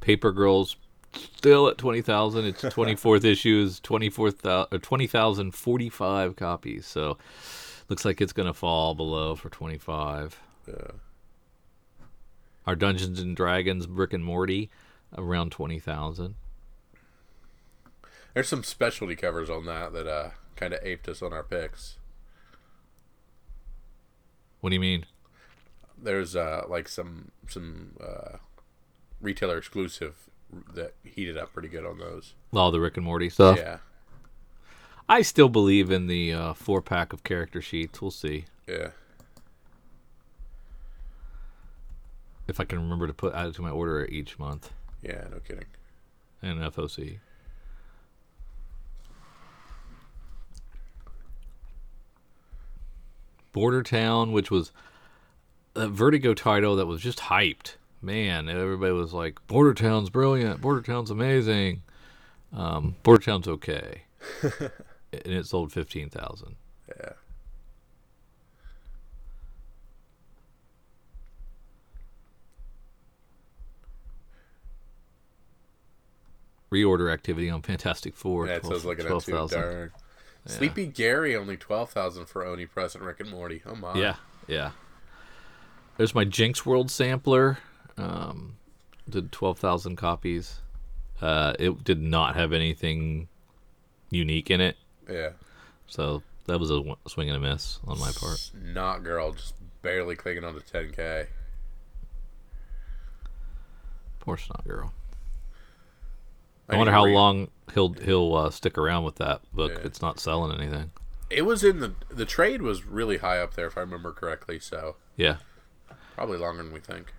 Paper 0.00 0.32
Girls 0.32 0.76
still 1.14 1.68
at 1.68 1.78
twenty 1.78 2.02
thousand. 2.02 2.46
Its 2.46 2.62
twenty 2.70 2.96
fourth 2.96 3.24
issue 3.24 3.62
is 3.64 3.78
twenty 3.80 4.10
four 4.10 4.30
thousand 4.30 4.74
or 4.74 4.78
twenty 4.78 5.06
thousand 5.06 5.52
forty 5.52 5.88
five 5.88 6.34
copies. 6.36 6.84
So 6.84 7.16
looks 7.88 8.04
like 8.04 8.20
it's 8.20 8.32
gonna 8.32 8.52
fall 8.54 8.94
below 8.94 9.36
for 9.36 9.48
twenty 9.48 9.78
five. 9.78 10.40
Yeah. 10.66 10.92
Our 12.66 12.74
Dungeons 12.74 13.20
and 13.20 13.36
Dragons 13.36 13.86
Rick 13.86 14.12
and 14.12 14.24
Morty 14.24 14.68
around 15.16 15.52
twenty 15.52 15.78
thousand. 15.78 16.34
There's 18.34 18.48
some 18.48 18.64
specialty 18.64 19.14
covers 19.14 19.48
on 19.48 19.64
that 19.66 19.92
that 19.92 20.06
uh 20.08 20.30
kind 20.56 20.74
of 20.74 20.80
aped 20.82 21.08
us 21.08 21.22
on 21.22 21.32
our 21.32 21.44
picks. 21.44 21.98
What 24.60 24.70
do 24.70 24.74
you 24.74 24.80
mean? 24.80 25.06
There's 26.00 26.36
uh 26.36 26.64
like 26.68 26.88
some 26.88 27.30
some 27.48 27.92
uh 28.00 28.36
retailer 29.20 29.56
exclusive 29.58 30.14
that 30.74 30.94
heated 31.04 31.36
up 31.36 31.52
pretty 31.52 31.68
good 31.68 31.84
on 31.86 31.98
those. 31.98 32.34
All 32.52 32.70
the 32.70 32.80
Rick 32.80 32.96
and 32.96 33.04
Morty 33.04 33.28
stuff. 33.30 33.58
Yeah. 33.58 33.78
I 35.08 35.22
still 35.22 35.48
believe 35.48 35.90
in 35.90 36.06
the 36.08 36.32
uh, 36.32 36.52
four 36.54 36.82
pack 36.82 37.12
of 37.12 37.22
character 37.22 37.60
sheets. 37.62 38.00
We'll 38.02 38.10
see 38.10 38.46
Yeah. 38.66 38.88
if 42.48 42.58
I 42.60 42.64
can 42.64 42.80
remember 42.80 43.06
to 43.06 43.12
put 43.14 43.32
add 43.34 43.46
it 43.48 43.54
to 43.56 43.62
my 43.62 43.70
order 43.70 44.04
each 44.06 44.38
month 44.38 44.72
Yeah, 45.02 45.24
no 45.30 45.38
kidding. 45.40 45.64
and 46.42 46.58
FOC. 46.60 47.18
Border 53.52 53.82
Town, 53.82 54.32
which 54.32 54.50
was 54.50 54.72
a 55.76 55.88
Vertigo 55.88 56.34
title 56.34 56.76
that 56.76 56.86
was 56.86 57.00
just 57.00 57.18
hyped. 57.20 57.76
Man, 58.02 58.48
everybody 58.48 58.92
was 58.92 59.12
like, 59.12 59.44
"Border 59.46 59.74
Town's 59.74 60.10
brilliant. 60.10 60.60
Border 60.60 60.82
Town's 60.82 61.10
amazing." 61.10 61.82
Um, 62.52 62.96
Border 63.02 63.22
Town's 63.22 63.48
okay, 63.48 64.02
and 64.42 64.70
it 65.12 65.46
sold 65.46 65.72
fifteen 65.72 66.08
thousand. 66.08 66.56
Yeah. 66.88 67.12
Reorder 76.72 77.12
activity 77.12 77.48
on 77.48 77.62
Fantastic 77.62 78.14
Four. 78.14 78.46
Yeah, 78.46 78.54
it 78.56 78.66
says 78.66 78.84
looking 78.84 79.06
at 79.06 79.20
too 79.20 79.30
12,000. 79.32 79.60
darn. 79.60 79.92
Sleepy 80.46 80.86
Gary 80.86 81.34
only 81.34 81.56
twelve 81.56 81.90
thousand 81.90 82.26
for 82.26 82.44
Oni 82.44 82.66
Press 82.66 82.94
and 82.94 83.04
Rick 83.04 83.20
and 83.20 83.30
Morty. 83.30 83.62
Oh 83.66 83.74
my. 83.74 83.94
Yeah, 83.94 84.16
yeah. 84.46 84.70
There's 85.96 86.14
my 86.14 86.24
Jinx 86.24 86.64
World 86.66 86.90
sampler. 86.90 87.58
Um, 87.96 88.56
did 89.08 89.32
twelve 89.32 89.58
thousand 89.58 89.96
copies. 89.96 90.60
Uh, 91.20 91.54
it 91.58 91.82
did 91.84 92.00
not 92.02 92.36
have 92.36 92.52
anything 92.52 93.28
unique 94.10 94.50
in 94.50 94.60
it, 94.60 94.76
Yeah. 95.08 95.30
so 95.86 96.22
that 96.44 96.60
was 96.60 96.70
a 96.70 96.82
swing 97.08 97.30
and 97.30 97.36
a 97.36 97.40
miss 97.40 97.80
on 97.86 97.98
my 97.98 98.10
part. 98.12 98.36
Snotgirl, 98.36 99.34
just 99.36 99.54
barely 99.80 100.14
clicking 100.14 100.44
on 100.44 100.54
the 100.54 100.60
10k. 100.60 101.26
Poor 104.20 104.36
snot 104.36 104.66
girl. 104.68 104.92
I, 106.68 106.72
need 106.72 106.78
wonder 106.78 106.92
how 106.92 107.04
read- 107.06 107.14
long 107.14 107.48
he'll 107.74 107.92
he'll 107.94 108.34
uh, 108.34 108.50
stick 108.50 108.76
around 108.76 109.04
with 109.04 109.16
that 109.16 109.40
book. 109.54 109.72
Yeah. 109.72 109.84
It's 109.86 110.02
not 110.02 110.18
selling 110.20 110.56
anything. 110.60 110.90
It 111.30 111.42
was 111.42 111.64
in 111.64 111.80
the 111.80 111.94
the 112.10 112.24
trade 112.26 112.60
was 112.60 112.84
really 112.84 113.18
high 113.18 113.38
up 113.38 113.54
there 113.54 113.68
if 113.68 113.78
I 113.78 113.80
remember 113.80 114.12
correctly. 114.12 114.58
So 114.58 114.96
Yeah, 115.16 115.36
probably 116.16 116.38
longer 116.38 116.62
than 116.62 116.72
we 116.72 116.80
think. 116.80 117.12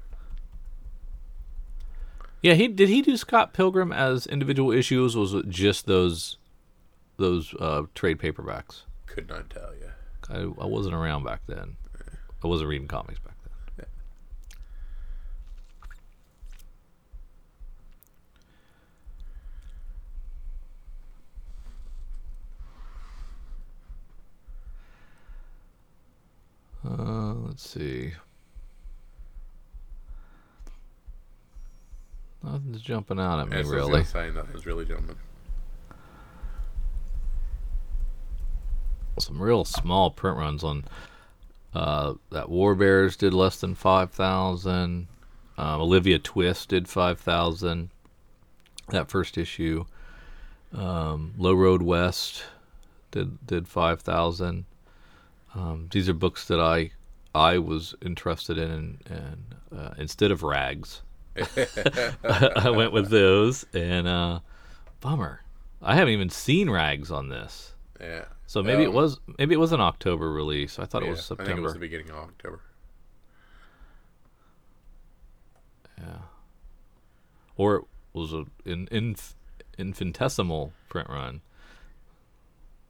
yeah. 2.42 2.56
He 2.56 2.68
did 2.68 2.90
he 2.90 3.04
do 3.04 3.16
Scott 3.16 3.54
Pilgrim 3.54 3.94
as 3.94 4.26
individual 4.26 4.72
issues? 4.72 5.16
Was 5.16 5.36
it 5.36 5.48
just 5.50 5.86
those 5.86 6.38
those 7.18 7.54
uh, 7.60 7.84
trade 7.94 8.18
paperbacks? 8.18 8.82
Could 9.06 9.30
not 9.30 9.50
tell 9.52 9.72
you. 9.76 9.92
I, 10.30 10.64
I 10.64 10.66
wasn't 10.66 10.96
around 10.96 11.24
back 11.24 11.42
then. 11.48 11.78
I 12.44 12.48
wasn't 12.48 12.70
reading 12.70 12.88
comics 12.88 13.20
back 13.20 13.36
then. 13.44 13.86
Uh, 26.86 27.34
let's 27.46 27.68
see. 27.68 28.14
Nothing's 32.44 32.82
jumping 32.82 33.20
out 33.20 33.40
at 33.40 33.50
me, 33.50 33.56
That's 33.58 33.68
what 33.70 33.78
I 33.78 33.82
was 33.82 33.90
really. 33.90 34.04
say, 34.06 34.30
nothing's 34.32 34.66
really 34.66 34.86
jumping. 34.86 35.16
Some 39.20 39.42
real 39.42 39.66
small 39.66 40.12
print 40.12 40.38
runs 40.38 40.64
on 40.64 40.86
uh, 41.74 42.14
that 42.32 42.50
War 42.50 42.76
Bears 42.76 43.18
did 43.18 43.34
less 43.34 43.60
than 43.60 43.74
five 43.74 44.12
thousand. 44.12 45.08
Um, 45.58 45.82
Olivia 45.82 46.20
Twist 46.20 46.70
did 46.70 46.88
five 46.88 47.20
thousand. 47.20 47.90
That 48.90 49.10
first 49.10 49.38
issue. 49.38 49.86
Um, 50.74 51.34
Low 51.38 51.54
Road 51.54 51.82
West 51.82 52.44
did 53.10 53.46
did 53.48 53.68
five 53.68 54.02
thousand. 54.02 54.66
Um, 55.56 55.88
these 55.92 56.08
are 56.08 56.14
books 56.14 56.46
that 56.48 56.60
I 56.60 56.92
I 57.34 57.58
was 57.58 57.96
interested 58.04 58.60
in, 58.60 58.70
and, 58.70 58.98
and 59.10 59.56
uh, 59.76 59.94
instead 59.98 60.30
of 60.30 60.44
rags, 60.44 61.02
I 62.24 62.70
went 62.70 62.92
with 62.92 63.10
those. 63.10 63.66
And 63.74 64.08
uh, 64.08 64.40
bummer, 65.02 65.42
I 65.82 65.96
haven't 65.96 66.14
even 66.14 66.30
seen 66.30 66.70
rags 66.70 67.12
on 67.12 67.30
this. 67.30 67.74
Yeah. 68.00 68.26
So 68.46 68.64
maybe 68.64 68.84
it 68.84 68.90
Um, 68.90 68.94
was 68.96 69.20
maybe 69.38 69.54
it 69.54 69.58
was 69.60 69.72
an 69.74 69.82
October 69.82 70.32
release. 70.32 70.80
I 70.80 70.86
thought 70.86 71.04
it 71.04 71.10
was 71.10 71.26
September. 71.26 71.44
I 71.44 71.48
think 71.56 71.60
it 71.60 71.64
was 71.64 71.74
the 71.74 71.80
beginning 71.80 72.10
of 72.12 72.16
October. 72.18 72.62
yeah. 76.00 76.20
Or 77.56 77.76
it 77.78 77.84
was 78.14 78.34
an 78.34 78.88
inf, 78.92 79.36
infinitesimal 79.78 80.72
print 80.90 81.10
run. 81.10 81.42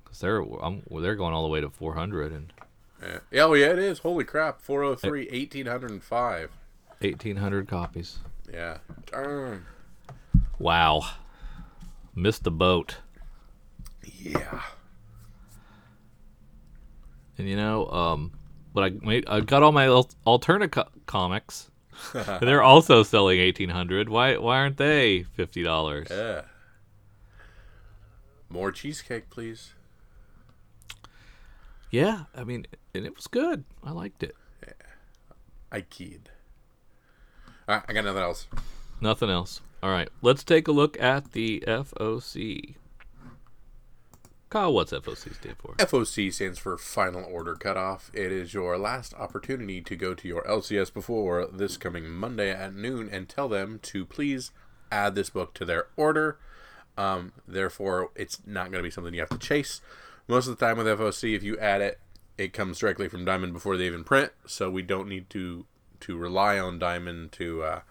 Cuz 0.05 0.19
they're 0.19 0.41
I'm, 0.41 0.83
they're 0.91 1.15
going 1.15 1.33
all 1.33 1.43
the 1.43 1.49
way 1.49 1.61
to 1.61 1.69
400 1.69 2.31
and 2.33 2.53
Yeah. 3.01 3.19
yeah. 3.31 3.41
Oh, 3.43 3.53
yeah, 3.53 3.67
it 3.71 3.79
is. 3.79 3.99
Holy 3.99 4.25
crap. 4.25 4.61
403, 4.61 5.27
1805. 5.31 6.51
1800 6.99 7.67
copies. 7.67 8.19
Yeah. 8.51 8.77
Darn. 9.07 9.65
Wow. 10.59 11.01
Missed 12.15 12.43
the 12.43 12.51
boat. 12.51 12.97
Yeah. 14.03 14.61
And 17.37 17.47
you 17.47 17.55
know, 17.55 17.87
um 17.89 18.31
but 18.73 18.83
I 18.83 18.89
made 19.05 19.25
I 19.27 19.41
got 19.41 19.63
all 19.63 19.71
my 19.71 19.87
alternate 20.25 20.71
co- 20.71 20.89
comics. 21.05 21.69
and 22.13 22.39
they're 22.41 22.63
also 22.63 23.03
selling 23.03 23.39
1800. 23.39 24.09
Why 24.09 24.37
why 24.37 24.57
aren't 24.57 24.77
they 24.77 25.25
$50? 25.37 26.09
Yeah. 26.09 26.41
More 28.49 28.71
cheesecake, 28.71 29.29
please. 29.29 29.73
Yeah, 31.91 32.23
I 32.35 32.43
mean, 32.43 32.65
and 32.93 33.05
it 33.05 33.15
was 33.15 33.27
good. 33.27 33.63
I 33.83 33.91
liked 33.91 34.23
it. 34.23 34.35
I 35.71 35.81
keyed. 35.81 36.29
All 37.67 37.75
right, 37.75 37.83
I 37.89 37.93
got 37.93 38.05
nothing 38.05 38.21
else. 38.21 38.47
Nothing 39.01 39.29
else. 39.29 39.59
All 39.83 39.89
right, 39.89 40.07
let's 40.21 40.43
take 40.43 40.69
a 40.69 40.71
look 40.71 40.99
at 41.01 41.33
the 41.33 41.61
FOC. 41.67 42.75
Kyle, 44.49 44.73
what's 44.73 44.93
FOC 44.93 45.35
stand 45.35 45.57
for? 45.57 45.73
FOC 45.73 46.31
stands 46.33 46.57
for 46.57 46.77
Final 46.77 47.25
Order 47.25 47.55
Cutoff. 47.55 48.09
It 48.13 48.31
is 48.31 48.53
your 48.53 48.77
last 48.77 49.13
opportunity 49.15 49.81
to 49.81 49.95
go 49.97 50.13
to 50.13 50.27
your 50.29 50.43
LCS 50.43 50.93
before 50.93 51.45
this 51.45 51.75
coming 51.75 52.09
Monday 52.09 52.51
at 52.51 52.73
noon 52.73 53.09
and 53.11 53.27
tell 53.27 53.49
them 53.49 53.79
to 53.83 54.05
please 54.05 54.51
add 54.89 55.15
this 55.15 55.29
book 55.29 55.53
to 55.55 55.65
their 55.65 55.87
order. 55.97 56.39
Um, 56.97 57.33
therefore, 57.45 58.11
it's 58.15 58.39
not 58.45 58.71
going 58.71 58.81
to 58.81 58.87
be 58.87 58.91
something 58.91 59.13
you 59.13 59.19
have 59.19 59.29
to 59.29 59.37
chase. 59.37 59.81
Most 60.29 60.47
of 60.47 60.57
the 60.57 60.65
time 60.65 60.77
with 60.77 60.87
FOC, 60.87 61.35
if 61.35 61.43
you 61.43 61.57
add 61.59 61.81
it, 61.81 61.99
it 62.37 62.53
comes 62.53 62.79
directly 62.79 63.09
from 63.09 63.25
Diamond 63.25 63.51
before 63.51 63.75
they 63.75 63.87
even 63.87 64.05
print, 64.05 64.31
so 64.45 64.69
we 64.69 64.81
don't 64.81 65.09
need 65.09 65.29
to 65.31 65.65
to 66.01 66.17
rely 66.17 66.59
on 66.59 66.79
Diamond 66.79 67.31
to 67.33 67.63
uh, 67.63 67.81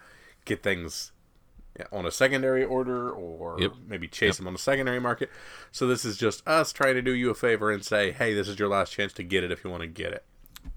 get 0.45 0.63
things 0.63 1.11
on 1.91 2.05
a 2.07 2.11
secondary 2.11 2.63
order 2.65 3.11
or 3.11 3.59
Yep. 3.61 3.71
maybe 3.87 4.07
chase 4.07 4.37
them 4.37 4.47
on 4.47 4.53
the 4.53 4.59
secondary 4.59 4.99
market. 4.99 5.29
So 5.71 5.85
this 5.85 6.03
is 6.03 6.17
just 6.17 6.47
us 6.47 6.73
trying 6.73 6.95
to 6.95 7.01
do 7.03 7.11
you 7.13 7.29
a 7.29 7.35
favor 7.35 7.69
and 7.71 7.85
say, 7.85 8.11
hey, 8.11 8.33
this 8.33 8.47
is 8.47 8.57
your 8.57 8.67
last 8.69 8.91
chance 8.93 9.13
to 9.13 9.23
get 9.23 9.43
it 9.43 9.51
if 9.51 9.63
you 9.63 9.69
want 9.69 9.81
to 9.81 9.87
get 9.87 10.11
it. 10.11 10.25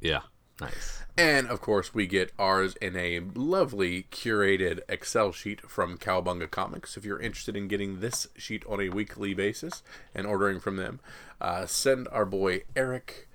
Yeah, 0.00 0.20
nice. 0.60 0.98
And 1.16 1.48
of 1.48 1.60
course, 1.62 1.94
we 1.94 2.06
get 2.06 2.32
ours 2.38 2.76
in 2.82 2.96
a 2.96 3.20
lovely 3.34 4.04
curated 4.12 4.80
Excel 4.88 5.32
sheet 5.32 5.62
from 5.68 5.96
Cowabunga 5.98 6.50
Comics. 6.50 6.96
If 6.98 7.04
you're 7.04 7.18
interested 7.20 7.56
in 7.56 7.66
getting 7.66 8.00
this 8.00 8.28
sheet 8.36 8.64
on 8.68 8.80
a 8.80 8.90
weekly 8.90 9.32
basis 9.34 9.82
and 10.14 10.26
ordering 10.26 10.60
from 10.60 10.76
them, 10.76 11.00
uh, 11.40 11.64
send 11.66 12.08
our 12.08 12.26
boy 12.26 12.62
Eric 12.76 13.26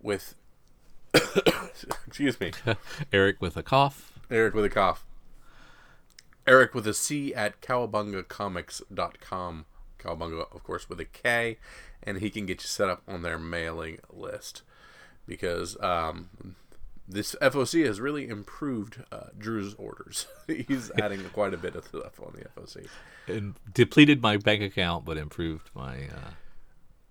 with, 0.00 0.34
excuse 2.06 2.40
me, 2.40 2.52
Eric 3.12 3.40
with 3.40 3.56
a 3.56 3.62
cough. 3.62 4.12
Eric 4.30 4.54
with 4.54 4.64
a 4.64 4.70
cough. 4.70 5.04
Eric 6.46 6.74
with 6.74 6.86
a 6.86 6.94
C 6.94 7.34
at 7.34 7.60
cowabungacomics.com. 7.60 9.66
Cowabunga, 9.98 10.54
of 10.54 10.62
course, 10.62 10.88
with 10.88 11.00
a 11.00 11.04
K. 11.04 11.58
And 12.02 12.18
he 12.18 12.30
can 12.30 12.46
get 12.46 12.62
you 12.62 12.68
set 12.68 12.88
up 12.88 13.02
on 13.08 13.22
their 13.22 13.38
mailing 13.38 13.98
list. 14.12 14.62
Because 15.26 15.80
um, 15.82 16.54
this 17.08 17.34
FOC 17.40 17.86
has 17.86 18.00
really 18.00 18.28
improved 18.28 19.02
uh, 19.10 19.28
Drew's 19.36 19.74
orders. 19.74 20.26
He's 20.46 20.90
adding 21.00 21.22
quite 21.32 21.54
a 21.54 21.56
bit 21.56 21.76
of 21.76 21.84
stuff 21.84 22.20
on 22.20 22.34
the 22.34 22.60
FOC. 22.60 22.86
And 23.26 23.54
depleted 23.72 24.22
my 24.22 24.36
bank 24.36 24.62
account, 24.62 25.04
but 25.04 25.16
improved 25.16 25.70
my 25.74 26.04
uh, 26.04 26.30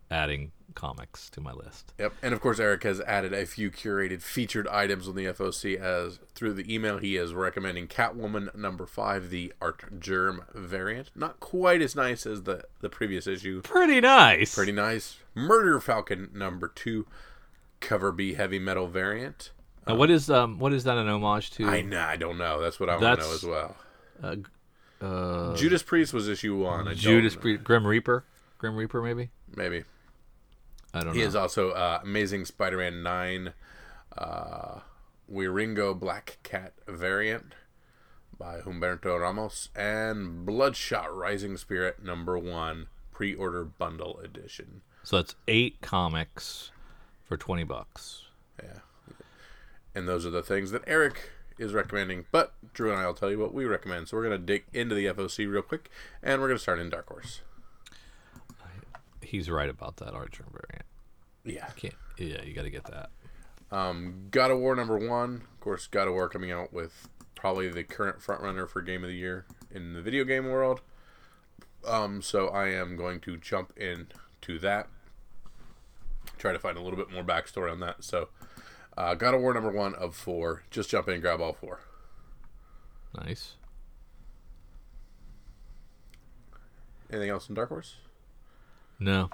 adding 0.09 0.51
comics 0.75 1.29
to 1.31 1.41
my 1.41 1.51
list. 1.51 1.93
Yep, 1.97 2.13
and 2.21 2.33
of 2.33 2.41
course 2.41 2.59
Eric 2.59 2.83
has 2.83 3.01
added 3.01 3.33
a 3.33 3.45
few 3.45 3.71
curated 3.71 4.21
featured 4.21 4.67
items 4.67 5.07
on 5.07 5.15
the 5.15 5.25
FOC 5.25 5.79
as 5.79 6.19
through 6.35 6.53
the 6.53 6.73
email 6.73 6.97
he 6.97 7.15
is 7.15 7.33
recommending 7.33 7.87
Catwoman 7.87 8.53
number 8.55 8.85
five, 8.85 9.29
the 9.29 9.53
Art 9.61 9.99
Germ 9.99 10.43
variant. 10.53 11.09
Not 11.15 11.39
quite 11.39 11.81
as 11.81 11.95
nice 11.95 12.25
as 12.25 12.43
the 12.43 12.65
the 12.81 12.89
previous 12.89 13.25
issue. 13.25 13.61
Pretty 13.61 14.01
nice. 14.01 14.53
Pretty 14.53 14.71
nice. 14.71 15.17
Murder 15.33 15.79
Falcon 15.79 16.29
number 16.33 16.67
two, 16.67 17.07
cover 17.79 18.11
B 18.11 18.33
heavy 18.33 18.59
metal 18.59 18.87
variant. 18.87 19.51
Now, 19.87 19.95
what 19.95 20.09
is 20.09 20.29
um 20.29 20.59
what 20.59 20.73
is 20.73 20.83
that 20.83 20.97
an 20.97 21.07
homage 21.07 21.51
to? 21.51 21.65
I 21.65 21.81
know, 21.81 22.01
I 22.01 22.17
don't 22.17 22.37
know. 22.37 22.61
That's 22.61 22.79
what 22.79 22.89
I 22.89 22.97
want 22.97 23.19
to 23.19 23.25
know 23.25 23.33
as 23.33 23.43
well. 23.43 23.75
Uh, 24.21 24.35
uh, 25.01 25.55
Judas 25.55 25.83
Priest 25.83 26.13
was 26.13 26.27
issue 26.27 26.55
one. 26.57 26.87
I 26.87 26.93
Judas. 26.93 27.35
Priest, 27.35 27.63
Grim 27.63 27.85
Reaper, 27.85 28.23
Grim 28.57 28.75
Reaper 28.75 29.01
maybe. 29.01 29.29
maybe. 29.55 29.83
I 30.95 31.03
don't 31.03 31.13
He 31.13 31.21
know. 31.21 31.27
is 31.27 31.35
also 31.35 31.71
uh, 31.71 31.99
Amazing 32.03 32.45
Spider-Man 32.45 33.03
nine, 33.03 33.53
uh, 34.17 34.79
Wieringo 35.31 35.99
Black 35.99 36.37
Cat 36.43 36.73
variant 36.87 37.53
by 38.37 38.59
Humberto 38.61 39.19
Ramos, 39.19 39.69
and 39.75 40.45
Bloodshot 40.45 41.15
Rising 41.15 41.57
Spirit 41.57 42.03
number 42.03 42.37
one 42.37 42.87
pre-order 43.11 43.63
bundle 43.63 44.19
edition. 44.19 44.81
so 45.03 45.17
that's 45.17 45.35
eight 45.47 45.81
comics 45.81 46.71
for 47.23 47.37
twenty 47.37 47.63
bucks. 47.63 48.23
Yeah, 48.63 48.79
and 49.93 50.07
those 50.07 50.25
are 50.25 50.29
the 50.31 50.43
things 50.43 50.71
that 50.71 50.83
Eric 50.87 51.29
is 51.57 51.73
recommending. 51.73 52.25
But 52.31 52.53
Drew 52.73 52.91
and 52.91 52.99
I 52.99 53.05
will 53.07 53.13
tell 53.13 53.31
you 53.31 53.39
what 53.39 53.53
we 53.53 53.65
recommend. 53.65 54.07
So 54.07 54.17
we're 54.17 54.23
gonna 54.23 54.37
dig 54.37 54.65
into 54.73 54.95
the 54.95 55.05
FOC 55.07 55.49
real 55.51 55.61
quick, 55.61 55.89
and 56.23 56.41
we're 56.41 56.47
gonna 56.47 56.59
start 56.59 56.79
in 56.79 56.89
Dark 56.89 57.07
Horse. 57.09 57.41
He's 59.21 59.49
right 59.49 59.69
about 59.69 59.97
that 59.97 60.13
Archer 60.13 60.45
variant. 60.51 60.84
Yeah. 61.45 61.67
Can't. 61.75 61.93
Yeah, 62.17 62.41
you 62.43 62.53
got 62.53 62.63
to 62.63 62.69
get 62.69 62.85
that. 62.85 63.09
Um, 63.71 64.27
God 64.31 64.51
of 64.51 64.59
War 64.59 64.75
number 64.75 64.97
one. 64.97 65.43
Of 65.53 65.59
course, 65.59 65.87
God 65.87 66.07
of 66.07 66.13
War 66.13 66.29
coming 66.29 66.51
out 66.51 66.73
with 66.73 67.09
probably 67.35 67.69
the 67.69 67.83
current 67.83 68.19
frontrunner 68.19 68.67
for 68.67 68.81
Game 68.81 69.03
of 69.03 69.09
the 69.09 69.15
Year 69.15 69.45
in 69.71 69.93
the 69.93 70.01
video 70.01 70.23
game 70.23 70.45
world. 70.47 70.81
Um, 71.85 72.21
so 72.21 72.47
I 72.47 72.69
am 72.69 72.95
going 72.95 73.19
to 73.21 73.37
jump 73.37 73.73
into 73.77 74.57
that. 74.59 74.87
Try 76.37 76.53
to 76.53 76.59
find 76.59 76.77
a 76.77 76.81
little 76.81 76.97
bit 76.97 77.11
more 77.11 77.23
backstory 77.23 77.71
on 77.71 77.79
that. 77.81 78.03
So, 78.03 78.29
uh, 78.97 79.13
God 79.15 79.33
of 79.33 79.41
War 79.41 79.53
number 79.53 79.71
one 79.71 79.93
of 79.95 80.15
four. 80.15 80.63
Just 80.71 80.89
jump 80.89 81.07
in 81.07 81.15
and 81.15 81.21
grab 81.21 81.41
all 81.41 81.53
four. 81.53 81.81
Nice. 83.15 83.53
Anything 87.11 87.29
else 87.29 87.47
in 87.47 87.55
Dark 87.55 87.69
Horse? 87.69 87.95
No. 88.99 89.29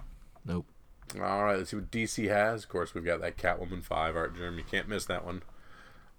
Nope. 0.45 0.65
All 1.19 1.43
right, 1.43 1.57
let's 1.57 1.71
see 1.71 1.75
what 1.75 1.91
DC 1.91 2.29
has. 2.29 2.63
Of 2.63 2.69
course, 2.69 2.93
we've 2.93 3.03
got 3.03 3.19
that 3.21 3.37
Catwoman 3.37 3.83
5 3.83 4.15
art 4.15 4.37
germ. 4.37 4.57
You 4.57 4.63
can't 4.63 4.87
miss 4.87 5.05
that 5.05 5.25
one. 5.25 5.43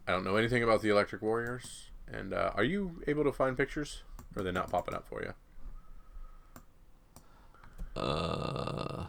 I 0.06 0.12
don't 0.12 0.24
know 0.24 0.36
anything 0.36 0.62
about 0.62 0.82
the 0.82 0.90
Electric 0.90 1.22
Warriors. 1.22 1.86
And 2.12 2.34
uh, 2.34 2.50
are 2.54 2.64
you 2.64 3.02
able 3.06 3.24
to 3.24 3.32
find 3.32 3.56
pictures? 3.56 4.02
Or 4.36 4.42
are 4.42 4.44
they 4.44 4.52
not 4.52 4.70
popping 4.70 4.94
up 4.94 5.08
for 5.08 5.22
you? 5.22 5.32
Uh. 8.00 9.06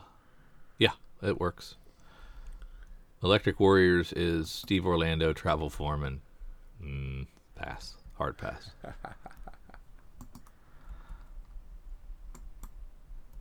Yeah, 0.78 0.92
it 1.22 1.40
works. 1.40 1.76
Electric 3.22 3.60
Warriors 3.60 4.14
is 4.14 4.50
Steve 4.50 4.86
Orlando 4.86 5.34
travel 5.34 5.70
foreman. 5.70 6.22
Mm, 6.82 7.28
pass. 7.56 7.96
Hard 8.18 8.38
pass. 8.38 8.72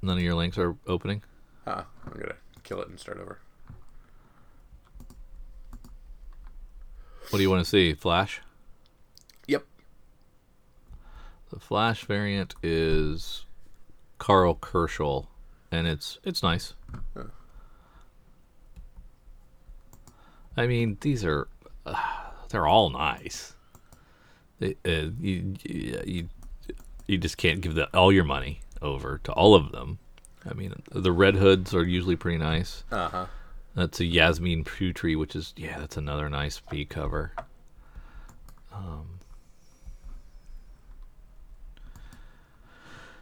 None 0.02 0.16
of 0.16 0.22
your 0.22 0.34
links 0.34 0.58
are 0.58 0.76
opening. 0.86 1.22
Huh. 1.64 1.84
I'm 2.06 2.12
gonna 2.20 2.36
kill 2.62 2.80
it 2.80 2.88
and 2.88 2.98
start 2.98 3.18
over. 3.18 3.38
What 7.30 7.38
do 7.38 7.42
you 7.42 7.50
want 7.50 7.64
to 7.64 7.68
see? 7.68 7.94
Flash? 7.94 8.42
Yep. 9.46 9.64
The 11.50 11.60
Flash 11.60 12.04
variant 12.04 12.54
is 12.62 13.46
Karl 14.18 14.54
Kerschl, 14.54 15.28
and 15.70 15.86
it's 15.86 16.18
it's 16.24 16.42
nice. 16.42 16.74
Huh. 17.16 17.24
I 20.56 20.66
mean, 20.66 20.98
these 21.00 21.24
are 21.24 21.48
uh, 21.86 21.94
they're 22.50 22.66
all 22.66 22.90
nice. 22.90 23.54
They, 24.58 24.76
uh, 24.84 25.10
you, 25.20 25.54
you 25.64 26.02
you 26.04 26.28
you 27.06 27.18
just 27.18 27.36
can't 27.36 27.60
give 27.60 27.74
the, 27.74 27.88
all 27.96 28.12
your 28.12 28.24
money 28.24 28.60
over 28.80 29.18
to 29.24 29.32
all 29.32 29.54
of 29.54 29.72
them. 29.72 29.98
I 30.48 30.54
mean, 30.54 30.74
the 30.90 31.12
Red 31.12 31.36
Hoods 31.36 31.74
are 31.74 31.84
usually 31.84 32.16
pretty 32.16 32.38
nice. 32.38 32.84
Uh 32.90 33.08
huh. 33.08 33.26
That's 33.74 34.00
a 34.00 34.04
Yasmine 34.04 34.64
Putri, 34.64 35.18
which 35.18 35.34
is 35.34 35.54
yeah, 35.56 35.78
that's 35.78 35.96
another 35.96 36.28
nice 36.28 36.60
B 36.70 36.84
cover. 36.84 37.32
Um, 38.72 39.18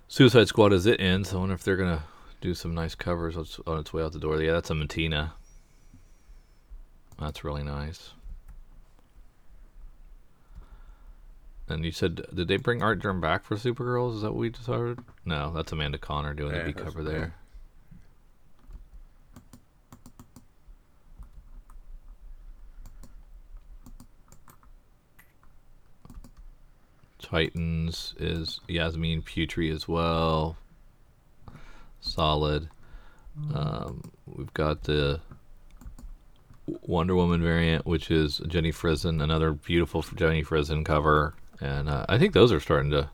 Suicide 0.08 0.48
Squad 0.48 0.72
as 0.72 0.86
it 0.86 1.00
ends. 1.00 1.32
I 1.32 1.36
wonder 1.36 1.54
if 1.54 1.62
they're 1.62 1.76
gonna 1.76 2.02
do 2.40 2.54
some 2.54 2.74
nice 2.74 2.94
covers 2.94 3.36
on 3.66 3.78
its 3.78 3.92
way 3.92 4.02
out 4.02 4.12
the 4.12 4.18
door. 4.18 4.40
Yeah, 4.42 4.52
that's 4.52 4.70
a 4.70 4.74
Mattina. 4.74 5.32
That's 7.18 7.44
really 7.44 7.62
nice. 7.62 8.12
And 11.70 11.84
you 11.84 11.92
said, 11.92 12.22
did 12.34 12.48
they 12.48 12.56
bring 12.56 12.82
Art 12.82 13.00
Germ 13.00 13.20
back 13.20 13.44
for 13.44 13.54
Supergirls? 13.54 14.16
Is 14.16 14.22
that 14.22 14.32
what 14.32 14.40
we 14.40 14.50
decided? 14.50 14.98
No, 15.24 15.52
that's 15.52 15.70
Amanda 15.70 15.98
Conner 15.98 16.34
doing 16.34 16.52
Yeah, 16.52 16.64
the 16.64 16.72
B 16.72 16.80
cover 16.80 17.04
there. 17.04 17.34
Titans 27.20 28.14
is 28.18 28.60
Yasmine 28.66 29.22
Putri 29.22 29.72
as 29.72 29.86
well. 29.86 30.56
Solid. 32.00 32.68
Um, 33.54 34.10
we've 34.26 34.52
got 34.54 34.82
the 34.82 35.20
Wonder 36.66 37.14
Woman 37.14 37.40
variant, 37.40 37.86
which 37.86 38.10
is 38.10 38.40
Jenny 38.48 38.72
Frison, 38.72 39.22
another 39.22 39.52
beautiful 39.52 40.02
Jenny 40.02 40.42
Frison 40.42 40.84
cover, 40.84 41.34
and 41.60 41.88
uh, 41.88 42.06
I 42.08 42.18
think 42.18 42.32
those 42.32 42.52
are 42.52 42.60
starting 42.60 42.90
to 42.92 43.10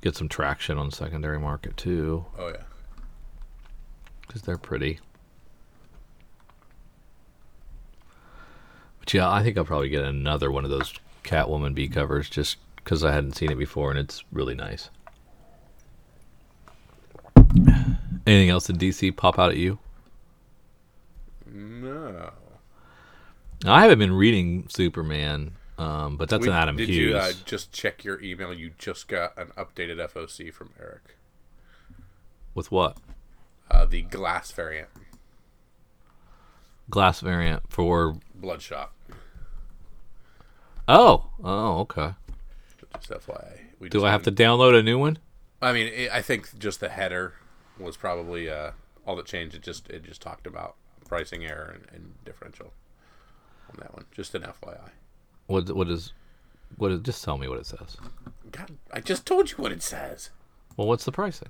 get 0.00 0.16
some 0.16 0.28
traction 0.28 0.78
on 0.78 0.90
the 0.90 0.96
secondary 0.96 1.38
market 1.38 1.76
too, 1.76 2.24
Oh 2.38 2.48
yeah. 2.48 2.62
because 4.26 4.42
they're 4.42 4.58
pretty. 4.58 5.00
But 9.00 9.14
yeah, 9.14 9.30
I 9.30 9.42
think 9.42 9.56
I'll 9.56 9.64
probably 9.64 9.88
get 9.88 10.04
another 10.04 10.50
one 10.50 10.64
of 10.64 10.70
those 10.70 10.92
Catwoman 11.24 11.74
B 11.74 11.88
covers 11.88 12.28
just 12.28 12.56
because 12.76 13.04
I 13.04 13.12
hadn't 13.12 13.36
seen 13.36 13.50
it 13.50 13.58
before, 13.58 13.90
and 13.90 13.98
it's 13.98 14.24
really 14.32 14.54
nice. 14.54 14.90
Anything 18.26 18.50
else 18.50 18.68
in 18.68 18.76
DC 18.76 19.16
pop 19.16 19.38
out 19.38 19.50
at 19.50 19.56
you? 19.56 19.78
No. 21.50 22.30
I 23.64 23.82
haven't 23.82 23.98
been 23.98 24.12
reading 24.12 24.66
Superman, 24.68 25.52
um, 25.78 26.16
but 26.16 26.28
that's 26.28 26.42
We- 26.42 26.48
an 26.48 26.54
Adam 26.54 26.76
did 26.76 26.88
Hughes. 26.88 27.10
you 27.12 27.16
uh, 27.16 27.32
just 27.44 27.72
check 27.72 28.04
your 28.04 28.20
email? 28.22 28.52
You 28.52 28.72
just 28.78 29.08
got 29.08 29.36
an 29.38 29.48
updated 29.56 29.98
FOC 30.12 30.52
from 30.52 30.70
Eric. 30.78 31.16
With 32.54 32.70
what? 32.72 32.96
Uh, 33.70 33.84
the 33.84 34.02
glass 34.02 34.50
variant, 34.50 34.88
Glass 36.90 37.20
variant 37.20 37.62
for. 37.70 38.16
Bloodshot. 38.34 38.92
Oh, 40.88 41.26
oh, 41.44 41.80
okay. 41.80 42.14
Just 42.98 43.10
FYI. 43.26 43.58
We 43.78 43.88
Do 43.90 43.98
just 43.98 44.06
I 44.06 44.10
have 44.10 44.22
to 44.24 44.32
download 44.32 44.76
a 44.78 44.82
new 44.82 44.98
one? 44.98 45.18
I 45.60 45.72
mean, 45.72 45.88
it, 45.88 46.10
I 46.10 46.22
think 46.22 46.58
just 46.58 46.80
the 46.80 46.88
header 46.88 47.34
was 47.78 47.96
probably 47.96 48.48
uh, 48.48 48.70
all 49.06 49.14
that 49.16 49.26
changed. 49.26 49.54
It 49.54 49.62
just 49.62 49.88
it 49.90 50.02
just 50.04 50.22
talked 50.22 50.46
about 50.46 50.76
pricing 51.06 51.44
error 51.44 51.74
and, 51.74 51.86
and 51.94 52.14
differential 52.24 52.72
on 53.70 53.76
that 53.80 53.92
one. 53.94 54.06
Just 54.12 54.34
an 54.34 54.42
FYI. 54.42 54.90
What? 55.48 55.68
What 55.74 55.88
is? 55.90 56.12
What? 56.76 56.92
Is, 56.92 57.00
just 57.00 57.24
tell 57.24 57.36
me 57.36 57.48
what 57.48 57.58
it 57.58 57.66
says. 57.66 57.96
God, 58.52 58.70
I 58.92 59.00
just 59.00 59.26
told 59.26 59.50
you 59.50 59.56
what 59.56 59.72
it 59.72 59.82
says. 59.82 60.30
Well, 60.76 60.86
what's 60.86 61.04
the 61.04 61.12
pricing? 61.12 61.48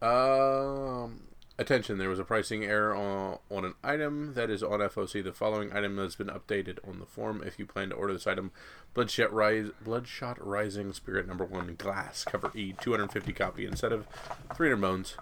Um, 0.00 1.22
attention, 1.58 1.98
there 1.98 2.08
was 2.08 2.18
a 2.18 2.24
pricing 2.24 2.64
error 2.64 2.94
on, 2.96 3.38
on 3.50 3.64
an 3.64 3.74
item 3.84 4.34
that 4.34 4.48
is 4.50 4.62
on 4.62 4.80
FOC. 4.80 5.22
The 5.22 5.32
following 5.32 5.72
item 5.72 5.98
has 5.98 6.16
been 6.16 6.28
updated 6.28 6.78
on 6.88 6.98
the 7.00 7.06
form. 7.06 7.42
If 7.44 7.58
you 7.58 7.66
plan 7.66 7.90
to 7.90 7.94
order 7.96 8.12
this 8.14 8.26
item, 8.26 8.50
Bloodshot, 8.94 9.32
Rise, 9.32 9.68
Bloodshot 9.82 10.44
Rising 10.44 10.92
Spirit 10.92 11.26
number 11.28 11.44
one 11.44 11.74
glass 11.76 12.24
cover 12.24 12.50
E 12.54 12.72
250 12.80 13.32
copy 13.32 13.66
instead 13.66 13.92
of 13.92 14.06
300 14.56 14.76
bones. 14.80 15.16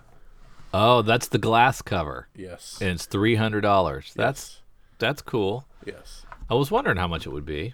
Oh, 0.72 1.02
that's 1.02 1.28
the 1.28 1.38
glass 1.38 1.80
cover, 1.82 2.28
Yes. 2.36 2.78
and 2.80 2.90
it's 2.90 3.06
three 3.06 3.36
hundred 3.36 3.62
dollars. 3.62 4.12
That's 4.14 4.60
that's 4.98 5.22
cool. 5.22 5.66
yes. 5.86 6.26
I 6.50 6.54
was 6.54 6.70
wondering 6.70 6.98
how 6.98 7.08
much 7.08 7.26
it 7.26 7.30
would 7.30 7.46
be. 7.46 7.72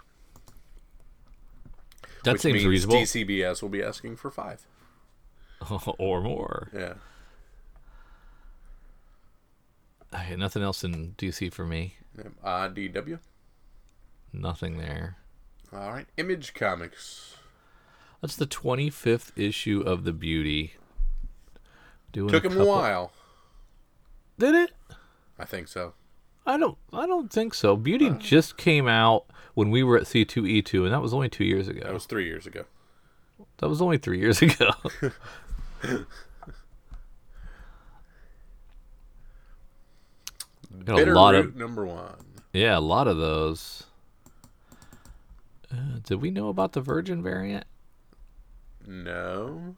That 2.25 2.41
seems 2.41 2.55
means 2.55 2.67
reasonable, 2.67 3.01
DCBS 3.01 3.63
will 3.63 3.69
be 3.69 3.83
asking 3.83 4.17
for 4.17 4.31
five. 4.31 4.67
or 5.99 6.21
more. 6.21 6.69
Yeah. 6.75 6.95
Okay, 10.15 10.37
nothing 10.37 10.63
else 10.63 10.85
in 10.85 11.15
DC 11.19 11.53
for 11.53 11.65
me. 11.65 11.97
Uh, 12.43 12.69
DW. 12.69 13.19
Nothing 14.33 14.79
there. 14.79 15.17
All 15.73 15.93
right. 15.93 16.07
Image 16.17 16.55
Comics. 16.55 17.37
That's 18.21 18.37
the 18.37 18.47
twenty 18.47 18.91
fifth 18.91 19.33
issue 19.37 19.83
of 19.85 20.05
the 20.05 20.13
Beauty. 20.13 20.75
Doing 22.13 22.31
Took 22.31 22.45
him 22.45 22.61
a 22.61 22.65
while. 22.65 23.13
Did 24.39 24.55
it? 24.55 24.73
I 25.39 25.45
think 25.45 25.69
so. 25.69 25.95
I 26.47 26.57
don't. 26.59 26.77
I 26.93 27.07
don't 27.07 27.33
think 27.33 27.55
so. 27.55 27.77
Beauty 27.77 28.11
just 28.19 28.57
came 28.57 28.87
out 28.87 29.25
when 29.55 29.71
we 29.71 29.83
were 29.83 29.97
at 29.97 30.07
C 30.07 30.25
two 30.25 30.47
E 30.47 30.61
two, 30.63 30.85
and 30.85 30.93
that 30.93 31.01
was 31.01 31.15
only 31.15 31.29
two 31.29 31.45
years 31.45 31.69
ago. 31.69 31.81
That 31.85 31.95
was 31.95 32.07
three 32.07 32.27
years 32.27 32.47
ago. 32.47 32.65
That 33.59 33.69
was 33.69 33.81
only 33.81 33.99
three 33.99 34.19
years 34.19 34.43
ago. 34.43 34.71
Got 40.85 41.01
a 41.09 41.13
lot 41.13 41.35
of 41.35 41.57
number 41.57 41.85
one. 41.87 42.15
yeah, 42.53 42.77
a 42.77 42.81
lot 42.81 43.07
of 43.09 43.17
those. 43.17 43.85
Uh, 45.73 45.99
did 46.03 46.21
we 46.21 46.31
know 46.31 46.49
about 46.49 46.73
the 46.73 46.81
Virgin 46.81 47.23
variant? 47.23 47.65
No. 48.87 49.77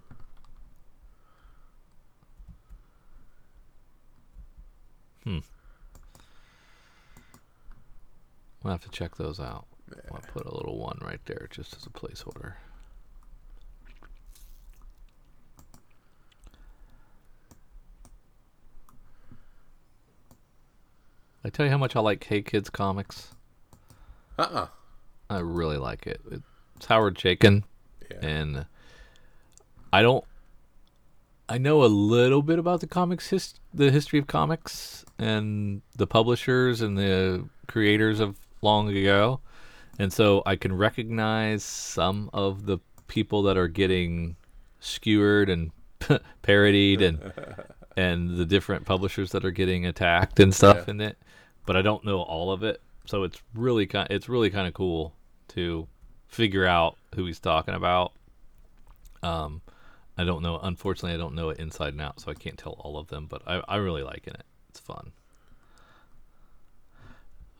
We'll 8.66 8.72
have 8.72 8.82
to 8.82 8.90
check 8.90 9.14
those 9.14 9.38
out. 9.38 9.64
I'll 10.10 10.20
put 10.32 10.44
a 10.44 10.52
little 10.52 10.76
one 10.76 10.98
right 11.00 11.20
there 11.26 11.46
just 11.52 11.76
as 11.76 11.86
a 11.86 11.88
placeholder. 11.88 12.54
I 21.44 21.48
tell 21.48 21.64
you 21.64 21.70
how 21.70 21.78
much 21.78 21.94
I 21.94 22.00
like 22.00 22.24
Hey 22.24 22.42
Kids 22.42 22.70
comics. 22.70 23.30
Uh 24.36 24.42
uh 24.42 24.66
I 25.30 25.38
really 25.38 25.76
like 25.76 26.06
it. 26.08 26.20
It's 26.74 26.86
Howard 26.86 27.14
Chaykin, 27.16 27.62
Yeah. 28.10 28.26
and 28.26 28.66
I 29.92 30.02
don't. 30.02 30.24
I 31.48 31.58
know 31.58 31.84
a 31.84 31.86
little 31.86 32.42
bit 32.42 32.58
about 32.58 32.80
the 32.80 32.88
comics, 32.88 33.28
his, 33.28 33.54
the 33.72 33.92
history 33.92 34.18
of 34.18 34.26
comics, 34.26 35.04
and 35.20 35.82
the 35.94 36.06
publishers 36.08 36.80
and 36.80 36.98
the 36.98 37.48
creators 37.68 38.18
of 38.18 38.36
long 38.62 38.88
ago, 38.94 39.40
and 39.98 40.12
so 40.12 40.42
I 40.46 40.56
can 40.56 40.72
recognize 40.76 41.62
some 41.64 42.30
of 42.32 42.66
the 42.66 42.78
people 43.08 43.42
that 43.44 43.56
are 43.56 43.68
getting 43.68 44.36
skewered 44.80 45.48
and 45.48 45.70
parodied, 46.42 47.02
and 47.02 47.32
and 47.96 48.36
the 48.36 48.44
different 48.46 48.84
publishers 48.84 49.30
that 49.32 49.44
are 49.44 49.50
getting 49.50 49.86
attacked 49.86 50.38
and 50.40 50.54
stuff 50.54 50.84
Yeah. 50.86 50.90
in 50.90 51.00
it. 51.00 51.18
But 51.64 51.76
I 51.76 51.82
don't 51.82 52.04
know 52.04 52.20
all 52.22 52.52
of 52.52 52.62
it, 52.62 52.80
so 53.06 53.22
it's 53.24 53.40
really 53.54 53.86
kind. 53.86 54.06
It's 54.10 54.28
really 54.28 54.50
kind 54.50 54.68
of 54.68 54.74
cool 54.74 55.14
to 55.48 55.86
figure 56.28 56.66
out 56.66 56.96
who 57.14 57.24
he's 57.26 57.40
talking 57.40 57.74
about. 57.74 58.12
Um, 59.22 59.62
I 60.18 60.24
don't 60.24 60.42
know. 60.42 60.58
Unfortunately, 60.62 61.14
I 61.14 61.16
don't 61.18 61.34
know 61.34 61.48
it 61.50 61.58
inside 61.58 61.92
and 61.92 62.00
out, 62.00 62.20
so 62.20 62.30
I 62.30 62.34
can't 62.34 62.56
tell 62.58 62.72
all 62.74 62.98
of 62.98 63.08
them. 63.08 63.26
But 63.28 63.42
I, 63.46 63.62
I 63.68 63.76
really 63.76 64.02
liking 64.02 64.34
it. 64.34 64.44
It's 64.68 64.80
fun. 64.80 65.12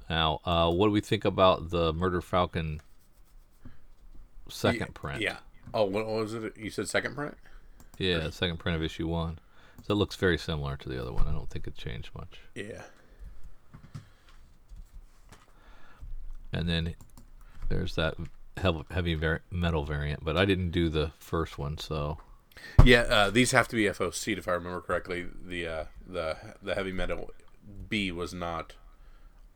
Now, 0.09 0.41
uh, 0.45 0.71
what 0.71 0.87
do 0.87 0.93
we 0.93 1.01
think 1.01 1.25
about 1.25 1.71
the 1.71 1.93
Murder 1.93 2.21
Falcon 2.21 2.81
second 4.49 4.95
print? 4.95 5.21
Yeah. 5.21 5.39
Oh, 5.75 5.85
what 5.85 6.07
was 6.07 6.35
it? 6.35 6.57
You 6.57 6.71
said 6.71 6.89
second 6.89 7.15
print? 7.15 7.37
Yeah, 7.99 8.31
second 8.31 8.59
print 8.59 8.77
of 8.77 8.83
issue 8.83 9.09
one. 9.09 9.39
So 9.87 9.93
it 9.93 9.97
looks 9.97 10.17
very 10.17 10.39
similar 10.39 10.77
to 10.77 10.89
the 10.89 11.01
other 11.01 11.13
one. 11.13 11.27
I 11.27 11.33
don't 11.33 11.51
think 11.51 11.67
it 11.67 11.77
changed 11.77 12.11
much. 12.15 12.41
Yeah. 12.55 12.83
And 16.53 16.69
then 16.69 16.95
there's 17.69 17.95
that 17.97 18.15
heavy 18.91 19.19
metal 19.51 19.85
variant, 19.85 20.25
but 20.25 20.37
I 20.37 20.45
didn't 20.45 20.71
do 20.71 20.89
the 20.89 21.13
first 21.19 21.59
one, 21.59 21.79
so 21.79 22.19
Yeah, 22.85 23.01
uh, 23.03 23.31
these 23.31 23.51
have 23.51 23.69
to 23.69 23.77
be 23.77 23.85
FOC 23.85 24.39
if 24.39 24.49
I 24.49 24.53
remember 24.53 24.81
correctly. 24.81 25.27
The 25.45 25.67
uh, 25.67 25.85
the 26.07 26.37
the 26.63 26.75
heavy 26.75 26.93
metal 26.93 27.31
B 27.89 28.11
was 28.13 28.33
not 28.33 28.75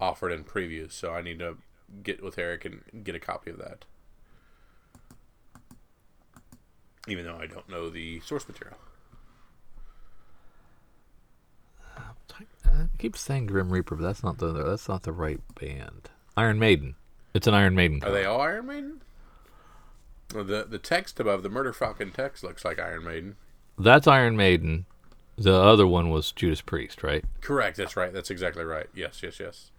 offered 0.01 0.33
in 0.33 0.45
previews, 0.45 0.93
so 0.93 1.13
I 1.13 1.23
need 1.23 1.39
to 1.41 1.59
get 2.03 2.23
with 2.23 2.39
Eric 2.39 2.65
and 2.65 3.05
get 3.05 3.15
a 3.15 3.21
copy 3.21 3.51
of 3.51 3.59
that. 3.59 3.85
Even 7.09 7.25
though 7.25 7.37
I 7.37 7.47
don't 7.47 7.69
know 7.69 7.89
the 7.89 8.21
source 8.21 8.47
material. 8.47 8.77
Uh, 11.97 12.01
I 12.67 12.87
keep 12.99 13.17
saying 13.17 13.47
Grim 13.47 13.71
Reaper, 13.71 13.97
but 13.97 14.03
that's 14.03 14.23
not 14.23 14.39
the 14.39 14.53
that's 14.53 14.89
not 14.89 15.03
the 15.03 15.13
right 15.13 15.41
band. 15.55 16.11
Iron 16.37 16.59
Maiden. 16.59 16.95
It's 17.35 17.47
an 17.47 17.55
Iron 17.55 17.75
Maiden. 17.75 18.03
Are 18.03 18.11
they 18.11 18.25
all 18.25 18.41
Iron 18.41 18.67
Maiden? 18.67 19.03
Well, 20.35 20.45
the 20.45 20.67
the 20.69 20.79
text 20.79 21.19
above 21.19 21.43
the 21.43 21.49
Murder 21.49 21.73
Falcon 21.73 22.13
text 22.13 22.45
looks 22.45 22.65
like 22.65 22.79
Iron 22.79 23.05
Maiden. 23.05 23.37
That's 23.79 24.07
Iron 24.07 24.37
Maiden. 24.37 24.87
The 25.37 25.55
other 25.55 25.87
one 25.87 26.11
was 26.11 26.33
Judas 26.33 26.61
Priest, 26.61 27.03
right? 27.03 27.25
Correct. 27.41 27.79
That's 27.79 27.97
right. 27.97 28.13
That's 28.13 28.31
exactly 28.31 28.63
right. 28.63 28.89
Yes, 28.95 29.23
yes, 29.23 29.41
yes. 29.41 29.71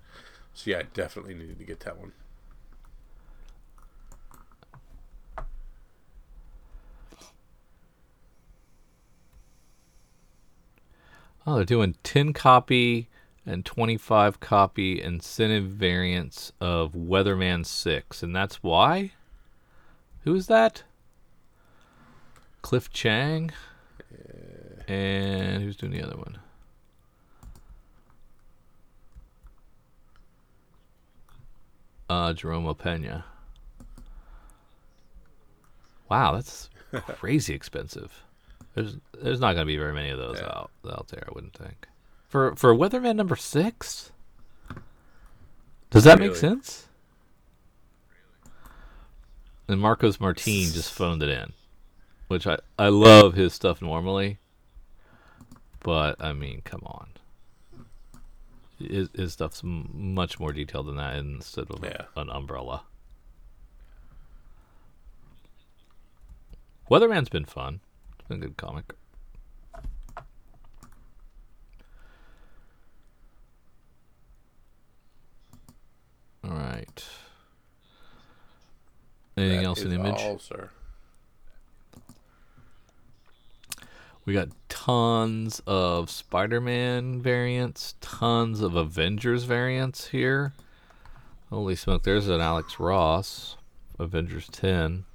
So 0.53 0.71
yeah, 0.71 0.79
I 0.79 0.83
definitely 0.93 1.33
needed 1.33 1.57
to 1.59 1.65
get 1.65 1.79
that 1.81 1.97
one. 1.97 2.11
Oh, 11.47 11.55
they're 11.55 11.65
doing 11.65 11.95
10 12.03 12.33
copy 12.33 13.09
and 13.45 13.65
25 13.65 14.39
copy 14.39 15.01
incentive 15.01 15.65
variants 15.65 16.51
of 16.61 16.91
Weatherman 16.91 17.65
6. 17.65 18.21
And 18.21 18.35
that's 18.35 18.61
why? 18.61 19.13
Who's 20.23 20.45
that? 20.47 20.83
Cliff 22.61 22.91
Chiang? 22.93 23.51
And 24.87 25.63
who's 25.63 25.75
doing 25.75 25.91
the 25.91 26.03
other 26.03 26.17
one? 26.17 26.37
Uh, 32.11 32.33
Jerome 32.33 32.75
Pena. 32.75 33.23
Wow, 36.09 36.33
that's 36.33 36.69
crazy 37.07 37.53
expensive. 37.53 38.23
There's 38.75 38.97
there's 39.21 39.39
not 39.39 39.53
gonna 39.53 39.65
be 39.65 39.77
very 39.77 39.93
many 39.93 40.09
of 40.09 40.17
those 40.17 40.37
Yeah. 40.41 40.47
out 40.47 40.71
out 40.89 41.07
there, 41.07 41.23
I 41.25 41.31
wouldn't 41.33 41.53
think. 41.55 41.87
For 42.27 42.53
for 42.57 42.75
Weatherman 42.75 43.15
number 43.15 43.37
six? 43.37 44.11
Does 45.89 46.03
that 46.03 46.19
make 46.19 46.35
sense? 46.35 46.87
And 49.69 49.79
Marcos 49.79 50.19
Martin 50.19 50.63
just 50.73 50.91
phoned 50.91 51.23
it 51.23 51.29
in. 51.29 51.53
Which 52.27 52.45
I, 52.45 52.57
I 52.77 52.89
love 52.89 53.35
his 53.35 53.53
stuff 53.53 53.81
normally. 53.81 54.37
But 55.81 56.21
I 56.21 56.33
mean, 56.33 56.61
come 56.65 56.81
on. 56.85 57.10
His, 58.89 59.09
his 59.15 59.33
stuff's 59.33 59.61
much 59.63 60.39
more 60.39 60.51
detailed 60.53 60.87
than 60.87 60.97
that 60.97 61.15
instead 61.17 61.69
of 61.69 61.83
Yeah. 61.83 62.05
an 62.15 62.29
umbrella. 62.29 62.83
Weatherman's 66.89 67.29
been 67.29 67.45
fun. 67.45 67.79
It's 68.19 68.27
been 68.27 68.37
a 68.37 68.47
good 68.47 68.57
comic. 68.57 68.93
All 76.43 76.51
right. 76.51 77.05
Anything 79.37 79.57
That 79.59 79.65
else 79.65 79.81
in 79.81 79.89
the 79.89 79.95
image? 79.95 80.21
all, 80.21 80.39
sir. 80.39 80.69
We 84.25 84.33
got 84.33 84.49
tons 84.69 85.61
of 85.65 86.09
Spider-Man 86.09 87.21
variants, 87.21 87.95
tons 88.01 88.61
of 88.61 88.75
Avengers 88.75 89.45
variants 89.45 90.07
here. 90.07 90.53
Holy 91.49 91.75
smoke! 91.75 92.03
There's 92.03 92.27
an 92.27 92.39
Alex 92.39 92.79
Ross, 92.79 93.57
Avengers 93.99 94.47
10. 94.51 95.05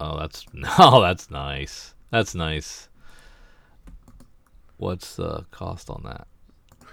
Oh, 0.00 0.18
that's 0.18 0.46
no, 0.52 1.00
that's 1.00 1.30
nice. 1.30 1.94
That's 2.10 2.34
nice. 2.34 2.88
What's 4.78 5.16
the 5.16 5.44
cost 5.50 5.90
on 5.90 6.02
that? 6.04 6.26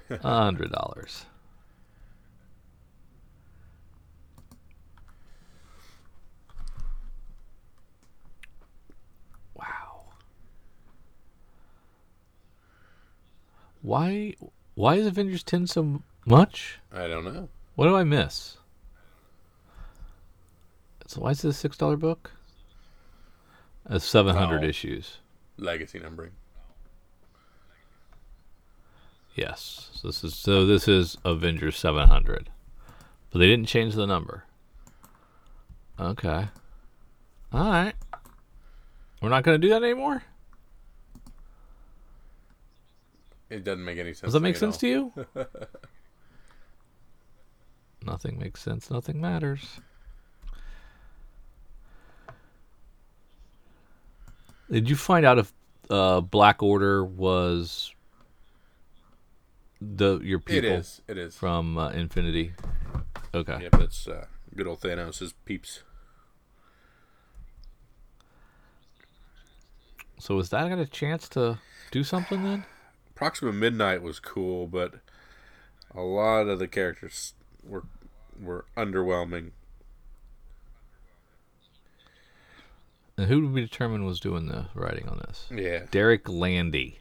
A 0.24 0.44
hundred 0.44 0.72
dollars. 0.72 1.26
Wow. 9.56 10.04
Why? 13.88 14.34
Why 14.76 14.96
is 14.96 15.08
Avengers 15.08 15.44
10 15.44 15.68
so 15.68 16.04
much? 16.26 16.80
I 16.92 17.08
don't 17.08 17.24
know. 17.24 17.48
What 17.76 17.86
do 17.88 17.96
I 17.96 18.04
miss? 18.04 18.58
So 21.08 21.22
why 21.22 21.30
is 21.32 21.42
this 21.42 21.56
a 21.56 21.58
six 21.58 21.78
dollar 21.78 21.96
book? 21.96 22.32
It's 23.90 24.04
seven 24.04 24.36
hundred 24.36 24.66
Oh. 24.66 24.68
issues. 24.68 25.20
Legacy 25.56 26.00
numbering. 26.00 26.32
Yes. 29.36 29.90
So 29.94 30.10
this 30.10 30.22
is 30.26 30.36
so 30.36 30.66
this 30.66 30.90
is 30.90 31.18
Avengers 31.24 31.78
seven 31.78 32.10
hundred. 32.10 32.50
But 33.32 33.40
they 33.40 33.48
didn't 33.48 33.70
change 33.70 33.96
the 33.96 34.06
number. 34.06 34.44
Okay. 35.98 36.50
Alright. 37.54 37.96
We're 39.22 39.30
not 39.30 39.44
gonna 39.46 39.58
do 39.60 39.70
that 39.70 39.82
anymore? 39.82 40.24
It 43.50 43.64
doesn't 43.64 43.84
make 43.84 43.98
any 43.98 44.14
sense. 44.14 44.22
Does 44.22 44.34
that 44.34 44.42
make 44.42 44.58
sense 44.58 44.78
to 44.78 44.88
you? 44.88 45.14
nothing 48.06 48.38
makes 48.40 48.62
sense, 48.62 48.92
nothing 48.92 49.22
matters. 49.22 49.80
Did 54.70 54.90
you 54.90 54.98
find 54.98 55.26
out 55.26 55.40
if 55.40 55.54
uh, 55.90 56.22
Black 56.22 56.62
Order 56.62 57.06
was 57.06 57.94
the 59.80 60.20
your 60.20 60.40
It 60.40 60.46
people 60.46 60.72
is. 60.72 61.02
It 61.08 61.18
is. 61.18 61.36
from 61.36 61.78
uh, 61.78 61.90
Infinity? 61.92 62.54
Okay. 63.34 63.60
Yep, 63.62 63.72
that's 63.72 64.08
uh, 64.08 64.26
good 64.56 64.68
old 64.68 64.82
Thanos' 64.82 65.34
peeps. 65.46 65.84
So 70.20 70.36
was 70.36 70.50
that 70.50 70.68
got 70.68 70.80
a 70.80 70.86
chance 70.88 71.30
to 71.30 71.60
do 71.92 72.04
something 72.04 72.44
then? 72.44 72.66
Proxima 73.18 73.52
Midnight 73.52 74.04
was 74.04 74.20
cool, 74.20 74.68
but 74.68 74.94
a 75.94 76.02
lot 76.02 76.48
of 76.48 76.60
the 76.60 76.68
characters 76.68 77.34
were 77.68 77.84
were 78.40 78.66
underwhelming. 78.78 79.52
And 83.18 83.26
who 83.28 83.42
did 83.42 83.52
we 83.54 83.62
determine 83.62 84.06
was 84.06 84.20
doing 84.20 84.46
the 84.46 84.68
writing 84.76 85.10
on 85.10 85.18
this? 85.26 85.48
Yeah. 85.52 85.86
Derek 85.90 86.30
Landy. 86.30 87.00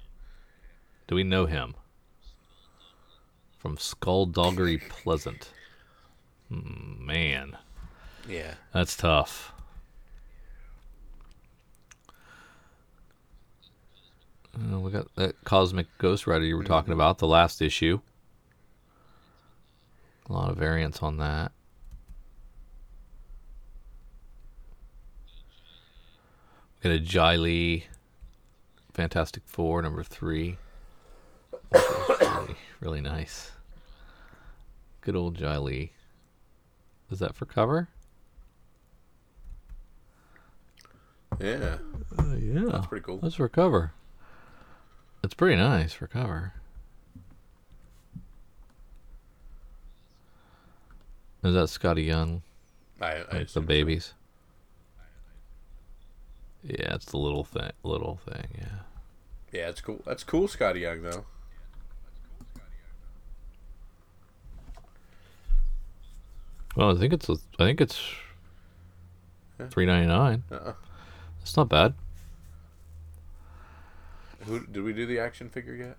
Do 1.06 1.14
we 1.14 1.22
know 1.22 1.44
him? 1.44 1.74
From 3.58 3.76
Skulduggery 3.76 4.88
Pleasant. 4.88 5.50
Hmm, 6.48 7.04
man, 7.04 7.58
Yeah. 8.26 8.54
that's 8.72 8.96
tough. 8.96 9.52
Uh, 14.56 14.80
we 14.80 14.90
got 14.90 15.14
that 15.16 15.42
Cosmic 15.44 15.86
Ghost 15.98 16.26
Rider 16.26 16.44
you 16.44 16.56
were 16.56 16.64
talking 16.64 16.92
about, 16.92 17.18
the 17.18 17.26
last 17.26 17.60
issue. 17.60 18.00
A 20.28 20.32
lot 20.32 20.50
of 20.50 20.56
variants 20.56 21.02
on 21.02 21.18
that. 21.18 21.52
We 26.82 26.90
Got 26.90 26.96
a 26.96 27.04
Jae 27.04 27.38
Lee, 27.38 27.86
Fantastic 28.94 29.42
Four, 29.46 29.82
number 29.82 30.02
three. 30.02 30.56
Really, 31.72 32.56
really 32.80 33.00
nice. 33.00 33.50
Good 35.02 35.16
old 35.16 35.36
Jae 35.38 35.62
Lee. 35.62 35.92
Is 37.10 37.18
that 37.18 37.36
for 37.36 37.44
cover? 37.44 37.88
Yeah. 41.40 41.78
Uh, 42.18 42.34
yeah. 42.38 42.64
That's 42.70 42.86
pretty 42.86 43.04
cool. 43.04 43.18
That's 43.18 43.34
for 43.34 43.48
cover. 43.48 43.92
It's 45.26 45.34
pretty 45.34 45.56
nice 45.56 45.92
for 45.92 46.06
cover. 46.06 46.52
Is 51.42 51.52
that 51.54 51.64
Skottie 51.66 52.06
Young? 52.06 52.42
I, 53.00 53.06
I 53.06 53.18
Like 53.18 53.28
the 53.30 53.36
assume 53.38 53.48
so. 53.48 53.60
babies? 53.62 54.14
Yeah, 56.62 56.94
it's 56.94 57.06
the 57.06 57.16
little 57.16 57.42
thing. 57.42 57.72
Little 57.82 58.20
thing. 58.24 58.46
Yeah. 58.56 58.66
Yeah, 59.52 59.68
it's 59.68 59.80
cool. 59.80 60.00
That's 60.06 60.22
cool, 60.22 60.46
Skottie 60.46 60.82
Young 60.82 61.02
though. 61.02 61.24
Well, 66.76 66.94
I 66.96 67.00
think 67.00 67.12
it's. 67.12 67.28
a- 67.28 67.32
I 67.58 67.64
think 67.64 67.80
it's. 67.80 68.00
Three 69.70 69.86
ninety 69.86 70.06
nine. 70.06 70.44
Uh-uh. 70.52 70.74
That's 71.38 71.56
not 71.56 71.68
bad. 71.70 71.94
Who 74.46 74.64
did 74.66 74.82
we 74.82 74.92
do 74.92 75.06
the 75.06 75.18
action 75.18 75.48
figure 75.50 75.74
yet? 75.74 75.98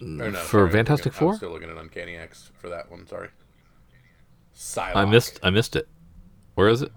No, 0.00 0.30
For 0.32 0.60
sorry, 0.60 0.70
Fantastic 0.70 1.06
looking- 1.14 1.18
I'm 1.28 1.32
Four? 1.32 1.36
still 1.36 1.50
looking 1.50 1.70
at 1.70 1.76
Uncanny 1.76 2.16
X 2.16 2.50
for 2.58 2.68
that 2.68 2.90
one. 2.90 3.06
Sorry. 3.06 3.30
Psylocke. 4.54 4.96
I 4.96 5.04
missed. 5.04 5.40
I 5.42 5.50
missed 5.50 5.74
it. 5.76 5.88
Where 6.54 6.68
is 6.68 6.82
it? 6.82 6.92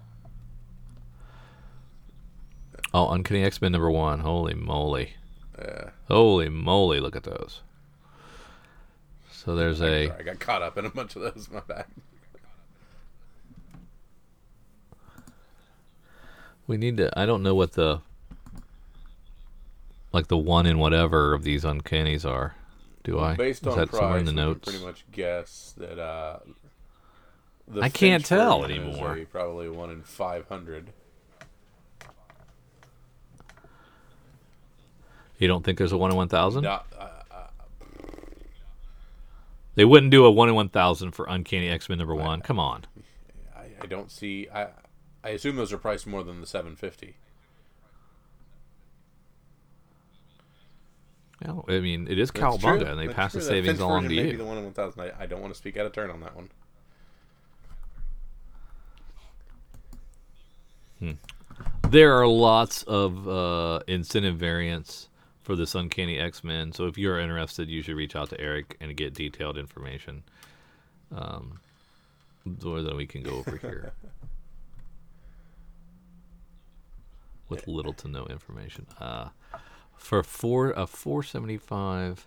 Oh, 2.94 3.10
Uncanny 3.12 3.44
X 3.44 3.62
Men 3.62 3.72
number 3.72 3.90
one. 3.90 4.20
Holy 4.20 4.54
moly! 4.54 5.14
Yeah. 5.58 5.92
Holy 6.08 6.50
moly! 6.50 7.00
Look 7.00 7.16
at 7.16 7.24
those. 7.24 7.62
So 9.32 9.56
there's 9.56 9.80
a. 9.82 10.08
Sorry, 10.08 10.12
I 10.12 10.24
got 10.24 10.40
caught 10.40 10.62
up 10.62 10.78
in 10.78 10.86
a 10.86 10.90
bunch 10.90 11.16
of 11.16 11.22
those. 11.22 11.50
My 11.52 11.62
bad. 11.62 11.86
We 16.68 16.78
need 16.78 16.98
to. 16.98 17.18
I 17.20 17.26
don't 17.26 17.44
know 17.44 17.56
what 17.56 17.74
the. 17.74 18.02
Like 20.14 20.28
the 20.28 20.38
one 20.38 20.66
in 20.66 20.78
whatever 20.78 21.34
of 21.34 21.44
these 21.44 21.64
uncannies 21.64 22.26
are. 22.26 22.56
Do 23.04 23.20
I? 23.20 23.36
Based 23.36 23.62
Is 23.62 23.68
on 23.68 23.78
that 23.80 23.90
price, 23.90 24.00
somewhere 24.00 24.20
in 24.20 24.26
the 24.26 24.32
notes? 24.34 24.70
pretty 24.70 24.84
much 24.86 25.06
guess 25.12 25.74
that. 25.78 25.98
Uh, 26.00 26.40
the 27.68 27.82
I 27.82 27.90
can't 27.90 28.22
Finch 28.22 28.28
tell 28.28 28.62
version 28.62 28.84
is 28.84 28.96
anymore. 28.96 29.18
a- 29.18 29.26
probably 29.26 29.70
one 29.70 29.90
in 29.90 30.02
five 30.04 30.48
hundred. 30.50 30.88
You 35.40 35.48
don't 35.48 35.64
think 35.64 35.78
there's 35.78 35.92
a 35.94 35.98
one 35.98 36.12
in 36.12 36.18
one 36.18 36.28
thousand? 36.28 36.64
Not. 36.64 36.86
Uh, 36.98 37.08
They 39.76 39.86
wouldn't 39.86 40.12
do 40.12 40.26
a 40.26 40.32
one 40.32 40.50
in 40.50 40.56
one 40.56 40.70
thousand 40.70 41.12
for 41.12 41.26
Uncanny 41.30 41.70
X 41.70 41.88
Men 41.90 41.98
number 41.98 42.14
one. 42.14 42.42
Come 42.42 42.60
on. 42.60 42.84
I, 43.56 43.68
I 43.82 43.86
don't 43.86 44.12
see. 44.12 44.48
I 44.54 44.68
I 45.24 45.30
assume 45.30 45.56
those 45.56 45.72
are 45.72 45.78
priced 45.78 46.08
more 46.08 46.24
than 46.24 46.42
the 46.42 46.48
seven 46.48 46.76
fifty. 46.76 47.16
No, 51.46 51.66
I 51.68 51.80
mean 51.80 52.08
it 52.08 52.20
is 52.20 52.32
Cowabunga, 52.32 52.90
and 52.90 53.00
they 53.00 53.08
pass 53.08 53.34
the 53.34 53.42
savings 53.42 53.80
along 53.80 54.04
to 54.04 54.10
Maybe 54.10 54.30
you. 54.30 54.38
the 54.38 54.46
one 54.46 54.58
in 54.58 54.64
one 54.64 54.74
thousand. 54.74 55.02
I, 55.02 55.12
I 55.22 55.26
don't 55.26 55.42
want 55.42 55.54
to 55.54 55.58
speak 55.58 55.78
out 55.78 55.86
of 55.86 55.92
turn 55.92 56.10
on 56.10 56.22
that 56.22 56.36
one. 56.36 56.50
There 61.90 62.14
are 62.14 62.28
lots 62.28 62.84
of 62.84 63.28
uh, 63.28 63.82
incentive 63.88 64.38
variants 64.38 65.10
for 65.42 65.56
this 65.56 65.76
Uncanny 65.76 66.18
X 66.18 66.44
Men. 66.44 66.72
So 66.72 66.86
if 66.86 66.98
you're 66.98 67.20
interested, 67.20 67.70
you 67.70 67.82
should 67.82 67.96
reach 67.96 68.16
out 68.16 68.30
to 68.30 68.40
Eric 68.40 68.78
and 68.80 68.96
get 68.96 69.14
detailed 69.14 69.58
information. 69.58 70.24
Um, 71.14 71.60
or 72.66 72.82
then 72.82 72.96
we 72.96 73.06
can 73.06 73.24
go 73.24 73.32
over 73.32 73.58
here 73.58 73.92
with 77.52 77.68
little 77.68 77.94
to 77.94 78.08
no 78.08 78.26
information. 78.26 78.88
Uh, 79.00 79.30
for 79.96 80.24
four 80.24 80.72
a 80.72 80.88
475, 80.88 82.26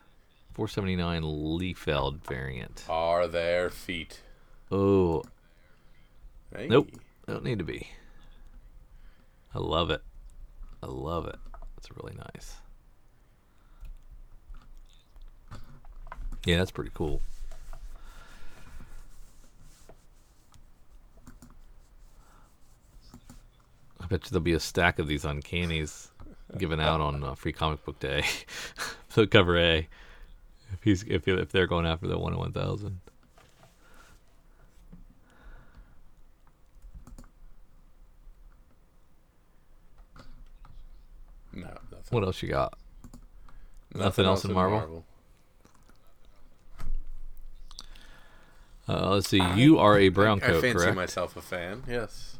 479 0.52 1.22
Liefeld 1.22 2.24
variant. 2.24 2.84
Are 2.88 3.26
their 3.26 3.70
feet? 3.70 4.20
Oh, 4.70 5.24
Hey. 6.56 6.68
Nope. 6.68 6.88
Don't 7.26 7.42
need 7.42 7.58
to 7.58 7.64
be. 7.64 7.88
I 9.54 9.58
love 9.58 9.90
it. 9.90 10.02
I 10.82 10.86
love 10.86 11.26
it. 11.26 11.36
It's 11.78 11.88
really 11.96 12.14
nice. 12.16 12.56
Yeah, 16.44 16.58
that's 16.58 16.70
pretty 16.70 16.90
cool. 16.94 17.22
I 24.00 24.06
bet 24.06 24.24
you 24.24 24.30
there'll 24.30 24.42
be 24.42 24.52
a 24.52 24.60
stack 24.60 24.98
of 24.98 25.06
these 25.06 25.24
uncannies 25.24 26.10
given 26.58 26.80
out 26.80 27.00
on 27.00 27.22
uh, 27.24 27.34
Free 27.34 27.52
Comic 27.52 27.84
Book 27.84 27.98
Day. 28.00 28.24
so 29.08 29.26
cover 29.26 29.56
A, 29.58 29.88
if 30.72 30.82
he's 30.82 31.02
if 31.04 31.26
if 31.26 31.50
they're 31.50 31.66
going 31.66 31.86
after 31.86 32.06
the 32.06 32.18
one 32.18 32.32
in 32.32 32.38
one 32.38 32.52
thousand. 32.52 33.00
No, 41.52 41.68
nothing. 41.90 42.04
What 42.10 42.24
else 42.24 42.42
you 42.42 42.48
got? 42.48 42.76
Nothing 43.94 44.26
else 44.26 44.44
in 44.44 44.52
Marvel? 44.52 45.04
Uh, 48.88 49.10
let's 49.10 49.28
see. 49.28 49.42
You 49.54 49.78
are 49.78 49.98
a 49.98 50.08
brown 50.08 50.40
I 50.42 50.46
coat, 50.46 50.60
fancy 50.60 50.78
correct? 50.78 50.96
myself 50.96 51.36
a 51.36 51.40
fan. 51.40 51.84
Yes. 51.88 52.33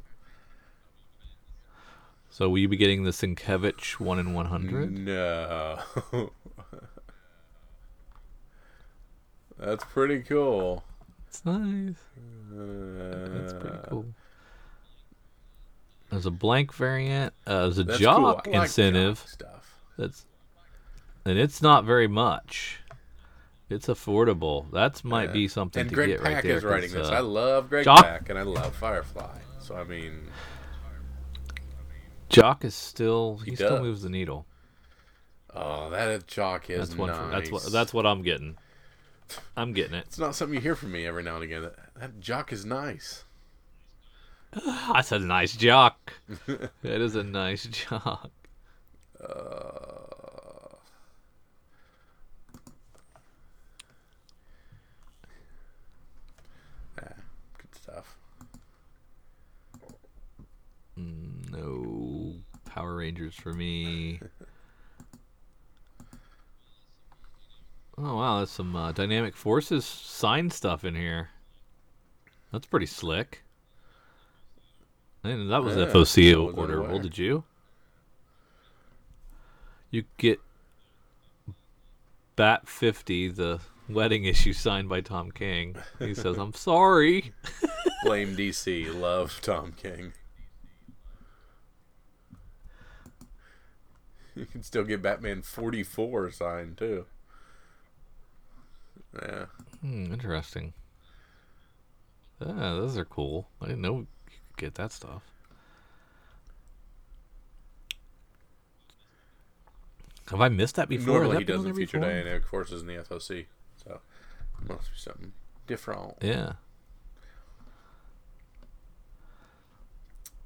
So 2.35 2.49
will 2.49 2.59
you 2.59 2.67
be 2.67 2.77
getting 2.77 3.05
the 3.05 3.13
Sienkiewicz 3.13 4.01
one 4.01 4.19
in 4.19 4.35
one 4.35 4.47
hundred? 4.47 4.91
No. 4.91 5.79
That's 9.57 9.85
pretty 9.85 10.19
cool. 10.23 10.83
It's 11.29 11.45
nice. 11.45 11.95
Uh, 12.53 13.29
That's 13.39 13.53
pretty 13.53 13.79
cool. 13.89 14.07
There's 16.11 16.27
a 16.27 16.33
blank 16.33 16.75
variant. 16.75 17.35
Uh, 17.47 17.63
there's 17.63 17.79
a 17.79 17.85
That's 17.85 18.01
jock 18.01 18.43
cool. 18.47 18.53
Like 18.53 18.63
incentive. 18.63 19.25
stuff. 19.29 19.79
That's 19.97 20.27
and 21.25 21.39
it's 21.39 21.63
not 21.63 21.85
very 21.85 22.09
much. 22.09 22.81
It's 23.71 23.87
affordable. 23.87 24.69
That 24.73 25.05
might 25.05 25.33
be 25.33 25.47
something 25.47 25.83
And 25.83 25.89
to 25.89 25.95
Greg 25.95 26.09
get 26.09 26.23
Pak 26.25 26.35
right 26.35 26.43
there. 26.43 26.57
is 26.57 26.65
writing 26.65 26.91
this. 26.91 27.09
uh, 27.09 27.13
I 27.13 27.21
love 27.21 27.69
Greg 27.69 27.85
Jock- 27.85 28.03
Pak 28.05 28.29
and 28.29 28.37
I 28.41 28.43
love 28.43 28.75
Firefly. 28.75 29.39
So 29.61 29.77
I 29.77 29.85
mean, 29.85 30.19
Jock 32.35 32.65
is 32.65 32.75
still 32.75 33.39
he, 33.45 33.51
He 33.53 33.57
still 33.57 33.81
moves 33.81 34.03
the 34.03 34.11
needle. 34.11 34.47
oh, 35.55 35.91
that 35.91 36.27
Jock 36.27 36.71
is 36.71 36.89
That's 36.89 36.99
one. 36.99 37.09
nice. 37.09 37.19
For, 37.19 37.31
that's 37.31 37.51
what. 37.51 37.73
That's 37.73 37.95
what 37.95 38.07
I'm 38.07 38.23
getting. 38.23 38.57
I'm 39.57 39.73
getting 39.73 39.95
it. 39.95 40.05
It's 40.07 40.19
not 40.19 40.35
something 40.35 40.55
you 40.55 40.61
hear 40.61 40.77
from 40.77 40.93
me 40.93 41.07
every 41.07 41.23
now 41.23 41.37
and 41.37 41.45
again. 41.45 41.63
That, 41.63 41.75
that 41.99 42.21
Jock 42.21 42.53
is 42.53 42.65
nice. 42.65 43.25
That's 44.93 45.11
a 45.13 45.19
nice 45.19 45.57
jock. 45.57 46.13
that 46.47 47.01
is 47.01 47.17
a 47.17 47.25
nice 47.25 47.65
jock. 47.67 48.31
Uh, 49.21 50.77
yeah, 56.99 57.13
good 57.59 57.75
stuff. 57.75 58.17
No 60.97 62.37
Power 62.75 62.97
Rangers 62.97 63.35
for 63.35 63.53
me. 63.53 64.21
Oh 67.97 68.17
wow, 68.17 68.39
there's 68.39 68.51
some 68.51 68.75
uh, 68.75 68.91
Dynamic 68.91 69.37
Forces 69.37 69.85
sign 69.85 70.51
stuff 70.51 70.85
in 70.85 70.97
here. 70.97 71.29
That's 72.51 72.67
pretty 72.67 72.87
slick. 72.87 73.45
And 75.23 75.49
that 75.53 75.63
was 75.63 75.77
Yeah, 75.77 75.87
FOC 75.87 76.35
was 76.45 76.57
orderable. 76.57 77.01
Did 77.01 77.17
you? 77.17 77.45
You 79.93 80.03
get 80.17 80.41
Bat 82.35 82.69
50, 82.69 83.29
the 83.29 83.61
wedding 83.89 84.25
issue 84.25 84.53
signed 84.53 84.89
by 84.89 85.01
Tom 85.01 85.31
King. 85.31 85.77
He 86.01 86.15
says, 86.15 86.37
"I'm 86.37 86.53
sorry." 86.53 87.33
Blame 88.03 88.35
DC. 88.37 88.93
Love 89.01 89.39
Tom 89.41 89.73
King. 89.81 90.15
You 94.37 94.47
can 94.47 94.65
still 94.65 94.83
get 94.83 95.01
Batman 95.01 95.43
44 95.43 96.33
signed 96.33 96.77
too. 96.77 97.07
Yeah. 99.23 99.45
Hmm, 99.81 100.13
interesting. 100.13 100.73
Yeah, 102.41 102.75
those 102.75 102.99
are 102.99 103.05
cool. 103.05 103.47
I 103.63 103.67
didn't 103.67 103.83
know 103.83 103.99
you 104.01 104.07
could 104.27 104.57
get 104.57 104.75
that 104.75 104.91
stuff. 104.91 105.23
Have 110.31 110.41
I 110.41 110.49
missed 110.49 110.77
that 110.77 110.89
before? 110.89 111.15
Normally 111.21 111.35
that 111.35 111.39
he 111.41 111.45
doesn't 111.45 111.75
feature 111.75 111.99
before? 111.99 112.11
dynamic 112.13 112.47
forces 112.47 112.81
in 112.81 112.89
the 112.89 112.95
FOC, 112.95 113.47
so 113.85 114.01
must 114.67 114.91
be 114.91 114.97
something 114.97 115.33
different. 115.67 116.15
Yeah. 116.23 116.55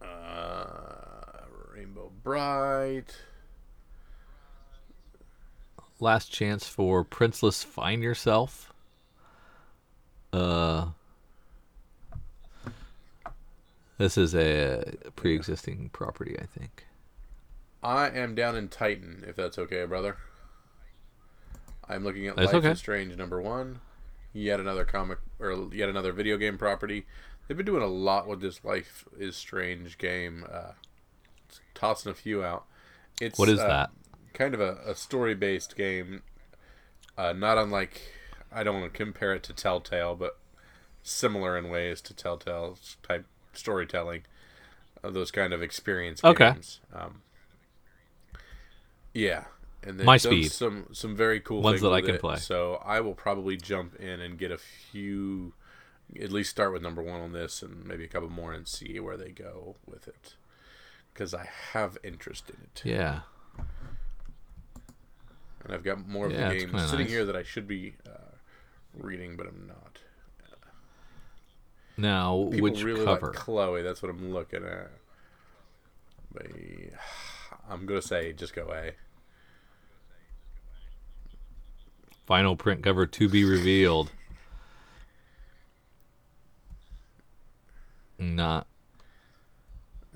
Uh, 0.02 1.44
Rainbow 1.72 2.10
Brite. 2.22 3.14
Last 6.00 6.32
chance 6.32 6.66
for 6.66 7.04
Princeless 7.04 7.64
Find 7.64 8.02
Yourself. 8.02 8.72
Uh, 10.32 10.88
this 13.98 14.16
is 14.16 14.34
a 14.34 14.94
pre-existing 15.16 15.90
property, 15.92 16.36
I 16.40 16.46
think. 16.46 16.86
I 17.82 18.08
am 18.10 18.34
down 18.34 18.56
in 18.56 18.68
Titan, 18.68 19.24
if 19.26 19.36
that's 19.36 19.58
okay, 19.58 19.84
brother. 19.84 20.16
I'm 21.88 22.04
looking 22.04 22.26
at 22.26 22.36
That's 22.36 22.52
Life 22.52 22.56
okay. 22.56 22.72
is 22.72 22.78
Strange 22.78 23.16
number 23.16 23.40
one. 23.40 23.80
Yet 24.32 24.60
another 24.60 24.84
comic 24.84 25.18
or 25.40 25.68
yet 25.72 25.88
another 25.88 26.12
video 26.12 26.36
game 26.36 26.58
property. 26.58 27.06
They've 27.46 27.56
been 27.56 27.66
doing 27.66 27.82
a 27.82 27.86
lot 27.86 28.28
with 28.28 28.40
this 28.40 28.62
Life 28.62 29.06
is 29.18 29.36
Strange 29.36 29.96
game. 29.96 30.44
Uh, 30.52 30.72
tossing 31.74 32.12
a 32.12 32.14
few 32.14 32.44
out. 32.44 32.66
It's 33.20 33.38
What 33.38 33.48
is 33.48 33.58
uh, 33.58 33.66
that? 33.66 33.90
Kind 34.32 34.54
of 34.54 34.60
a, 34.60 34.78
a 34.86 34.94
story 34.94 35.34
based 35.34 35.76
game. 35.76 36.22
Uh, 37.16 37.32
not 37.32 37.58
unlike 37.58 38.00
I 38.52 38.62
don't 38.62 38.80
want 38.80 38.92
to 38.92 38.96
compare 38.96 39.34
it 39.34 39.42
to 39.44 39.52
Telltale, 39.52 40.14
but 40.14 40.38
similar 41.02 41.56
in 41.58 41.68
ways 41.68 42.00
to 42.02 42.14
Telltale 42.14 42.78
type 43.02 43.26
storytelling. 43.52 44.22
Of 45.02 45.14
those 45.14 45.30
kind 45.30 45.52
of 45.52 45.62
experience 45.62 46.24
Okay. 46.24 46.52
games. 46.52 46.80
Um, 46.92 47.22
yeah, 49.14 49.44
and 49.84 49.98
My 50.00 50.16
speed. 50.16 50.50
some 50.50 50.86
some 50.92 51.14
very 51.16 51.40
cool 51.40 51.62
Ones 51.62 51.80
that 51.82 51.92
I 51.92 52.00
can 52.00 52.16
it. 52.16 52.20
play. 52.20 52.36
So 52.36 52.82
I 52.84 53.00
will 53.00 53.14
probably 53.14 53.56
jump 53.56 53.94
in 53.96 54.20
and 54.20 54.36
get 54.38 54.50
a 54.50 54.58
few, 54.58 55.54
at 56.20 56.32
least 56.32 56.50
start 56.50 56.72
with 56.72 56.82
number 56.82 57.00
one 57.02 57.20
on 57.20 57.32
this, 57.32 57.62
and 57.62 57.84
maybe 57.86 58.04
a 58.04 58.08
couple 58.08 58.28
more, 58.28 58.52
and 58.52 58.66
see 58.66 58.98
where 58.98 59.16
they 59.16 59.30
go 59.30 59.76
with 59.86 60.08
it, 60.08 60.34
because 61.14 61.32
I 61.32 61.48
have 61.72 61.96
interest 62.02 62.50
in 62.50 62.56
it, 62.64 62.82
Yeah. 62.84 63.20
And 65.64 65.72
I've 65.74 65.82
got 65.84 66.06
more 66.08 66.26
of 66.26 66.32
Yeah, 66.32 66.48
the 66.48 66.54
it's 66.56 66.64
games 66.64 66.82
sitting 66.90 67.06
nice. 67.06 67.10
here 67.10 67.24
that 67.24 67.36
I 67.36 67.42
should 67.42 67.66
be 67.66 67.94
uh, 68.06 68.10
reading, 68.94 69.36
but 69.36 69.46
I'm 69.46 69.66
not. 69.66 69.98
Now, 71.96 72.48
People 72.52 72.70
which 72.70 72.82
really 72.84 73.04
cover? 73.04 73.26
like 73.28 73.36
Chloe. 73.36 73.82
That's 73.82 74.02
what 74.02 74.10
I'm 74.10 74.32
looking 74.32 74.64
at. 74.64 74.90
But 76.32 76.46
I'm 77.70 77.86
gonna 77.86 78.00
say 78.02 78.32
just 78.32 78.54
go 78.54 78.70
A. 78.72 78.92
Final 82.26 82.54
print 82.56 82.82
cover 82.84 83.06
to 83.06 83.28
be 83.28 83.42
revealed. 83.44 84.10
Not. 88.18 88.66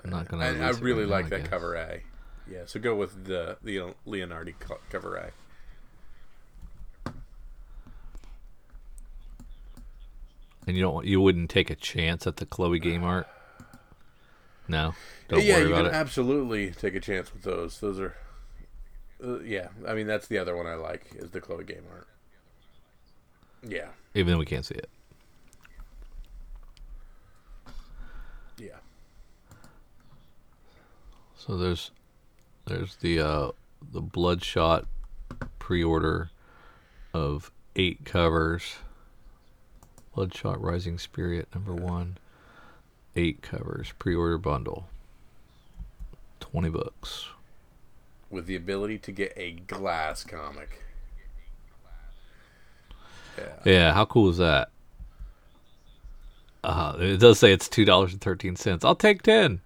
I'm 0.05 0.11
not 0.11 0.29
gonna. 0.29 0.45
I, 0.45 0.69
I 0.69 0.71
really 0.71 1.07
like 1.07 1.29
that 1.31 1.41
guess. 1.43 1.49
cover 1.49 1.75
A. 1.75 2.03
Yeah, 2.51 2.63
so 2.67 2.81
go 2.81 2.95
with 2.95 3.25
the 3.25 3.57
the 3.63 3.95
Leonardi 4.07 4.55
co- 4.59 4.81
cover 4.91 5.17
A. 5.17 5.33
And 10.67 10.77
you 10.77 10.83
don't. 10.83 11.05
You 11.07 11.21
wouldn't 11.21 11.51
take 11.51 11.71
a 11.71 11.75
chance 11.75 12.27
at 12.27 12.37
the 12.37 12.47
Chloe 12.47 12.79
game 12.79 13.03
art. 13.03 13.27
No. 14.69 14.95
Don't 15.29 15.43
yeah, 15.43 15.55
worry 15.57 15.63
you 15.69 15.73
about 15.75 15.87
can 15.87 15.95
it. 15.95 15.97
absolutely 15.97 16.71
take 16.71 16.95
a 16.95 17.01
chance 17.01 17.33
with 17.33 17.43
those. 17.43 17.81
Those 17.81 17.99
are, 17.99 18.15
uh, 19.25 19.41
yeah. 19.41 19.69
I 19.87 19.95
mean, 19.95 20.07
that's 20.07 20.29
the 20.29 20.39
other 20.39 20.57
one 20.57 20.67
I 20.67 20.75
like 20.75 21.07
is 21.17 21.31
the 21.31 21.41
Chloe 21.41 21.65
game 21.65 21.83
art. 21.93 22.07
Yeah, 23.67 23.89
Even 24.15 24.33
though 24.35 24.39
we 24.41 24.45
can't 24.47 24.65
see 24.65 24.75
it. 24.75 24.89
yeah. 28.59 28.77
So 31.37 31.57
there's 31.57 31.93
there's 32.73 32.97
the 32.97 33.21
uh 33.21 33.51
the 33.93 34.01
Bloodshot 34.01 34.87
pre-order 35.59 36.31
of 37.13 37.51
eight 37.77 38.05
covers. 38.05 38.77
Bloodshot 40.15 40.61
Rising 40.61 40.99
Spirit 40.99 41.49
number 41.55 41.75
1. 41.75 42.19
8 43.17 43.43
covers 43.43 43.93
pre-order 43.99 44.39
bundle. 44.39 44.89
20 46.41 46.71
bucks. 46.71 47.29
With 48.31 48.47
the 48.47 48.57
ability 48.57 48.99
to 48.99 49.13
get 49.13 49.33
a 49.37 49.53
glass 49.53 50.25
comic. 50.25 50.83
Yeah. 53.39 53.45
Yeah, 53.65 53.95
how 53.95 54.05
cool 54.05 54.31
is 54.31 54.39
that? 54.39 54.71
Uh, 56.65 56.97
it 56.99 57.19
does 57.19 57.39
say 57.39 57.53
it's 57.53 57.69
$2.13. 57.69 58.85
I'll 58.85 58.95
take 58.95 59.23
10. 59.23 59.61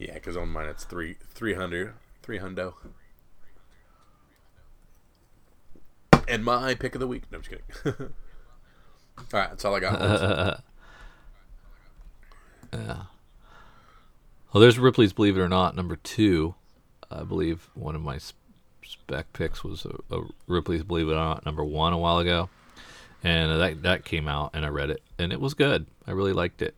Yeah, 0.00 0.14
because 0.14 0.34
on 0.34 0.48
mine 0.48 0.66
it's 0.66 0.84
three 0.84 1.16
three 1.34 1.52
hundred 1.52 1.92
three 2.22 2.38
hundo. 2.38 2.72
And 6.26 6.42
my 6.42 6.74
pick 6.74 6.94
of 6.94 7.00
the 7.00 7.06
week. 7.06 7.24
No, 7.30 7.36
I'm 7.36 7.42
just 7.42 7.50
kidding. 7.84 8.08
all 9.18 9.24
right, 9.32 9.50
that's 9.50 9.64
all 9.64 9.76
I 9.76 9.80
got. 9.80 10.64
Yeah. 12.72 13.02
Well, 14.52 14.60
there's 14.60 14.78
Ripley's 14.78 15.12
Believe 15.12 15.36
It 15.36 15.40
or 15.40 15.48
Not 15.48 15.74
number 15.74 15.96
two. 15.96 16.54
I 17.10 17.24
believe 17.24 17.68
one 17.74 17.96
of 17.96 18.00
my 18.00 18.20
spec 18.84 19.32
picks 19.32 19.64
was 19.64 19.84
a, 19.84 20.16
a 20.16 20.22
Ripley's 20.46 20.84
Believe 20.84 21.08
It 21.08 21.14
or 21.14 21.16
Not 21.16 21.44
number 21.44 21.64
one 21.64 21.92
a 21.92 21.98
while 21.98 22.20
ago, 22.20 22.48
and 23.24 23.60
that 23.60 23.82
that 23.82 24.04
came 24.04 24.28
out 24.28 24.52
and 24.54 24.64
I 24.64 24.68
read 24.68 24.90
it 24.90 25.02
and 25.18 25.32
it 25.32 25.40
was 25.40 25.54
good. 25.54 25.86
I 26.06 26.12
really 26.12 26.32
liked 26.32 26.62
it. 26.62 26.76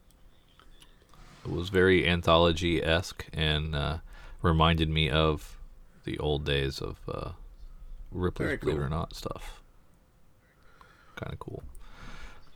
It 1.45 1.51
was 1.51 1.69
very 1.69 2.07
anthology 2.07 2.83
esque 2.83 3.27
and 3.33 3.75
uh, 3.75 3.99
reminded 4.43 4.89
me 4.89 5.11
of 5.11 5.59
the 6.05 6.19
old 6.19 6.45
days 6.45 6.81
of 6.81 6.99
uh, 7.09 7.33
Ripley's 8.11 8.47
Very 8.47 8.57
Believe 8.59 8.77
It 8.77 8.81
or 8.81 8.89
Not 8.89 9.15
stuff. 9.15 9.63
Kind 11.17 11.33
of 11.33 11.39
cool. 11.39 11.63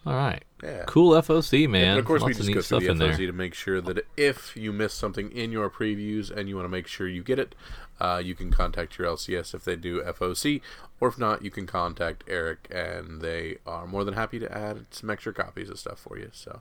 All 0.06 0.14
right. 0.14 0.44
Yeah. 0.62 0.84
Cool 0.86 1.20
FOC, 1.20 1.68
man. 1.68 1.90
And 1.90 1.98
of 1.98 2.04
course, 2.04 2.22
we 2.22 2.32
Lots 2.32 2.38
of 2.38 2.46
just 2.46 2.54
go 2.54 2.60
stuff 2.60 2.84
through 2.84 2.94
the 2.94 3.06
there. 3.06 3.14
FOC 3.14 3.26
to 3.26 3.32
make 3.32 3.54
sure 3.54 3.80
that 3.80 4.06
if 4.16 4.56
you 4.56 4.72
miss 4.72 4.94
something 4.94 5.32
in 5.32 5.50
your 5.50 5.68
previews 5.68 6.30
and 6.30 6.48
you 6.48 6.54
want 6.54 6.64
to 6.64 6.70
make 6.70 6.86
sure 6.86 7.08
you 7.08 7.24
get 7.24 7.40
it, 7.40 7.56
uh, 8.00 8.22
you 8.24 8.36
can 8.36 8.52
contact 8.52 8.98
your 8.98 9.08
LCS 9.08 9.52
if 9.52 9.64
they 9.64 9.74
do 9.74 10.00
FOC, 10.02 10.60
or 11.00 11.08
if 11.08 11.18
not, 11.18 11.42
you 11.42 11.50
can 11.50 11.66
contact 11.66 12.22
Eric, 12.28 12.68
and 12.70 13.20
they 13.20 13.56
are 13.66 13.86
more 13.86 14.04
than 14.04 14.14
happy 14.14 14.38
to 14.38 14.56
add 14.56 14.86
some 14.90 15.10
extra 15.10 15.32
copies 15.32 15.70
of 15.70 15.78
stuff 15.78 15.98
for 15.98 16.16
you. 16.16 16.30
So 16.32 16.60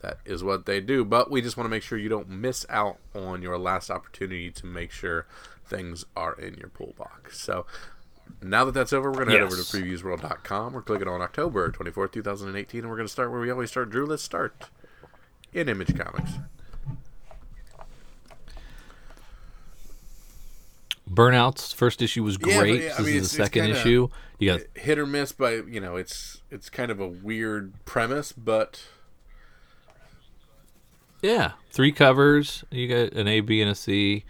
that 0.00 0.18
is 0.24 0.44
what 0.44 0.66
they 0.66 0.80
do. 0.80 1.04
But 1.04 1.30
we 1.30 1.40
just 1.42 1.56
want 1.56 1.66
to 1.66 1.70
make 1.70 1.82
sure 1.82 1.98
you 1.98 2.08
don't 2.08 2.28
miss 2.28 2.64
out 2.68 2.98
on 3.14 3.42
your 3.42 3.58
last 3.58 3.90
opportunity 3.90 4.50
to 4.50 4.66
make 4.66 4.90
sure 4.92 5.26
things 5.64 6.04
are 6.16 6.34
in 6.34 6.54
your 6.54 6.68
pool 6.68 6.94
box. 6.96 7.40
So 7.40 7.66
now 8.42 8.64
that 8.64 8.72
that's 8.72 8.92
over, 8.92 9.10
we're 9.10 9.24
going 9.24 9.28
to 9.28 9.32
head 9.34 9.42
over 9.42 9.56
to 9.56 9.56
Yes. 9.58 9.70
previewsworld.com. 10.02 10.72
We're 10.74 10.82
clicking 10.82 11.08
on 11.08 11.22
October 11.22 11.70
24th, 11.70 12.12
2018, 12.12 12.80
and 12.80 12.90
we're 12.90 12.96
going 12.96 13.06
to 13.06 13.12
start 13.12 13.30
where 13.30 13.40
we 13.40 13.50
always 13.50 13.70
start. 13.70 13.90
Drew, 13.90 14.04
let's 14.06 14.22
start 14.22 14.68
in 15.52 15.68
Image 15.68 15.96
Comics. 15.98 16.32
Burnouts 21.08 21.72
first 21.72 22.02
issue 22.02 22.24
was 22.24 22.36
Yeah, 22.40 22.46
but 22.56 22.60
great. 22.60 22.82
yeah, 22.82 22.94
I 22.94 22.96
this 22.98 23.06
mean, 23.06 23.16
is 23.16 23.30
the 23.30 23.36
second 23.36 23.66
issue. 23.70 24.08
You 24.38 24.52
got 24.58 24.60
Hit 24.74 24.98
or 24.98 25.06
miss 25.06 25.32
by, 25.32 25.52
you 25.54 25.80
know, 25.80 25.96
it's 25.96 26.42
it's 26.50 26.68
kind 26.68 26.90
of 26.90 26.98
a 26.98 27.06
weird 27.06 27.72
premise, 27.84 28.32
but 28.32 28.82
yeah, 31.22 31.52
three 31.70 31.92
covers. 31.92 32.64
You 32.70 32.88
got 32.88 33.12
an 33.18 33.28
A, 33.28 33.40
B, 33.40 33.60
and 33.60 33.70
a 33.70 33.74
C. 33.74 34.24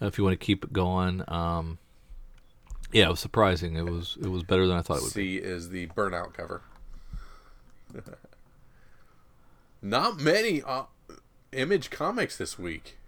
uh, 0.00 0.06
If 0.06 0.18
you 0.18 0.24
want 0.24 0.38
to 0.38 0.44
keep 0.44 0.64
it 0.64 0.72
going, 0.72 1.22
um, 1.28 1.78
yeah, 2.92 3.06
it 3.06 3.10
was 3.10 3.20
surprising. 3.20 3.76
It 3.76 3.84
was 3.84 4.16
it 4.20 4.28
was 4.28 4.42
better 4.42 4.66
than 4.66 4.76
I 4.76 4.82
thought 4.82 4.98
it 4.98 5.02
would 5.04 5.14
be. 5.14 5.38
C 5.38 5.44
is 5.44 5.70
the 5.70 5.86
Burnout 5.88 6.34
cover. 6.34 6.62
Not 9.82 10.20
many 10.20 10.62
uh, 10.62 10.84
Image 11.52 11.90
Comics 11.90 12.36
this 12.36 12.58
week. 12.58 12.98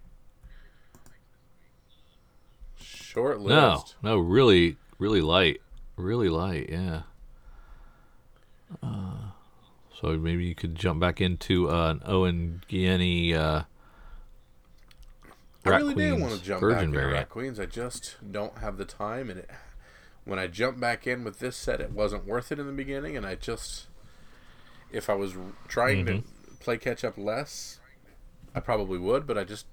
Short 2.77 3.39
list. 3.39 3.95
No, 4.01 4.11
no, 4.11 4.17
really, 4.17 4.77
really 4.99 5.21
light, 5.21 5.61
really 5.95 6.27
light. 6.29 6.69
Yeah. 6.69 7.03
Uh, 8.83 9.24
so 9.99 10.17
maybe 10.17 10.45
you 10.45 10.55
could 10.55 10.75
jump 10.75 10.99
back 10.99 11.21
into 11.21 11.69
uh, 11.69 11.91
an 11.91 12.01
Owen 12.05 12.61
Gieni 12.67 13.33
uh, 13.33 13.63
I 15.65 15.69
really 15.77 15.95
did 15.95 16.19
want 16.21 16.33
to 16.33 16.43
jump 16.43 16.61
back 16.61 16.83
into. 16.83 16.99
Rat 16.99 17.29
Queens. 17.29 17.59
I 17.59 17.65
just 17.65 18.17
don't 18.31 18.59
have 18.59 18.77
the 18.77 18.85
time, 18.85 19.29
and 19.31 19.39
it, 19.39 19.49
when 20.23 20.37
I 20.37 20.47
jumped 20.47 20.79
back 20.79 21.07
in 21.07 21.23
with 21.23 21.39
this 21.39 21.57
set, 21.57 21.81
it 21.81 21.91
wasn't 21.91 22.25
worth 22.27 22.51
it 22.51 22.59
in 22.59 22.67
the 22.67 22.71
beginning, 22.73 23.17
and 23.17 23.25
I 23.25 23.35
just, 23.35 23.87
if 24.91 25.09
I 25.09 25.15
was 25.15 25.33
trying 25.67 26.05
to 26.05 26.11
Mm-hmm. 26.13 26.55
play 26.59 26.77
catch 26.77 27.03
up 27.03 27.17
less, 27.17 27.79
I 28.53 28.59
probably 28.59 28.99
would, 28.99 29.25
but 29.25 29.37
I 29.39 29.43
just, 29.43 29.65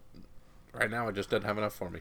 right 0.72 0.90
now, 0.90 1.08
it 1.08 1.14
just 1.14 1.28
doesn't 1.30 1.46
have 1.46 1.58
enough 1.58 1.74
for 1.74 1.90
me. 1.90 2.00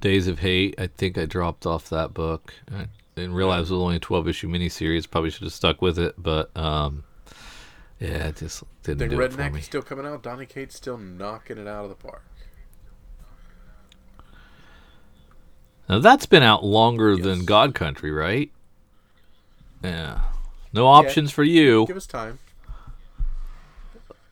Days 0.00 0.26
of 0.26 0.40
Hate. 0.40 0.74
I 0.78 0.86
think 0.88 1.16
I 1.16 1.24
dropped 1.26 1.64
off 1.66 1.88
that 1.90 2.12
book. 2.12 2.54
I 2.74 2.86
didn't 3.16 3.34
realize 3.34 3.70
it 3.70 3.74
was 3.74 3.82
only 3.82 3.96
a 3.96 4.00
twelve 4.00 4.28
issue 4.28 4.48
miniseries. 4.48 5.10
Probably 5.10 5.30
should 5.30 5.42
have 5.44 5.52
stuck 5.52 5.80
with 5.82 5.98
it, 5.98 6.14
but 6.18 6.54
um, 6.56 7.04
yeah, 7.98 8.28
it 8.28 8.36
just 8.36 8.62
didn't 8.82 8.98
Think 8.98 9.10
do 9.12 9.20
it 9.20 9.32
for 9.32 9.38
Redneck 9.38 9.52
me. 9.54 9.58
is 9.60 9.64
still 9.64 9.82
coming 9.82 10.06
out. 10.06 10.22
Donny 10.22 10.46
Cates 10.46 10.76
still 10.76 10.98
knocking 10.98 11.58
it 11.58 11.66
out 11.66 11.84
of 11.84 11.90
the 11.90 11.96
park. 11.96 12.22
Now 15.88 16.00
that's 16.00 16.26
been 16.26 16.42
out 16.42 16.64
longer 16.64 17.16
than 17.16 17.44
God 17.44 17.74
Country, 17.74 18.10
right? 18.10 18.50
Yeah. 19.82 20.20
No 20.72 20.86
options 20.86 21.30
for 21.30 21.44
you. 21.44 21.86
Give 21.86 21.96
us 21.96 22.06
time. 22.06 22.38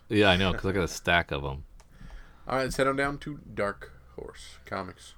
Yeah, 0.09 0.29
I 0.31 0.37
know, 0.37 0.53
because 0.53 0.67
I 0.67 0.73
got 0.73 0.85
a 0.85 0.89
stack 0.89 1.31
of 1.31 1.43
them. 1.43 1.65
All 2.47 2.57
right, 2.57 2.65
let's 2.65 2.77
head 2.77 2.87
on 2.87 2.97
down 2.97 3.19
to 3.19 3.39
Dark 3.55 3.93
Horse 4.17 4.59
Comics. 4.67 5.15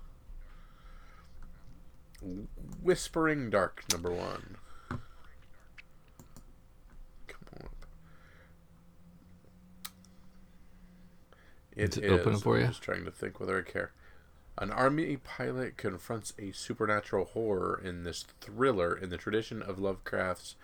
Whispering 2.83 3.51
Dark, 3.51 3.85
number 3.93 4.11
one. 4.11 4.57
Come 4.89 4.99
on 7.55 7.65
up. 7.65 7.87
Is 11.75 11.97
it 11.97 12.11
open 12.11 12.39
for 12.39 12.59
you? 12.59 12.65
I'm 12.65 12.71
just 12.71 12.83
trying 12.83 13.05
to 13.05 13.11
think 13.11 13.41
whether 13.41 13.59
I 13.59 13.63
care. 13.63 13.93
An 14.59 14.71
army 14.71 15.19
pilot 15.19 15.77
confronts 15.77 16.33
a 16.39 16.53
supernatural 16.53 17.27
horror 17.27 17.79
in 17.83 18.05
this 18.05 18.25
thriller 18.41 18.97
in 18.97 19.11
the 19.11 19.19
tradition 19.19 19.61
of 19.61 19.79
Lovecraft's 19.79 20.55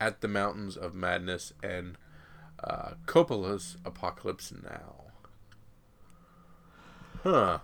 At 0.00 0.20
the 0.20 0.28
Mountains 0.28 0.76
of 0.76 0.94
Madness 0.94 1.52
and 1.62 1.96
uh, 2.62 2.92
Coppola's 3.06 3.76
Apocalypse 3.84 4.52
Now. 4.62 5.06
Huh. 7.24 7.58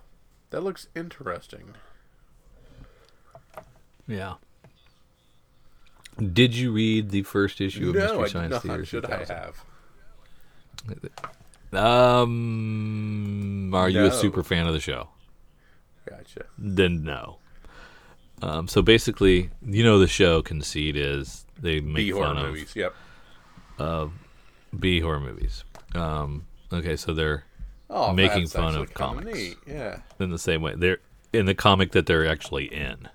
That 0.51 0.63
looks 0.63 0.89
interesting. 0.97 1.75
Yeah. 4.09 4.35
Did 6.33 6.55
you 6.55 6.73
read 6.73 7.11
the 7.11 7.25
first 7.25 7.61
issue 7.61 7.91
of 7.91 7.97
no, 7.97 8.01
Mystery 8.01 8.19
I 8.19 8.23
did 8.23 8.31
Science 8.33 8.53
not. 8.53 8.63
Theater? 8.63 8.85
Should 8.87 9.05
I 9.07 9.19
2000? 9.25 9.37
have? 9.37 9.65
Um, 11.73 13.75
are 13.75 13.89
you 13.89 14.05
a 14.07 14.13
super 14.13 14.43
fan 14.43 14.67
of 14.67 14.73
the 14.73 14.81
show? 14.81 15.09
Gotcha. 16.09 16.45
Then 16.57 17.03
no. 17.05 17.39
Um, 18.43 18.69
so 18.69 18.83
basically, 18.83 19.51
you 19.63 19.83
know, 19.83 19.99
the 19.99 20.07
show 20.07 20.43
conceit 20.43 20.97
is 20.97 21.47
they 21.61 21.81
make 21.81 21.97
B 21.97 22.11
horror 22.11 22.27
fun 22.27 22.39
of 22.39 22.47
movies. 22.49 22.77
Yep. 22.77 22.95
B 24.79 25.01
horror 25.01 25.21
movies. 25.21 25.65
Um, 25.95 26.47
okay, 26.73 26.97
so 26.97 27.15
they're 27.15 27.45
Oh, 27.89 28.13
Making 28.13 28.49
fun 28.49 28.75
of 28.75 28.89
kinda 28.89 28.95
comics. 28.95 29.39
Neat. 29.39 29.57
Yeah. 29.67 30.01
in 30.19 30.31
the 30.31 30.39
same 30.41 30.61
way 30.61 30.75
they're 30.77 30.99
in 31.33 31.47
the 31.47 31.55
comic 31.55 31.93
that 31.93 32.07
they're 32.07 32.27
actually 32.27 32.65
in. 32.67 33.09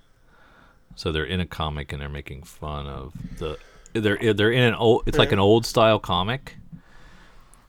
So 1.02 1.12
they're 1.12 1.26
in 1.26 1.40
a 1.40 1.48
comic 1.48 1.92
and 1.92 2.00
they're 2.00 2.10
making 2.10 2.44
fun 2.44 2.86
of 2.86 3.16
the 3.40 3.58
they're 3.94 4.36
they're 4.36 4.52
in 4.52 4.62
an 4.62 4.76
old 4.76 5.02
it's 5.08 5.18
like 5.18 5.32
an 5.32 5.40
old 5.40 5.66
style 5.66 5.98
comic. 5.98 6.58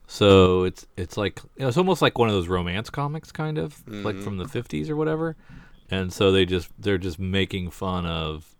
So 0.06 0.64
it's 0.64 0.86
it's 0.98 1.16
like 1.16 1.40
you 1.56 1.62
know, 1.62 1.68
it's 1.68 1.78
almost 1.78 2.02
like 2.02 2.18
one 2.18 2.28
of 2.28 2.34
those 2.34 2.48
romance 2.48 2.90
comics 2.90 3.32
kind 3.32 3.56
of 3.56 3.88
like 3.88 4.18
from 4.18 4.36
the 4.36 4.44
50s 4.44 4.90
or 4.90 4.96
whatever. 4.96 5.34
And 5.90 6.12
so 6.12 6.30
they 6.30 6.44
just 6.44 6.68
they're 6.78 6.98
just 6.98 7.18
making 7.18 7.70
fun 7.70 8.04
of 8.04 8.54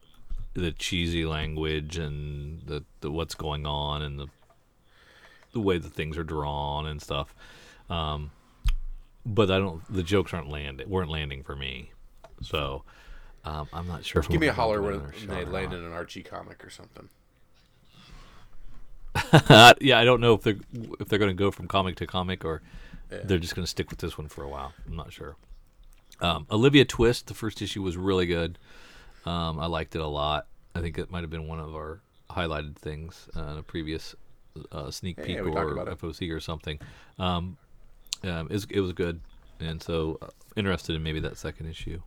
the 0.55 0.73
cheesy 0.73 1.27
language 1.27 1.99
and 1.99 2.63
the, 2.65 2.83
the 3.03 3.11
what's 3.11 3.35
going 3.35 3.67
on 3.67 4.01
and 4.01 4.19
the 4.19 4.29
the 5.53 5.61
way 5.61 5.77
the 5.77 5.91
things 5.91 6.17
are 6.17 6.25
drawn 6.25 6.87
and 6.87 7.03
stuff. 7.03 7.35
Um, 7.91 8.31
but 9.27 9.51
I 9.51 9.59
don't. 9.59 9.83
The 9.93 10.03
jokes 10.03 10.33
aren't 10.33 10.49
landing. 10.49 10.89
weren't 10.89 11.11
landing 11.11 11.43
for 11.43 11.55
me. 11.55 11.93
So 12.41 12.85
um, 13.45 13.69
I'm 13.73 13.89
not 13.89 14.05
sure 14.05 14.21
if 14.21 14.29
Give 14.29 14.41
me 14.41 14.47
a 14.49 14.53
holler 14.53 14.81
when 14.83 15.03
they 15.27 15.45
land 15.45 15.73
in 15.73 15.85
an 15.85 15.93
Archie 15.93 16.23
comic 16.23 16.65
or 16.65 16.71
something. 16.71 17.09
yeah, 19.81 19.99
I 19.99 20.05
don't 20.05 20.21
know 20.21 20.35
if 20.35 20.43
they're 20.43 20.57
if 21.01 21.09
they're 21.09 21.19
going 21.19 21.31
to 21.31 21.35
go 21.35 21.51
from 21.51 21.69
comic 21.69 21.97
to 21.97 22.07
comic 22.07 22.45
or 22.45 22.63
they're 23.25 23.39
just 23.39 23.55
going 23.55 23.65
to 23.65 23.71
stick 23.71 23.91
with 23.91 23.99
this 23.99 24.17
one 24.17 24.29
for 24.29 24.43
a 24.43 24.49
while. 24.49 24.73
I'm 24.87 24.97
not 24.97 25.13
sure. 25.13 25.37
Um, 26.21 26.47
Olivia 26.51 26.85
Twist, 26.85 27.27
the 27.27 27.35
first 27.35 27.61
issue 27.61 27.83
was 27.83 27.97
really 27.97 28.27
good. 28.27 28.59
Um, 29.27 29.59
I 29.59 29.67
liked 29.67 29.95
it 29.95 30.01
a 30.01 30.07
lot. 30.07 30.47
I 30.75 30.81
think 30.81 30.97
it 30.99 31.11
might 31.11 31.21
have 31.21 31.31
been 31.31 31.47
one 31.47 31.61
of 31.61 31.75
our 31.75 32.01
highlighted 32.31 32.77
things 32.77 33.29
uh, 33.37 33.43
in 33.43 33.59
a 33.59 33.63
previous 33.63 34.15
uh, 34.71 34.91
sneak 34.91 35.19
Yeah, 35.19 35.25
peek 35.25 35.39
or. 35.39 35.75
FOC 35.75 36.33
or 36.35 36.41
something. 36.41 36.79
Um, 37.19 37.57
um, 38.25 38.47
it, 38.49 38.53
was, 38.53 38.67
it 38.71 38.81
was 38.81 38.93
good, 38.93 39.21
and 39.61 39.83
so 39.83 40.19
uh, 40.23 40.29
interested 40.57 40.95
in 40.95 41.03
maybe 41.03 41.21
that 41.21 41.37
second 41.37 41.67
issue. 41.67 42.01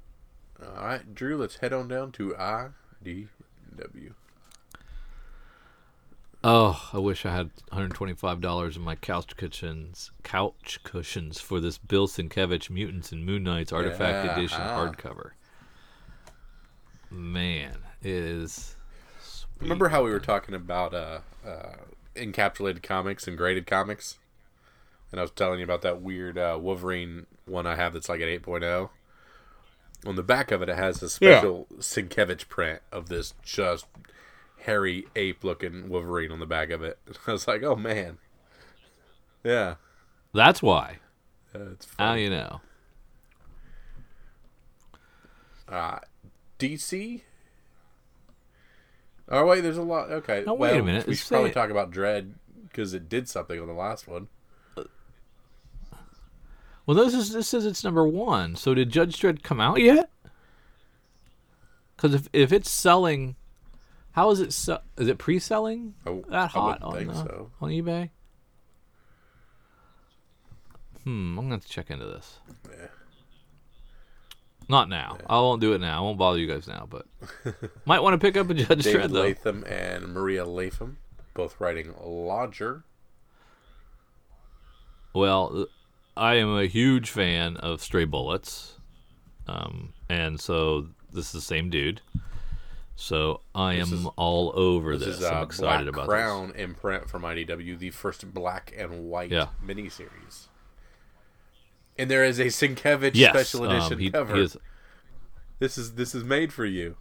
All 0.62 0.86
right, 0.86 1.14
Drew. 1.16 1.38
Let's 1.38 1.58
head 1.58 1.74
on 1.74 1.88
down 1.88 2.12
to 2.14 2.30
IDW. 2.30 4.14
Oh, 6.48 6.90
I 6.94 7.00
wish 7.00 7.26
I 7.26 7.36
had 7.36 7.50
$125 7.72 8.76
in 8.76 8.82
my 8.84 8.94
couch 8.96 9.36
cushions, 9.36 10.12
couch 10.22 10.80
cushions 10.84 11.42
for 11.42 11.60
this 11.60 11.80
Bill 11.80 12.08
Sienkiewicz 12.08 12.70
Mutants 12.70 13.12
and 13.12 13.26
Moon 13.26 13.42
Knights 13.44 13.74
Artifact 13.74 14.26
Yeah, 14.26 14.38
Edition 14.38 14.62
ah. 14.62 14.78
hardcover. 14.78 15.32
Man, 17.10 17.78
it 18.04 18.12
is. 18.12 18.76
sweet. 19.20 19.62
Remember 19.62 19.90
how 19.90 20.04
we 20.04 20.12
were 20.12 20.20
talking 20.20 20.54
about 20.54 20.94
uh, 20.94 21.20
uh, 21.44 21.78
encapsulated 22.16 22.84
comics 22.84 23.28
and 23.28 23.36
graded 23.38 23.66
comics? 23.66 24.20
And 25.12 25.20
I 25.20 25.24
was 25.24 25.32
telling 25.32 25.60
you 25.60 25.66
about 25.66 25.82
that 25.82 26.02
weird 26.02 26.38
uh, 26.38 26.60
Wolverine 26.62 27.26
one 27.46 27.66
I 27.66 27.76
have 27.76 27.94
that's 27.94 28.10
like 28.10 28.22
an 28.22 28.28
8.0. 28.28 28.90
On 30.06 30.16
the 30.16 30.24
back 30.24 30.52
of 30.52 30.62
it, 30.62 30.70
it 30.70 30.76
has 30.76 31.02
a 31.02 31.10
special 31.10 31.68
Sienkiewicz 31.80 32.48
print 32.48 32.82
of 32.92 33.10
this 33.10 33.34
just 33.44 33.88
hairy 34.60 35.08
ape 35.16 35.44
looking 35.44 35.90
Wolverine 35.90 36.32
on 36.32 36.40
the 36.40 36.46
back 36.46 36.70
of 36.70 36.84
it. 36.84 37.00
I 37.28 37.32
was 37.32 37.48
like, 37.48 37.64
oh 37.64 37.76
man. 37.76 38.18
Yeah. 39.44 39.76
That's 40.34 40.62
why. 40.62 40.98
Uh, 41.54 41.72
it's 41.72 41.88
How 41.98 42.14
you 42.14 42.30
know? 42.30 42.62
Uh, 45.68 46.00
DC? 46.60 47.22
Oh, 49.28 49.46
wait, 49.46 49.62
there's 49.62 49.78
a 49.78 49.82
lot. 49.82 50.12
Okay. 50.12 50.44
Now, 50.46 50.54
wait 50.54 50.78
a 50.78 50.84
minute, 50.84 51.08
We 51.08 51.14
it's 51.14 51.22
should 51.22 51.30
probably 51.30 51.52
talk 51.52 51.70
about 51.70 51.92
Dredd 51.92 52.34
because 52.64 52.94
it 52.94 53.10
did 53.10 53.28
something 53.28 53.60
on 53.60 53.68
the 53.68 53.74
last 53.74 54.08
one. 54.08 54.28
Well, 56.86 56.96
this 56.96 57.14
is 57.14 57.32
this 57.32 57.48
says 57.48 57.66
it's 57.66 57.84
number 57.84 58.08
one. 58.08 58.56
So 58.56 58.74
did 58.74 58.90
Judge 58.90 59.20
Dredd 59.20 59.42
come 59.44 59.60
out 59.60 59.80
yet? 59.80 60.10
Because 61.96 62.14
if 62.14 62.30
if 62.32 62.52
it's 62.52 62.70
selling, 62.70 63.36
how 64.12 64.30
is 64.32 64.40
it? 64.40 64.54
Se- 64.54 64.80
is 64.98 65.08
it 65.08 65.18
pre-selling 65.18 65.96
I, 66.06 66.22
that 66.30 66.52
hot 66.52 66.82
on 66.84 66.96
think 66.96 67.10
uh, 67.10 67.14
so. 67.14 67.52
on 67.60 67.70
eBay? 67.70 68.10
Hmm, 71.04 71.38
I'm 71.38 71.46
gonna 71.46 71.56
have 71.56 71.66
to 71.66 71.70
check 71.70 71.90
into 71.90 72.06
this. 72.06 72.40
Yeah. 72.70 72.88
Not 74.68 74.90
now. 74.90 75.18
I 75.28 75.36
won't 75.36 75.62
do 75.62 75.74
it 75.74 75.82
now. 75.82 76.00
I 76.00 76.02
won't 76.02 76.18
bother 76.18 76.40
you 76.40 76.48
guys 76.48 76.68
now, 76.68 76.88
but 76.90 77.06
might 77.86 78.02
want 78.02 78.14
to 78.14 78.18
pick 78.18 78.36
up 78.36 78.50
a 78.50 78.54
Judge 78.54 78.84
David 78.84 79.12
Dredd 79.12 79.14
though. 79.14 79.22
Lapham 79.22 79.64
and 79.66 80.08
Maria 80.08 80.46
Lapham, 80.46 80.98
both 81.34 81.60
writing 81.60 81.94
Lodger. 82.04 82.84
Well, 85.14 85.68
I 86.18 86.36
am 86.36 86.56
a 86.56 86.66
huge 86.66 87.10
fan 87.10 87.58
of 87.58 87.82
Stray 87.82 88.06
Bullets, 88.06 88.76
um, 89.48 89.94
and 90.10 90.40
so 90.40 90.88
this 91.12 91.28
is 91.28 91.32
the 91.34 91.42
same 91.42 91.70
dude. 91.70 92.02
So 92.96 93.42
I 93.54 93.76
This 93.76 93.92
am 93.92 93.98
is- 94.00 94.06
all 94.16 94.54
over 94.56 94.98
This 94.98 95.08
this. 95.08 95.18
is 95.20 95.26
I'm 95.26 95.38
uh, 95.40 95.44
excited 95.44 95.92
Black 95.94 96.06
about 96.06 96.08
Crown 96.08 96.54
imprint 96.56 97.10
from 97.10 97.24
IDW, 97.24 97.78
the 97.78 97.90
first 97.90 98.34
black 98.34 98.74
and 98.78 99.10
white 99.10 99.32
Yeah. 99.32 99.48
miniseries. 99.64 100.48
And 101.98 102.10
there 102.10 102.24
is 102.24 102.40
a 102.40 102.46
Sienkiewicz. 102.46 103.12
Yes, 103.16 103.32
special 103.32 103.66
edition 103.70 103.94
um, 103.94 104.00
he, 104.00 104.12
cover. 104.12 104.36
he 104.36 104.42
is. 104.44 104.58
This 105.60 105.78
is 105.78 105.96
this 105.96 106.16
is 106.16 106.24
made 106.24 106.54
for 106.54 106.66
you. 106.66 106.96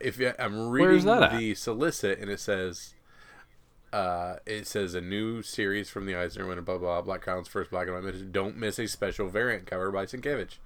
If 0.00 0.18
I'm 0.38 0.68
reading 0.70 1.04
the 1.04 1.54
solicit 1.54 2.18
and 2.18 2.30
it 2.30 2.40
says, 2.40 2.94
uh, 3.92 4.36
it 4.46 4.66
says 4.66 4.94
a 4.94 5.00
new 5.00 5.42
series 5.42 5.88
from 5.88 6.06
the 6.06 6.14
Eisner 6.14 6.46
winner, 6.46 6.62
blah 6.62 6.78
blah. 6.78 6.96
blah 6.96 7.02
Black 7.02 7.22
Crown's 7.22 7.48
first 7.48 7.70
black 7.70 7.88
and 7.88 7.94
white 7.94 8.04
miniseries. 8.04 8.32
Don't 8.32 8.56
miss 8.56 8.78
a 8.78 8.86
special 8.86 9.28
variant 9.28 9.66
cover 9.66 9.90
by 9.90 10.04
Sienkiewicz. 10.04 10.58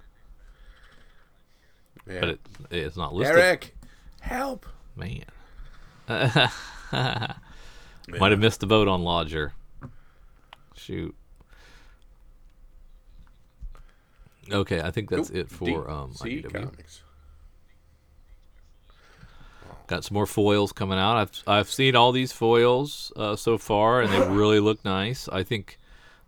Yeah. 2.07 2.19
But 2.19 2.29
it, 2.29 2.39
it's 2.71 2.97
not 2.97 3.13
listed. 3.13 3.37
Eric, 3.37 3.75
help! 4.21 4.65
Man, 4.95 5.23
might 6.07 6.51
have 8.31 8.39
missed 8.39 8.59
the 8.59 8.67
boat 8.67 8.87
on 8.87 9.03
Lodger. 9.03 9.53
Shoot. 10.75 11.15
Okay, 14.51 14.81
I 14.81 14.91
think 14.91 15.09
that's 15.09 15.29
it 15.29 15.49
for 15.49 15.89
um, 15.89 16.11
IDW. 16.13 16.51
Comics. 16.51 17.02
Got 19.93 20.05
some 20.05 20.15
more 20.15 20.25
foils 20.25 20.71
coming 20.71 20.97
out. 20.97 21.17
I've 21.17 21.43
I've 21.45 21.69
seen 21.69 21.95
all 21.95 22.11
these 22.11 22.31
foils 22.31 23.13
uh, 23.15 23.35
so 23.35 23.59
far, 23.59 24.01
and 24.01 24.11
they 24.11 24.27
really 24.35 24.59
look 24.59 24.83
nice. 24.83 25.29
I 25.29 25.43
think 25.43 25.77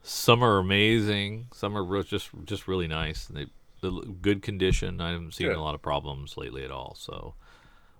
some 0.04 0.44
are 0.44 0.60
amazing. 0.60 1.48
Some 1.52 1.76
are 1.76 2.04
just 2.04 2.30
just 2.44 2.68
really 2.68 2.86
nice. 2.88 3.26
They 3.26 3.48
they 3.82 3.90
good 4.22 4.44
condition. 4.44 5.02
I 5.02 5.14
haven't 5.14 5.34
seen 5.34 5.48
Good. 5.48 5.56
a 5.56 5.62
lot 5.62 5.74
of 5.74 5.82
problems 5.82 6.38
lately 6.38 6.64
at 6.64 6.70
all. 6.70 6.94
So 6.94 7.34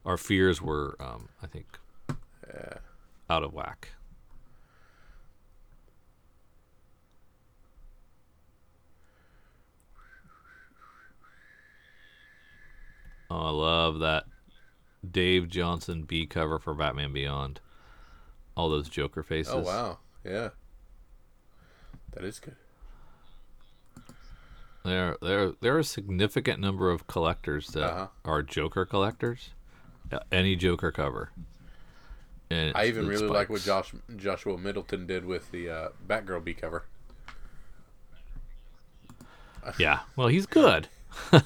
our 0.06 0.18
fears 0.18 0.62
were, 0.62 0.98
um, 1.00 1.30
I 1.42 1.48
think, 1.48 1.66
out 3.28 3.42
of 3.42 3.52
whack. 3.52 3.90
Oh, 13.32 13.48
I 13.48 13.50
love 13.50 14.00
that 14.02 14.26
Dave 15.12 15.48
Johnson 15.50 16.04
B 16.04 16.26
cover 16.26 16.60
for 16.60 16.74
Batman 16.74 17.14
Beyond. 17.14 17.60
All 18.56 18.70
those 18.70 18.88
Joker 18.90 19.24
faces. 19.24 19.54
Oh 19.54 19.60
wow, 19.60 20.00
yeah, 20.24 20.50
that 22.14 22.24
is 22.24 22.40
good. 22.40 22.56
There, 24.84 25.18
there, 25.22 25.52
there 25.62 25.76
are 25.76 25.80
a 25.80 25.84
significant 25.84 26.60
number 26.60 26.92
of 26.92 27.08
collectors 27.08 27.70
that 27.70 27.84
Uh-huh. 27.92 28.08
are 28.24 28.44
Joker 28.44 28.86
collectors. 28.86 29.50
Any 30.32 30.56
Joker 30.56 30.92
cover. 30.92 31.32
And 32.52 32.72
I 32.76 32.86
even 32.86 33.08
really 33.08 33.28
like 33.28 33.50
what. 33.50 33.62
Josh 33.62 33.94
Joshua 34.16 34.58
Middleton 34.60 35.08
did 35.08 35.26
with 35.26 35.50
the 35.52 35.68
uh, 35.70 35.90
Batgirl 36.08 36.44
B 36.44 36.54
cover. 36.54 36.86
Yeah, 39.80 40.02
well, 40.16 40.28
he's 40.28 40.46
good. 40.46 40.88
uh, 41.34 41.42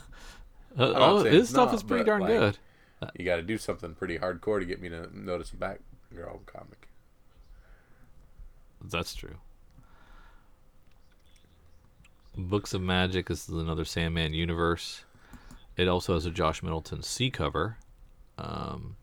all- 0.78 1.24
his 1.24 1.48
stuff 1.50 1.70
not, 1.70 1.76
is 1.76 1.84
pretty 1.84 2.04
darn 2.04 2.22
like, 2.22 2.30
good. 2.32 2.58
You 3.16 3.26
got 3.26 3.38
to 3.38 3.42
do 3.42 3.58
something 3.58 3.96
pretty 3.96 4.18
hardcore 4.18 4.60
to 4.60 4.66
get 4.66 4.82
me 4.82 4.90
to 4.90 5.10
notice 5.18 5.52
a 5.52 5.56
Batgirl 5.56 6.46
comic. 6.46 6.88
That's 8.84 9.14
true. 9.14 9.36
Books 12.38 12.74
of 12.74 12.82
Magic 12.82 13.28
This 13.28 13.50
is 13.50 13.56
another 13.56 13.86
Sandman 13.86 14.34
universe. 14.34 15.04
It 15.78 15.88
also 15.88 16.14
has 16.14 16.26
a 16.26 16.32
Josh 16.32 16.62
Middleton 16.62 17.04
C 17.04 17.30
cover. 17.30 17.78
Um, 18.38 18.96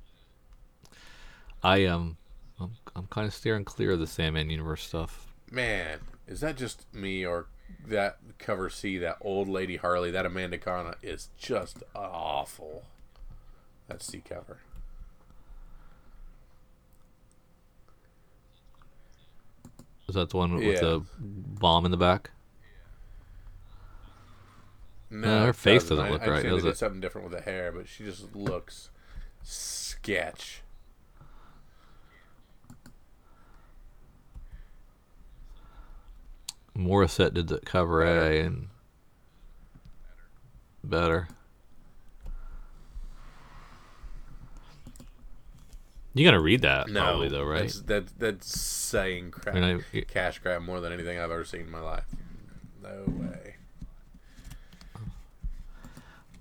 I 1.63 1.79
am, 1.79 2.17
I'm, 2.61 2.73
I'm 2.95 3.07
kind 3.07 3.27
of 3.27 3.35
steering 3.35 3.65
clear 3.65 3.93
of 3.93 4.01
the 4.01 4.07
Sandman 4.07 4.51
universe 4.51 4.83
stuff. 4.83 5.33
Man, 5.51 6.01
is 6.27 6.41
that 6.41 6.57
just 6.57 6.93
me 6.95 7.25
or 7.25 7.47
that 7.87 8.19
cover 8.39 8.69
C, 8.71 8.99
that 8.99 9.17
old 9.21 9.49
lady 9.49 9.77
Harley, 9.77 10.11
that 10.11 10.27
Amanda 10.27 10.59
Conner 10.59 10.97
is 11.03 11.29
just 11.39 11.83
awful. 11.95 12.85
That 13.89 14.03
C 14.03 14.21
cover. 14.21 14.59
Is 20.09 20.15
that 20.15 20.31
the 20.31 20.37
one 20.37 20.55
with 20.55 20.65
Yeah. 20.65 20.81
the 20.81 21.03
bomb 21.17 21.85
in 21.85 21.91
the 21.91 21.97
back? 21.97 22.31
No, 25.11 25.47
her 25.47 25.53
face 25.53 25.83
doesn't. 25.83 25.97
doesn't 25.97 26.07
I- 26.07 26.11
look 26.11 26.23
I 26.23 26.25
right, 26.25 26.31
understand 26.39 26.55
does 26.57 26.63
they 26.63 26.69
did 26.69 26.75
it? 26.75 26.79
something 26.79 27.01
different 27.01 27.31
with 27.31 27.39
the 27.39 27.51
hair, 27.51 27.73
but 27.73 27.89
she 27.89 28.05
just 28.05 28.35
looks 28.35 28.91
sketch. 29.43 30.63
Morissette 36.77 37.35
did 37.35 37.49
the 37.49 37.59
cover 37.61 38.03
A 38.03 38.41
and 38.41 38.69
better. 40.85 41.29
You 46.17 46.25
gotta 46.25 46.41
read 46.41 46.63
that 46.63 46.89
No, 46.89 47.03
probably 47.03 47.29
though, 47.29 47.45
right? 47.45 47.61
That's, 47.63 47.81
that, 47.83 48.19
that's 48.19 48.59
saying 48.59 49.33
crap. 49.33 49.55
I 49.55 49.61
mean, 49.61 49.85
I- 49.95 50.01
cash 50.01 50.39
grab 50.39 50.63
more 50.63 50.81
than 50.81 50.91
anything 50.91 51.19
I've 51.19 51.31
ever 51.31 51.45
seen 51.45 51.61
in 51.63 51.71
my 51.71 51.81
life. 51.81 52.07
No 52.83 53.05
way. 53.07 53.57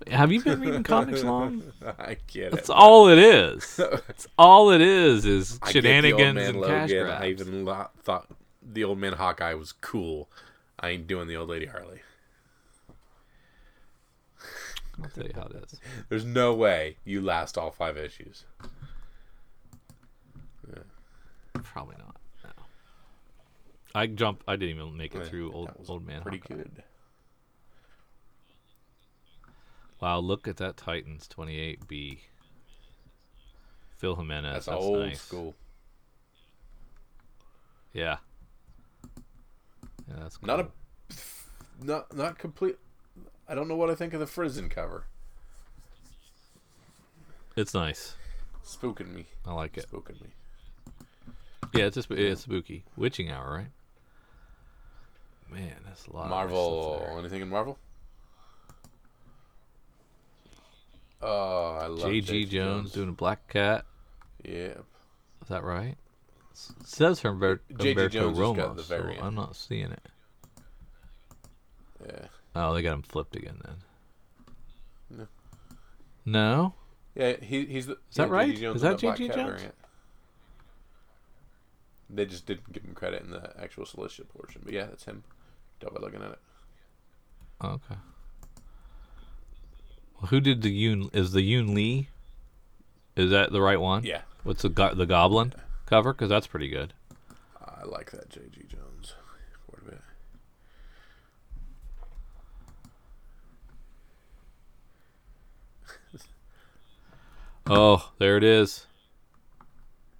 Have 0.08 0.32
you 0.32 0.42
been 0.42 0.60
reading 0.60 0.82
comics 0.82 1.22
long? 1.24 1.62
I 1.98 2.16
get 2.26 2.46
it. 2.46 2.52
That's 2.52 2.70
it. 2.70 2.74
all 2.74 3.08
it 3.08 3.18
is. 3.18 3.76
That's 3.76 4.26
all 4.38 4.70
it 4.70 4.80
is 4.80 5.26
is 5.26 5.58
I 5.60 5.72
get 5.72 5.82
the 5.82 5.88
old 5.90 6.02
shenanigans 6.04 6.48
and 6.48 6.64
cash 6.64 6.90
Logan. 6.90 7.04
grabs. 7.06 7.22
I 7.22 7.28
even 7.28 7.66
thought 8.02 8.28
the 8.62 8.84
old 8.84 8.98
man 8.98 9.12
Hawkeye 9.12 9.54
was 9.54 9.72
cool. 9.72 10.30
I 10.80 10.90
ain't 10.90 11.06
doing 11.06 11.28
the 11.28 11.36
old 11.36 11.50
lady 11.50 11.66
Harley. 11.66 12.00
I'll 15.02 15.10
tell 15.10 15.24
you 15.24 15.32
how 15.34 15.42
it 15.48 15.64
is. 15.70 15.80
There's 16.08 16.24
no 16.24 16.54
way 16.54 16.96
you 17.04 17.20
last 17.20 17.58
all 17.58 17.70
five 17.70 17.98
issues. 17.98 18.44
Probably 21.72 21.96
not. 21.98 22.16
No. 22.44 22.50
I 23.94 24.06
jumped. 24.06 24.44
I 24.48 24.56
didn't 24.56 24.76
even 24.76 24.96
make 24.96 25.14
it 25.14 25.18
Yeah, 25.22 25.24
through 25.28 25.52
old 25.52 25.70
old 25.88 26.06
man. 26.06 26.22
Pretty 26.22 26.38
Hawkeye. 26.38 26.54
good. 26.54 26.82
Wow, 30.00 30.18
look 30.18 30.46
at 30.46 30.58
that 30.58 30.76
Titans 30.76 31.26
28B. 31.34 32.18
Phil 33.96 34.14
Jimenez. 34.14 34.52
That's, 34.52 34.66
That's, 34.66 34.76
old 34.76 34.98
nice. 35.00 35.20
school. 35.22 35.54
Yeah. 37.94 38.18
Yeah, 40.06 40.14
that's 40.18 40.36
cool. 40.36 40.46
Not 40.46 40.60
a, 40.60 40.66
not 41.82 42.14
not 42.16 42.38
complete. 42.38 42.76
I 43.48 43.54
don't 43.54 43.68
know 43.68 43.76
what 43.76 43.88
I 43.90 43.94
think 43.94 44.12
of 44.12 44.20
the 44.20 44.26
Frison 44.26 44.68
cover. 44.68 45.04
It's 47.56 47.72
nice. 47.72 48.16
Spooking 48.64 49.14
me. 49.14 49.26
I 49.46 49.54
like 49.54 49.78
it. 49.78 49.86
Spooking 49.90 50.20
me. 50.20 50.28
Yeah, 51.74 51.84
it's 51.86 51.94
just 51.94 52.10
it's 52.10 52.42
spooky. 52.42 52.84
Witching 52.96 53.30
Hour, 53.30 53.54
right? 53.54 53.68
Man, 55.50 55.76
that's 55.86 56.06
a 56.06 56.12
lot. 56.12 56.24
of 56.24 56.30
Marvel. 56.30 56.94
stuff 56.96 57.08
there. 57.08 57.18
Anything 57.18 57.42
in 57.42 57.48
Marvel? 57.48 57.78
Oh, 61.22 61.78
I 61.80 61.86
love 61.86 62.10
J.G. 62.10 62.46
Jones 62.46 62.92
doing 62.92 63.08
a 63.08 63.12
Black 63.12 63.48
Cat. 63.48 63.84
Yep. 64.44 64.84
Is 65.42 65.48
that 65.48 65.64
right? 65.64 65.96
S- 66.52 66.72
says 66.84 67.22
Humber- 67.22 67.62
J.G. 67.78 67.94
Humberto 68.00 68.10
Jones 68.10 68.38
has 68.38 68.56
got 68.56 68.68
Ramos. 68.68 68.86
the 68.88 68.96
so. 69.16 69.22
I'm 69.22 69.34
not 69.34 69.56
seeing 69.56 69.92
it. 69.92 70.02
Yeah. 72.06 72.26
Oh, 72.54 72.74
they 72.74 72.82
got 72.82 72.92
him 72.94 73.02
flipped 73.02 73.34
again 73.36 73.60
then. 73.64 73.76
No. 75.18 75.26
No? 76.24 76.74
Yeah, 77.14 77.36
he, 77.40 77.64
he's 77.66 77.86
the. 77.86 77.94
Is 78.10 78.16
that 78.16 78.28
yeah, 78.28 78.34
right? 78.34 78.56
Jones 78.56 78.76
Is 78.76 78.82
that 78.82 78.98
J.G. 78.98 79.28
Jones? 79.28 79.62
They 82.08 82.24
just 82.24 82.46
didn't 82.46 82.72
give 82.72 82.84
him 82.84 82.94
credit 82.94 83.22
in 83.22 83.30
the 83.30 83.52
actual 83.60 83.84
Cilicia 83.84 84.24
portion, 84.24 84.62
but 84.64 84.72
yeah, 84.72 84.86
that's 84.86 85.04
him. 85.04 85.24
Tell 85.80 85.90
by 85.90 86.00
looking 86.00 86.22
at 86.22 86.30
it. 86.32 86.38
Okay. 87.62 87.96
Well, 90.20 90.28
who 90.28 90.40
did 90.40 90.62
the 90.62 90.70
Yoon? 90.72 91.14
Is 91.14 91.32
the 91.32 91.40
Yoon 91.40 91.74
Lee? 91.74 92.08
Is 93.16 93.30
that 93.30 93.50
the 93.52 93.60
right 93.60 93.80
one? 93.80 94.04
Yeah, 94.04 94.22
What's 94.44 94.62
the 94.62 94.68
go- 94.68 94.94
the 94.94 95.06
Goblin 95.06 95.52
cover? 95.86 96.12
Because 96.12 96.28
that's 96.28 96.46
pretty 96.46 96.68
good. 96.68 96.92
I 97.60 97.84
like 97.84 98.10
that 98.12 98.28
J.G. 98.30 98.62
Jones 98.68 99.14
quite 99.68 99.82
a 99.86 99.90
bit. 99.90 100.00
Oh, 107.68 108.12
there 108.18 108.36
it 108.36 108.44
is. 108.44 108.86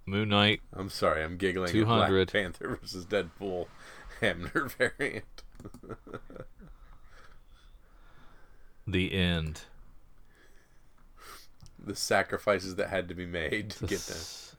Moon 0.07 0.29
Knight. 0.29 0.61
I'm 0.73 0.89
sorry, 0.89 1.21
I'm 1.23 1.37
giggling. 1.37 1.69
200. 1.69 2.07
Black 2.25 2.31
Panther 2.33 2.77
versus 2.81 3.05
Deadpool 3.05 3.67
Hamner 4.21 4.69
variant. 4.77 5.25
The 8.89 9.13
end. 9.13 9.63
The 11.77 11.93
sacrifices 11.95 12.75
that 12.75 12.89
had 12.89 13.09
to 13.09 13.15
be 13.15 13.25
made 13.25 13.71
to 13.71 13.85
get 13.85 13.99
them. 13.99 14.15
It's 14.17 14.55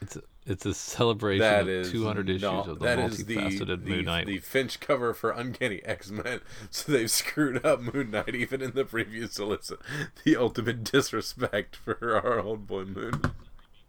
it's 0.00 0.16
a, 0.16 0.22
it's 0.46 0.66
a 0.66 0.74
celebration 0.74 1.40
That 1.40 1.62
of 1.62 1.68
is 1.68 1.92
200 1.92 2.28
issues 2.28 2.42
not- 2.42 2.66
of 2.68 2.78
the 2.80 2.84
that 2.86 2.98
is 2.98 3.24
the, 3.24 3.36
multifaceted 3.36 3.84
the, 3.84 3.90
Moon 3.90 4.04
Knight. 4.04 4.26
the 4.26 4.38
Finch 4.38 4.80
cover 4.80 5.14
for 5.14 5.30
Uncanny 5.30 5.80
X 5.84 6.10
Men. 6.10 6.40
So 6.70 6.90
they've 6.90 7.08
screwed 7.10 7.64
up 7.64 7.80
Moon 7.80 8.10
Knight 8.10 8.34
even 8.34 8.62
in 8.62 8.72
the 8.72 8.84
previous 8.84 9.34
solicit. 9.34 9.78
The 10.24 10.36
ultimate 10.36 10.82
disrespect 10.82 11.76
for 11.76 12.16
our 12.16 12.40
old 12.40 12.66
boy 12.66 12.84
Moon. 12.84 13.22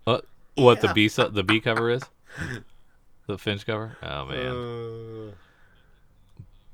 What 0.10 0.26
what 0.56 0.82
the 0.82 0.94
B 0.94 1.08
su- 1.08 1.30
the 1.30 1.44
B 1.44 1.60
cover 1.60 1.90
is? 1.90 2.04
The 3.28 3.38
Finch 3.38 3.66
cover? 3.66 3.98
Oh 4.04 4.26
man. 4.26 4.48
Uh, 4.48 5.32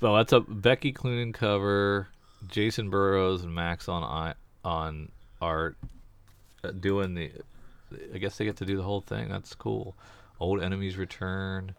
Oh, 0.01 0.15
that's 0.17 0.33
a 0.33 0.41
Becky 0.41 0.91
Cloonan 0.91 1.33
cover. 1.33 2.09
Jacen 2.47 2.89
Burrows 2.91 3.43
and 3.43 3.55
Max 3.55 3.87
on 3.89 4.03
I 4.03 4.33
on 4.63 5.09
art 5.41 5.77
uh, 6.63 6.71
doing 6.71 7.15
the. 7.15 7.31
I 8.13 8.17
guess 8.17 8.37
they 8.37 8.45
get 8.45 8.57
to 8.57 8.65
do 8.65 8.75
the 8.77 8.83
whole 8.83 9.01
thing. 9.01 9.29
That's 9.29 9.55
cool. 9.55 9.95
Old 10.39 10.61
enemies 10.61 10.97
return. 10.97 11.75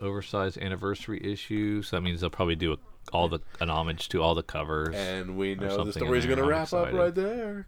Oversized 0.00 0.58
anniversary 0.58 1.20
issue. 1.24 1.82
So 1.82 1.96
that 1.96 2.02
means 2.02 2.20
they'll 2.20 2.30
probably 2.30 2.54
do 2.56 2.74
a, 2.74 2.76
all 3.12 3.28
the 3.28 3.40
an 3.60 3.70
homage 3.70 4.08
to 4.10 4.22
all 4.22 4.34
the 4.34 4.42
covers. 4.42 4.94
and 4.94 5.36
we 5.36 5.54
know 5.54 5.68
the 5.68 5.70
something 5.70 6.02
in 6.02 6.06
story's 6.08 6.26
going 6.26 6.36
to 6.36 6.44
I'm 6.44 6.48
wrap 6.50 6.72
up 6.72 6.92
right 6.92 7.14
there. 7.14 7.66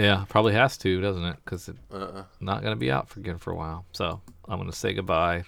Yeah, 0.00 0.24
probably 0.28 0.52
has 0.54 0.76
to, 0.78 1.00
doesn't 1.00 1.24
it? 1.24 1.36
Because 1.44 1.68
it's 1.68 1.78
Uh-uh. 1.92 2.24
not 2.40 2.62
going 2.62 2.72
to 2.72 2.78
be 2.78 2.90
out 2.90 3.08
for 3.08 3.20
again 3.20 3.38
for 3.38 3.52
a 3.52 3.56
while. 3.56 3.84
So 3.92 4.20
I'm 4.48 4.58
going 4.58 4.70
to 4.70 4.76
say 4.76 4.92
goodbye. 4.94 5.44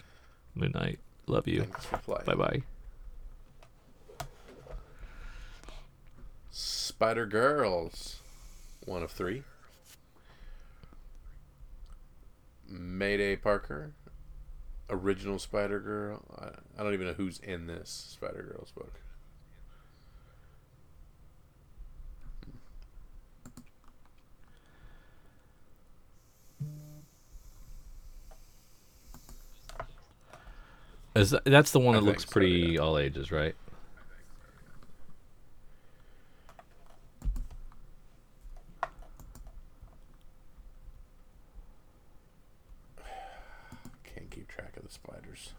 Moon 0.54 0.72
Knight. 0.74 0.98
Love 1.26 1.48
you. 1.48 1.62
Thanks 1.62 1.84
for 1.86 1.98
playing. 1.98 2.24
Bye 2.26 2.34
bye. 2.34 2.62
Spider 6.50 7.26
Girls. 7.26 8.20
One 8.84 9.02
of 9.02 9.10
three. 9.10 9.42
Mayday 12.68 13.36
Parker. 13.36 13.92
Original 14.90 15.38
Spider 15.38 15.80
Girl. 15.80 16.22
I, 16.38 16.80
I 16.80 16.82
don't 16.84 16.92
even 16.94 17.06
know 17.06 17.14
who's 17.14 17.38
in 17.38 17.66
this 17.66 17.88
Spider 18.12 18.42
Girls 18.42 18.70
book. 18.72 19.00
Is 31.14 31.30
that, 31.30 31.44
that's 31.44 31.70
the 31.72 31.78
one 31.78 31.94
I 31.94 32.01
that 32.01 32.05
looks 32.06 32.24
so, 32.24 32.30
pretty 32.30 32.78
all 32.78 32.97
ages, 32.98 33.30
right? 33.30 33.55
Can't 44.05 44.30
keep 44.30 44.48
track 44.48 44.76
of 44.76 44.84
the 44.84 44.90
spiders. 44.90 45.52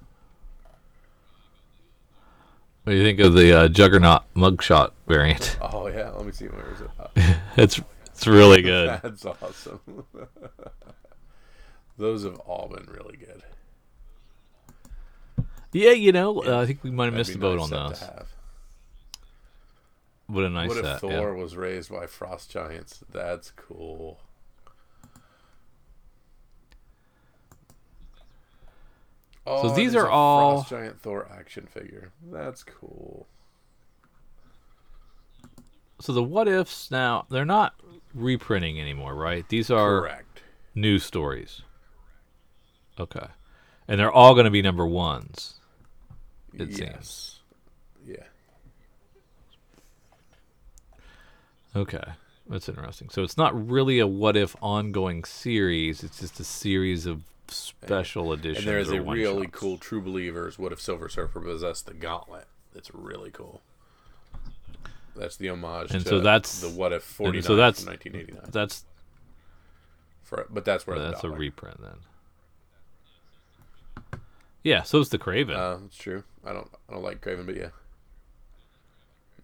What 2.83 2.93
do 2.93 2.97
you 2.97 3.03
think 3.03 3.19
of 3.19 3.33
the 3.33 3.57
uh, 3.57 3.67
Juggernaut 3.69 4.23
mugshot 4.35 4.91
variant? 5.07 5.57
Oh 5.73 5.87
yeah, 5.87 6.09
let 6.11 6.25
me 6.25 6.31
see. 6.31 6.45
Where 6.45 6.71
is 6.73 6.81
it? 6.81 6.89
Oh, 6.99 7.09
it's 7.57 7.79
it's 8.07 8.25
really 8.27 8.61
good. 8.71 8.99
That's 9.03 9.25
awesome. 9.25 10.05
Those 11.97 12.23
have 12.23 12.37
all 12.39 12.69
been 12.73 12.85
really 12.93 13.17
good. 13.17 13.43
Yeah, 15.73 15.91
you 15.91 16.11
know, 16.11 16.43
uh, 16.43 16.61
I 16.61 16.65
think 16.65 16.83
we 16.83 16.91
might 16.91 17.05
have 17.05 17.13
That'd 17.13 17.27
missed 17.27 17.33
the 17.33 17.39
boat 17.39 17.59
nice 17.59 17.71
on 17.71 17.89
those. 17.89 18.03
What 20.27 20.45
a 20.45 20.49
nice 20.49 20.69
what 20.69 20.77
if 20.77 20.85
set. 20.85 20.99
Thor 21.01 21.11
yeah. 21.11 21.29
was 21.31 21.55
raised 21.55 21.91
by 21.91 22.07
frost 22.07 22.49
giants? 22.49 23.03
That's 23.11 23.51
cool. 23.51 24.19
Oh, 29.45 29.75
these 29.75 29.95
are 29.95 30.09
all- 30.09 30.59
frost 30.59 30.69
giant 30.69 31.01
Thor 31.01 31.27
action 31.29 31.67
figure. 31.67 32.11
That's 32.31 32.63
cool. 32.63 33.27
So 35.99 36.13
the 36.13 36.23
what 36.23 36.47
ifs 36.47 36.91
now 36.91 37.25
they're 37.29 37.45
not 37.45 37.75
reprinting 38.13 38.79
anymore, 38.79 39.15
right? 39.15 39.47
These 39.47 39.69
are 39.69 40.01
Correct. 40.01 40.41
new 40.75 40.99
stories. 40.99 41.61
Okay, 42.99 43.27
and 43.87 43.99
they're 43.99 44.11
all 44.11 44.33
going 44.33 44.45
to 44.45 44.51
be 44.51 44.61
number 44.61 44.85
ones. 44.85 45.55
It 46.53 46.69
yes. 46.69 46.77
seems. 46.77 47.39
Yeah. 48.05 48.23
Okay, 51.75 52.03
that's 52.47 52.69
interesting. 52.69 53.09
So 53.09 53.23
it's 53.23 53.37
not 53.37 53.69
really 53.69 53.99
a 53.99 54.05
what 54.07 54.37
if 54.37 54.55
ongoing 54.61 55.23
series. 55.23 56.03
It's 56.03 56.19
just 56.19 56.39
a 56.39 56.43
series 56.43 57.05
of 57.07 57.21
special 57.47 58.31
editions. 58.33 58.59
And 58.59 58.67
there's 58.67 58.89
a 58.89 59.01
really 59.01 59.37
one-shots. 59.37 59.59
cool 59.59 59.77
True 59.77 60.01
Believers. 60.01 60.59
What 60.59 60.71
if 60.71 60.79
Silver 60.79 61.09
Surfer 61.09 61.39
possessed 61.39 61.87
the 61.87 61.93
Gauntlet? 61.95 62.45
It's 62.75 62.93
really 62.93 63.31
cool. 63.31 63.61
That's 65.15 65.37
the 65.37 65.49
homage 65.49 65.91
And 65.91 66.03
to 66.03 66.09
so 66.09 66.19
that's- 66.19 66.61
the 66.61 66.69
What 66.69 66.91
If 66.93 67.03
49 67.03 67.43
so 67.43 67.55
that's- 67.55 67.83
from 67.83 67.91
1989. 67.93 68.49
That's 68.51 68.85
For, 70.23 70.45
but 70.49 70.65
that's 70.65 70.85
where 70.87 70.97
the 70.97 71.09
that's 71.11 71.23
a 71.23 71.29
reprint 71.29 71.79
then. 71.81 71.97
Yeah, 74.63 74.83
so 74.83 74.99
is 74.99 75.09
the 75.09 75.19
Kraven. 75.19 75.55
Uh, 75.55 75.77
that's 75.81 75.97
true. 75.97 76.23
I 76.45 76.53
don't. 76.53 76.69
I 76.89 76.93
don't 76.93 77.03
like 77.03 77.21
Kraven, 77.21 77.45
but 77.45 77.55
yeah. 77.55 77.69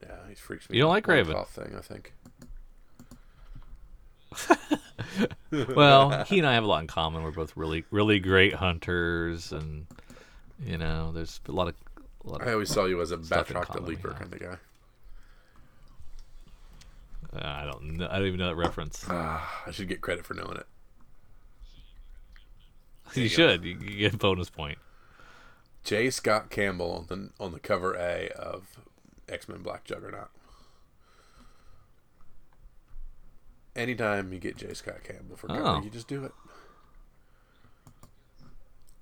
Yeah, 0.01 0.15
he 0.27 0.35
freaks 0.35 0.69
me. 0.69 0.77
You 0.77 0.83
don't 0.83 0.91
like 0.91 1.05
Kraven? 1.05 1.47
thing, 1.47 1.75
I 1.77 1.81
think. 1.81 2.13
well, 5.75 6.23
he 6.23 6.37
and 6.37 6.47
I 6.47 6.53
have 6.53 6.63
a 6.63 6.67
lot 6.67 6.81
in 6.81 6.87
common. 6.87 7.23
We're 7.23 7.31
both 7.31 7.55
really, 7.57 7.83
really 7.91 8.19
great 8.19 8.53
hunters, 8.53 9.51
and 9.51 9.87
you 10.63 10.77
know, 10.77 11.11
there's 11.11 11.39
a 11.47 11.51
lot 11.51 11.67
of, 11.67 11.75
a 12.25 12.29
lot 12.29 12.47
I 12.47 12.53
always 12.53 12.69
saw 12.69 12.85
you 12.85 13.01
as 13.01 13.11
a 13.11 13.17
Batroc 13.17 13.73
the 13.73 13.81
Leaper 13.81 14.11
kind 14.11 14.33
of 14.33 14.39
guy. 14.39 14.57
uh, 17.33 17.41
I 17.43 17.65
don't, 17.65 17.97
know, 17.97 18.07
I 18.09 18.19
don't 18.19 18.27
even 18.27 18.39
know 18.39 18.47
that 18.47 18.55
reference. 18.55 19.05
Ah, 19.09 19.63
I 19.65 19.71
should 19.71 19.87
get 19.87 20.01
credit 20.01 20.25
for 20.25 20.35
knowing 20.35 20.57
it. 20.57 20.67
you 23.15 23.23
you 23.23 23.29
should. 23.29 23.63
You, 23.63 23.77
you 23.81 23.97
get 23.97 24.13
a 24.13 24.17
bonus 24.17 24.49
point. 24.49 24.77
J. 25.83 26.09
Scott 26.09 26.49
Campbell 26.49 26.91
on 26.91 27.05
the 27.07 27.43
on 27.43 27.51
the 27.51 27.59
cover 27.59 27.93
A 27.95 28.29
of 28.35 28.77
X 29.27 29.47
Men 29.47 29.61
Black 29.61 29.83
Juggernaut. 29.85 30.29
Anytime 33.75 34.33
you 34.33 34.39
get 34.39 34.57
J. 34.57 34.73
Scott 34.73 35.03
Campbell 35.03 35.37
for 35.37 35.47
cover, 35.47 35.63
Oh. 35.63 35.81
you 35.81 35.89
just 35.89 36.07
do 36.07 36.25
it. 36.25 36.31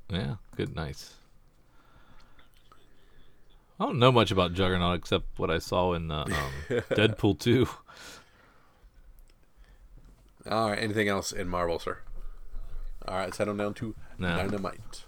Yeah, 0.10 0.36
good, 0.56 0.76
nice. 0.76 1.16
I 3.80 3.86
don't 3.86 4.00
know 4.00 4.12
much 4.12 4.32
about 4.32 4.54
Juggernaut 4.54 4.98
except 4.98 5.26
what 5.38 5.52
I 5.52 5.60
saw 5.60 5.94
in 5.94 6.08
the 6.08 6.16
um, 6.16 6.32
Deadpool 6.70 7.38
2. 7.40 7.68
All 10.50 10.70
right. 10.70 10.80
Anything 10.80 11.08
else 11.10 11.32
in 11.32 11.48
Marvel, 11.48 11.78
sir? 11.78 12.00
All 13.08 13.16
right. 13.18 13.26
Let's 13.26 13.38
head 13.38 13.50
on 13.50 13.58
down 13.58 13.74
to 13.76 13.94
No. 14.18 14.30
Dynamite. 14.36 15.04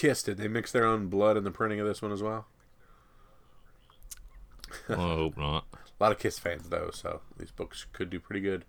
Kiss. 0.00 0.22
Did 0.22 0.38
they 0.38 0.48
mix 0.48 0.72
their 0.72 0.86
own 0.86 1.08
blood 1.08 1.36
in 1.36 1.44
the 1.44 1.50
printing 1.50 1.78
of 1.78 1.86
this 1.86 2.00
one 2.00 2.10
as 2.10 2.22
well? 2.22 2.46
I 4.88 4.94
hope 4.94 5.36
not. 5.36 5.66
A 6.00 6.02
lot 6.02 6.10
of 6.10 6.18
Kiss 6.18 6.38
fans 6.38 6.70
though, 6.70 6.88
so 6.90 7.20
these 7.36 7.50
books 7.50 7.84
could 7.92 8.08
do 8.08 8.18
pretty 8.18 8.40
good. 8.40 8.64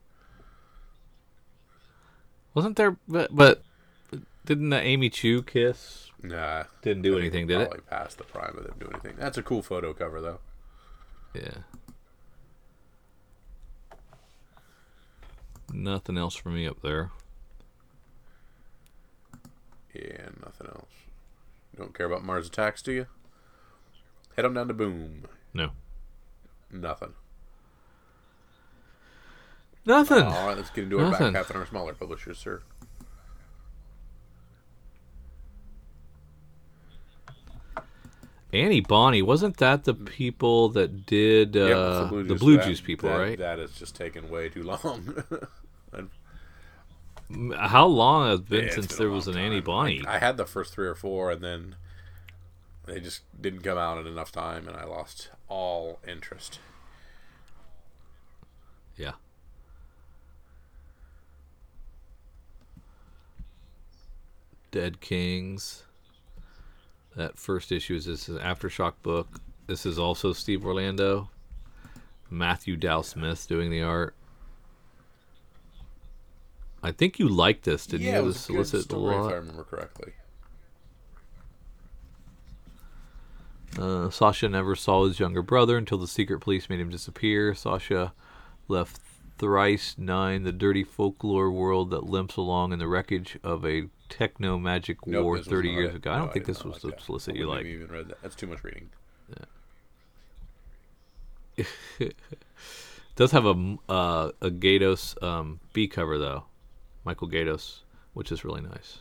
Wasn't 2.54 2.76
there, 2.76 2.98
but, 3.08 3.34
but 3.34 3.64
didn't 4.46 4.72
the 4.72 4.82
Amy 4.82 5.10
Chu 5.10 5.42
kiss? 5.42 6.12
Nah, 6.22 6.66
Didn't 6.82 7.04
do 7.04 7.18
anything, 7.18 7.48
did 7.48 7.62
it? 7.62 7.70
Probably 7.70 7.86
past 7.90 8.18
the 8.18 8.26
prime 8.26 8.58
of 8.58 8.66
them 8.66 8.76
doing 8.78 8.92
anything. 8.92 9.16
That's 9.18 9.38
a 9.38 9.42
cool 9.42 9.62
photo 9.62 9.94
cover 9.94 10.20
though. 10.20 10.40
Yeah. 11.34 11.60
Nothing 15.72 16.18
else 16.18 16.36
for 16.36 16.50
me 16.50 16.68
up 16.68 16.82
there. 16.82 17.12
Yeah, 19.94 20.28
nothing 20.44 20.68
else. 20.68 21.01
Don't 21.78 21.94
care 21.94 22.06
about 22.06 22.24
Mars 22.24 22.48
Attacks, 22.48 22.82
do 22.82 22.92
you? 22.92 23.08
Head 24.36 24.46
on 24.46 24.54
down 24.54 24.68
to 24.68 24.74
Boom. 24.74 25.26
No. 25.54 25.72
Nothing. 26.72 27.14
Nothing. 29.86 30.24
All 30.24 30.48
right, 30.48 30.58
let's 30.58 30.70
get 30.70 30.84
into 30.86 31.00
our 31.00 31.12
back 31.12 31.34
half 31.34 31.50
and 31.50 31.58
our 31.60 31.66
smaller 31.66 31.94
publishers, 31.94 32.38
sir. 32.38 32.62
Annie 38.54 38.82
Bonnie, 38.82 39.22
wasn't 39.22 39.58
that 39.58 39.86
the 39.86 39.94
people 39.94 40.70
that 40.70 41.06
did 41.06 41.56
uh, 41.56 41.60
Yep, 42.10 42.10
the 42.10 42.24
Juice. 42.34 42.40
Blue 42.40 42.58
That- 42.58 42.66
Juice 42.66 42.82
people, 42.82 43.10
that- 43.10 43.18
right? 43.18 43.38
That 43.38 43.60
has 43.60 43.72
just 43.72 43.96
taken 43.96 44.30
way 44.30 44.50
too 44.50 44.64
long. 44.64 45.24
How 47.58 47.86
long 47.86 48.28
has 48.30 48.40
it 48.40 48.50
been 48.50 48.66
Yeah, 48.66 48.72
since 48.72 48.88
been 48.88 48.98
there 48.98 49.10
was 49.10 49.28
an 49.28 49.34
time. 49.36 49.44
Annie 49.46 49.62
Bonnie? 49.62 50.04
I 50.08 50.20
had 50.20 50.38
the 50.38 50.46
first 50.46 50.74
three 50.74 50.88
or 50.88 50.96
four, 50.96 51.32
and 51.32 51.42
then 51.44 51.76
they 52.86 53.00
just 53.00 53.22
didn't 53.40 53.62
come 53.62 53.78
out 53.78 53.98
in 53.98 54.08
enough 54.08 54.32
time, 54.32 54.68
and 54.68 54.76
I 54.78 54.84
lost 54.86 55.30
all 55.48 56.00
interest. 56.08 56.60
yeah. 58.98 59.14
Dead 64.72 65.02
Kings. 65.02 65.84
That 67.16 67.38
first 67.38 67.72
issue 67.72 67.96
is 67.96 68.06
this 68.06 68.30
is 68.30 68.36
an 68.38 68.42
aftershock 68.42 68.94
book. 69.04 69.42
This 69.68 69.86
is 69.86 70.00
also 70.00 70.32
Steve 70.34 70.66
Orlando. 70.66 71.30
Matthew 72.30 72.78
Dow 72.78 73.02
Smith 73.02 73.48
doing 73.48 73.70
the 73.70 73.82
art. 73.82 74.16
I 76.84 76.92
think 76.92 77.20
you 77.20 77.28
liked 77.28 77.66
this, 77.66 77.86
didn't 77.86 78.08
yeah, 78.08 78.14
you? 78.14 78.20
it 78.20 78.26
was 78.26 78.40
solicit 78.40 78.80
a 78.82 78.84
story, 78.84 79.16
if. 79.16 79.32
I 79.32 79.36
remember 79.36 79.64
correctly. 79.64 80.14
Uh, 83.80 84.10
Sasha 84.10 84.50
never 84.50 84.76
saw 84.76 85.06
his 85.06 85.20
younger 85.20 85.42
brother 85.42 85.78
until 85.78 85.98
the 85.98 86.08
secret 86.08 86.40
police 86.40 86.70
made 86.70 86.80
him 86.80 86.90
disappear. 86.90 87.54
Sasha 87.54 88.14
left 88.68 89.00
thrice 89.38 89.96
nine, 89.98 90.44
the 90.44 90.52
dirty 90.52 90.84
folklore 90.84 91.50
world 91.52 91.90
that 91.92 92.04
limps 92.04 92.36
along 92.36 92.74
in 92.74 92.80
the 92.80 92.88
wreckage 92.88 93.38
of 93.44 93.66
a 93.66 93.90
techno 94.10 94.60
magic 94.60 95.08
Nope, 95.08 95.24
war 95.24 95.40
30 95.40 95.70
years 95.70 95.94
it. 95.94 95.98
ago. 95.98 96.12
I 96.12 96.18
don't 96.18 96.34
think 96.34 96.46
this 96.46 96.64
was 96.64 96.84
like 96.84 96.98
the 96.98 97.04
solicit 97.04 97.36
you 97.36 97.48
like. 97.48 97.66
even 97.66 97.88
read 97.88 98.10
that. 98.10 98.22
That's 98.22 98.36
too 98.36 98.48
much 98.48 98.64
reading. 98.64 98.90
Yeah. 101.58 101.66
does 103.16 103.32
have 103.32 103.46
a 103.46 103.78
uh, 103.90 104.32
a 104.42 104.50
Gaydos 104.50 105.22
um, 105.24 105.60
B 105.74 105.88
cover 105.88 106.18
though, 106.18 106.44
Michael 107.04 107.30
Gaydos, 107.30 107.80
which 108.14 108.32
is 108.32 108.44
really 108.44 108.62
nice. 108.62 109.00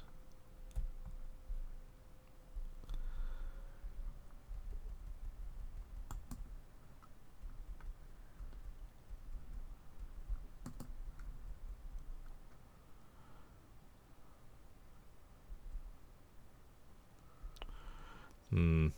Hmm. 18.50 18.88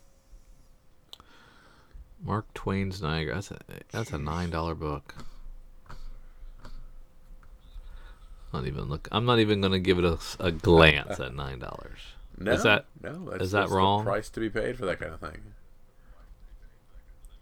Mark 2.25 2.53
Twain's 2.55 3.03
Niagara. 3.03 3.35
That's 3.35 3.51
a 3.51 3.59
that's 3.91 4.11
a 4.13 4.19
nine 4.19 4.51
dollar 4.51 4.75
book. 4.75 5.15
Not 8.53 8.67
even 8.67 8.85
look. 8.85 9.09
I'm 9.11 9.25
not 9.25 9.39
even 9.39 9.61
gonna 9.61 9.79
give 9.79 9.99
it 9.99 10.05
a, 10.05 10.19
a 10.41 10.53
glance 10.53 11.19
at 11.21 11.35
nine 11.35 11.59
dollars. 11.59 11.99
No, 12.39 12.53
Is 12.53 12.63
that- 12.65 12.87
no? 13.03 13.29
That's, 13.31 13.43
is 13.45 13.51
that 13.53 13.59
that's 13.61 13.71
the 13.71 13.77
wrong? 13.77 14.05
price 14.05 14.29
to 14.31 14.41
be 14.41 14.49
paid 14.51 14.77
for 14.79 14.87
that 14.87 14.99
kind 14.99 15.13
of 15.13 15.21
thing. 15.21 15.39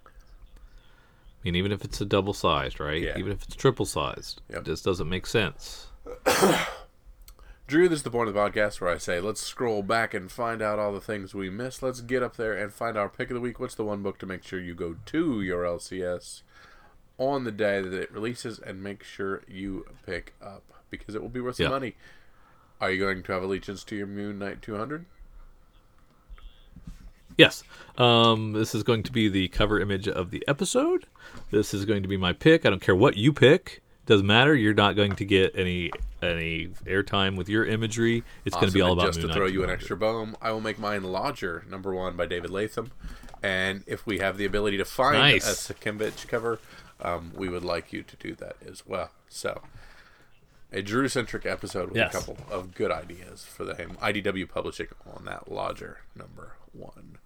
I 0.04 1.44
mean, 1.44 1.56
even 1.56 1.72
if 1.72 1.84
it's 1.84 2.00
a 2.00 2.04
double 2.04 2.34
sized, 2.34 2.80
right? 2.80 3.00
Yeah. 3.00 3.16
Even 3.16 3.32
if 3.32 3.42
it's 3.44 3.56
triple 3.56 3.86
sized, 3.86 4.42
Yep. 4.50 4.58
it 4.60 4.64
just 4.66 4.84
doesn't 4.84 5.08
make 5.08 5.26
sense. 5.26 5.86
Drew, 7.66 7.88
this 7.88 8.00
is 8.00 8.02
the 8.02 8.10
point 8.10 8.28
of 8.28 8.34
the 8.34 8.40
podcast 8.40 8.80
where 8.80 8.90
I 8.90 8.98
say, 8.98 9.20
let's 9.20 9.40
scroll 9.40 9.82
back 9.82 10.12
and 10.12 10.30
find 10.30 10.60
out 10.60 10.78
all 10.80 10.92
the 10.92 11.00
things 11.00 11.34
we 11.34 11.48
missed. 11.48 11.82
Let's 11.82 12.00
get 12.00 12.22
up 12.22 12.36
there 12.36 12.52
and 12.52 12.72
find 12.72 12.98
our 12.98 13.08
pick 13.08 13.30
of 13.30 13.34
the 13.34 13.40
week. 13.40 13.60
What's 13.60 13.76
the 13.76 13.84
one 13.84 14.02
book 14.02 14.18
to 14.18 14.26
make 14.26 14.42
sure 14.42 14.60
you 14.60 14.74
go 14.74 14.96
to 15.06 15.40
your 15.40 15.62
LCS 15.62 16.42
on 17.16 17.44
the 17.44 17.52
day 17.52 17.80
that 17.80 17.92
it 17.94 18.12
releases 18.12 18.58
and 18.58 18.82
make 18.82 19.04
sure 19.04 19.42
you 19.48 19.86
pick 20.04 20.34
up 20.42 20.64
because 20.90 21.14
it 21.14 21.22
will 21.22 21.28
be 21.28 21.40
worth 21.40 21.56
some 21.56 21.64
Yeah. 21.64 21.70
money. 21.70 21.94
Are 22.80 22.90
you 22.90 22.98
going 22.98 23.22
to 23.22 23.32
have 23.32 23.42
allegiance 23.42 23.84
to 23.84 23.96
your 23.96 24.06
Moon 24.06 24.38
Knight 24.38 24.62
200? 24.62 25.04
Yes. 27.36 27.62
Um, 27.96 28.52
this 28.52 28.74
is 28.74 28.82
going 28.82 29.02
to 29.04 29.12
be 29.12 29.28
the 29.28 29.48
cover 29.48 29.80
image 29.80 30.08
of 30.08 30.30
the 30.30 30.44
episode. 30.48 31.06
This 31.50 31.72
is 31.72 31.84
going 31.84 32.02
to 32.02 32.08
be 32.08 32.16
my 32.16 32.32
pick. 32.32 32.66
I 32.66 32.70
don't 32.70 32.82
care 32.82 32.96
what 32.96 33.16
you 33.16 33.32
pick. 33.32 33.82
Doesn't 34.06 34.26
matter. 34.26 34.54
You're 34.54 34.74
not 34.74 34.96
going 34.96 35.14
to 35.16 35.24
get 35.24 35.52
any 35.54 35.90
any 36.22 36.68
airtime 36.84 37.36
with 37.36 37.48
your 37.48 37.64
imagery. 37.64 38.24
It's 38.44 38.54
going 38.56 38.66
to 38.66 38.72
be 38.72 38.80
Awesome. 38.82 38.90
all 38.90 38.92
And 38.92 39.00
about 39.00 39.06
just 39.14 39.18
Moon 39.20 39.28
to 39.28 39.34
throw 39.34 39.46
you 39.46 39.62
an 39.64 39.70
extra 39.70 39.96
bone. 39.96 40.36
I 40.42 40.52
will 40.52 40.60
make 40.60 40.78
mine 40.78 41.02
Lodger 41.04 41.64
number 41.70 41.94
one 41.94 42.16
by 42.16 42.26
David 42.26 42.50
Lapham, 42.50 42.90
and 43.42 43.84
if 43.86 44.04
we 44.04 44.18
have 44.18 44.36
the 44.36 44.44
ability 44.44 44.76
to 44.78 44.84
find 44.84 45.16
Nice. 45.18 45.70
a 45.70 45.72
Sienkiewicz 45.74 46.26
cover, 46.28 46.58
um, 47.00 47.32
we 47.34 47.48
would 47.48 47.64
like 47.64 47.92
you 47.92 48.02
to 48.02 48.16
do 48.16 48.34
that 48.34 48.56
as 48.66 48.84
well. 48.86 49.12
So, 49.28 49.62
a 50.72 50.82
Drew 50.82 51.08
centric 51.08 51.44
episode 51.46 51.88
with 51.88 51.96
Yes. 51.96 52.14
a 52.14 52.18
couple 52.18 52.36
of 52.50 52.74
good 52.74 52.90
ideas 52.90 53.44
for 53.44 53.64
the. 53.64 53.74
IDW 53.74 54.48
publishing 54.48 54.88
on 55.06 55.24
that 55.24 55.50
Lodger 55.50 55.98
number 56.14 56.54
one. 56.72 57.18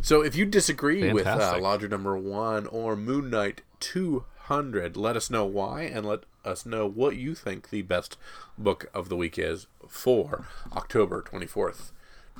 So, 0.00 0.22
if 0.22 0.34
you 0.34 0.46
disagree 0.46 1.12
with 1.12 1.26
uh, 1.26 1.58
Lodger 1.60 1.88
number 1.88 2.16
one 2.16 2.66
or 2.66 2.96
Moon 2.96 3.30
Knight 3.30 3.60
two 3.80 4.24
hundred, 4.44 4.96
let 4.96 5.16
us 5.16 5.30
know 5.30 5.44
why 5.44 5.82
and 5.82 6.06
let 6.06 6.20
us 6.44 6.64
know 6.66 6.86
what 6.86 7.16
you 7.16 7.34
think 7.34 7.70
the 7.70 7.82
best 7.82 8.16
book 8.58 8.90
of 8.94 9.08
the 9.08 9.16
week 9.16 9.38
is 9.38 9.66
for 9.86 10.46
October 10.74 11.20
twenty 11.22 11.46
fourth. 11.46 11.92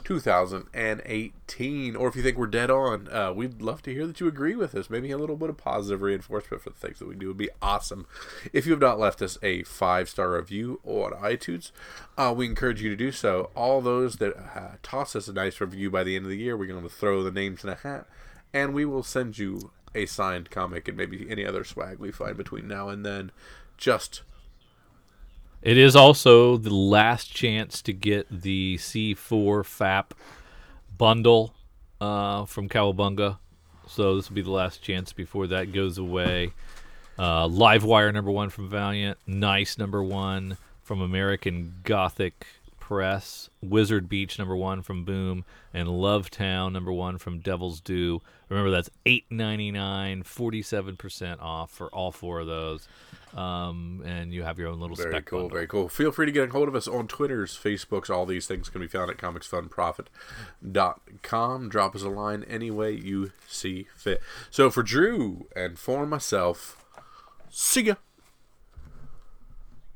2018 0.04 1.96
or 1.96 2.08
if 2.08 2.16
you 2.16 2.22
think 2.22 2.36
we're 2.36 2.46
dead 2.46 2.70
on 2.70 3.08
uh, 3.12 3.32
we'd 3.32 3.62
love 3.62 3.82
to 3.82 3.92
hear 3.92 4.06
that 4.06 4.20
you 4.20 4.28
agree 4.28 4.54
with 4.54 4.74
us. 4.74 4.90
Maybe 4.90 5.10
a 5.10 5.18
little 5.18 5.36
bit 5.36 5.50
of 5.50 5.56
positive 5.56 6.02
reinforcement 6.02 6.62
for 6.62 6.70
the 6.70 6.76
things 6.76 6.98
that 6.98 7.08
we 7.08 7.14
do. 7.14 7.28
Would 7.28 7.36
be 7.36 7.50
awesome. 7.60 8.06
If 8.52 8.66
you 8.66 8.72
have 8.72 8.80
not 8.80 8.98
left 8.98 9.22
us 9.22 9.38
a 9.42 9.62
five 9.64 10.08
star 10.08 10.32
review 10.32 10.80
on 10.84 11.12
itunes 11.12 11.72
uh, 12.16 12.34
we 12.36 12.46
encourage 12.46 12.82
you 12.82 12.90
to 12.90 12.96
do 12.96 13.12
so. 13.12 13.50
All 13.54 13.80
those 13.80 14.16
that 14.16 14.36
uh, 14.36 14.76
toss 14.82 15.16
us 15.16 15.28
a 15.28 15.32
nice 15.32 15.60
review 15.60 15.90
by 15.90 16.04
the 16.04 16.16
end 16.16 16.24
of 16.24 16.30
the 16.30 16.38
year 16.38 16.56
we're 16.56 16.66
going 16.66 16.82
to 16.82 16.88
throw 16.88 17.22
the 17.22 17.30
names 17.30 17.64
in 17.64 17.70
a 17.70 17.76
hat 17.76 18.06
and 18.52 18.74
we 18.74 18.84
will 18.84 19.02
send 19.02 19.38
you 19.38 19.70
a 19.94 20.06
signed 20.06 20.50
comic 20.50 20.88
and 20.88 20.96
maybe 20.96 21.26
any 21.30 21.44
other 21.44 21.64
swag 21.64 21.98
we 21.98 22.10
find 22.10 22.36
between 22.36 22.66
now 22.66 22.88
and 22.88 23.04
then. 23.04 23.30
Just 23.76 24.22
It 25.62 25.78
is 25.78 25.94
also 25.94 26.56
the 26.56 26.74
last 26.74 27.32
chance 27.32 27.82
to 27.82 27.92
get 27.92 28.26
the 28.28 28.78
C4 28.78 29.64
FAP 29.64 30.12
bundle 30.98 31.54
uh, 32.00 32.46
from 32.46 32.68
Cowabunga. 32.68 33.38
So 33.86 34.16
this 34.16 34.28
will 34.28 34.34
be 34.34 34.42
the 34.42 34.50
last 34.50 34.82
chance 34.82 35.12
before 35.12 35.46
that 35.48 35.72
goes 35.72 35.98
away. 35.98 36.52
Uh, 37.16 37.46
Livewire 37.46 38.12
number 38.12 38.30
one 38.30 38.50
from 38.50 38.68
Valiant. 38.68 39.18
Nice 39.24 39.78
number 39.78 40.02
one 40.02 40.56
from 40.82 41.00
American 41.00 41.74
Gothic 41.84 42.44
Press. 42.80 43.48
Wizard 43.62 44.08
Beach 44.08 44.40
number 44.40 44.56
one 44.56 44.82
from 44.82 45.04
Boom. 45.04 45.44
And 45.72 45.88
Love 45.88 46.28
Town 46.28 46.72
number 46.72 46.92
one 46.92 47.18
from 47.18 47.38
Devil's 47.38 47.80
Due. 47.80 48.20
Remember 48.48 48.70
that's 48.70 48.90
eight 49.06 49.26
ninety 49.30 49.70
nine, 49.70 50.24
forty 50.24 50.60
seven 50.60 50.96
percent 50.96 51.40
off 51.40 51.70
for 51.70 51.86
all 51.88 52.10
four 52.10 52.40
of 52.40 52.48
those. 52.48 52.88
Um, 53.34 54.02
and 54.04 54.34
you 54.34 54.42
have 54.42 54.58
your 54.58 54.68
own 54.68 54.78
little 54.78 54.94
Very 54.96 55.10
spec 55.10 55.24
cool, 55.24 55.38
bundle. 55.40 55.54
very 55.56 55.66
cool. 55.66 55.88
Feel 55.88 56.12
free 56.12 56.26
to 56.26 56.32
get 56.32 56.48
a 56.48 56.52
hold 56.52 56.68
of 56.68 56.74
us 56.74 56.86
on 56.86 57.08
Twitters, 57.08 57.56
Facebooks, 57.56 58.10
all 58.10 58.26
these 58.26 58.46
things 58.46 58.68
can 58.68 58.82
be 58.82 58.86
found 58.86 59.10
at 59.10 59.16
comicsfunprofit.com. 59.16 61.68
Drop 61.70 61.94
us 61.94 62.02
a 62.02 62.10
line 62.10 62.44
any 62.44 62.70
way 62.70 62.92
you 62.92 63.32
see 63.48 63.86
fit. 63.96 64.20
So 64.50 64.68
for 64.70 64.82
Drew 64.82 65.46
and 65.56 65.78
for 65.78 66.04
myself, 66.06 66.76
see 67.48 67.84
ya. 67.84 67.94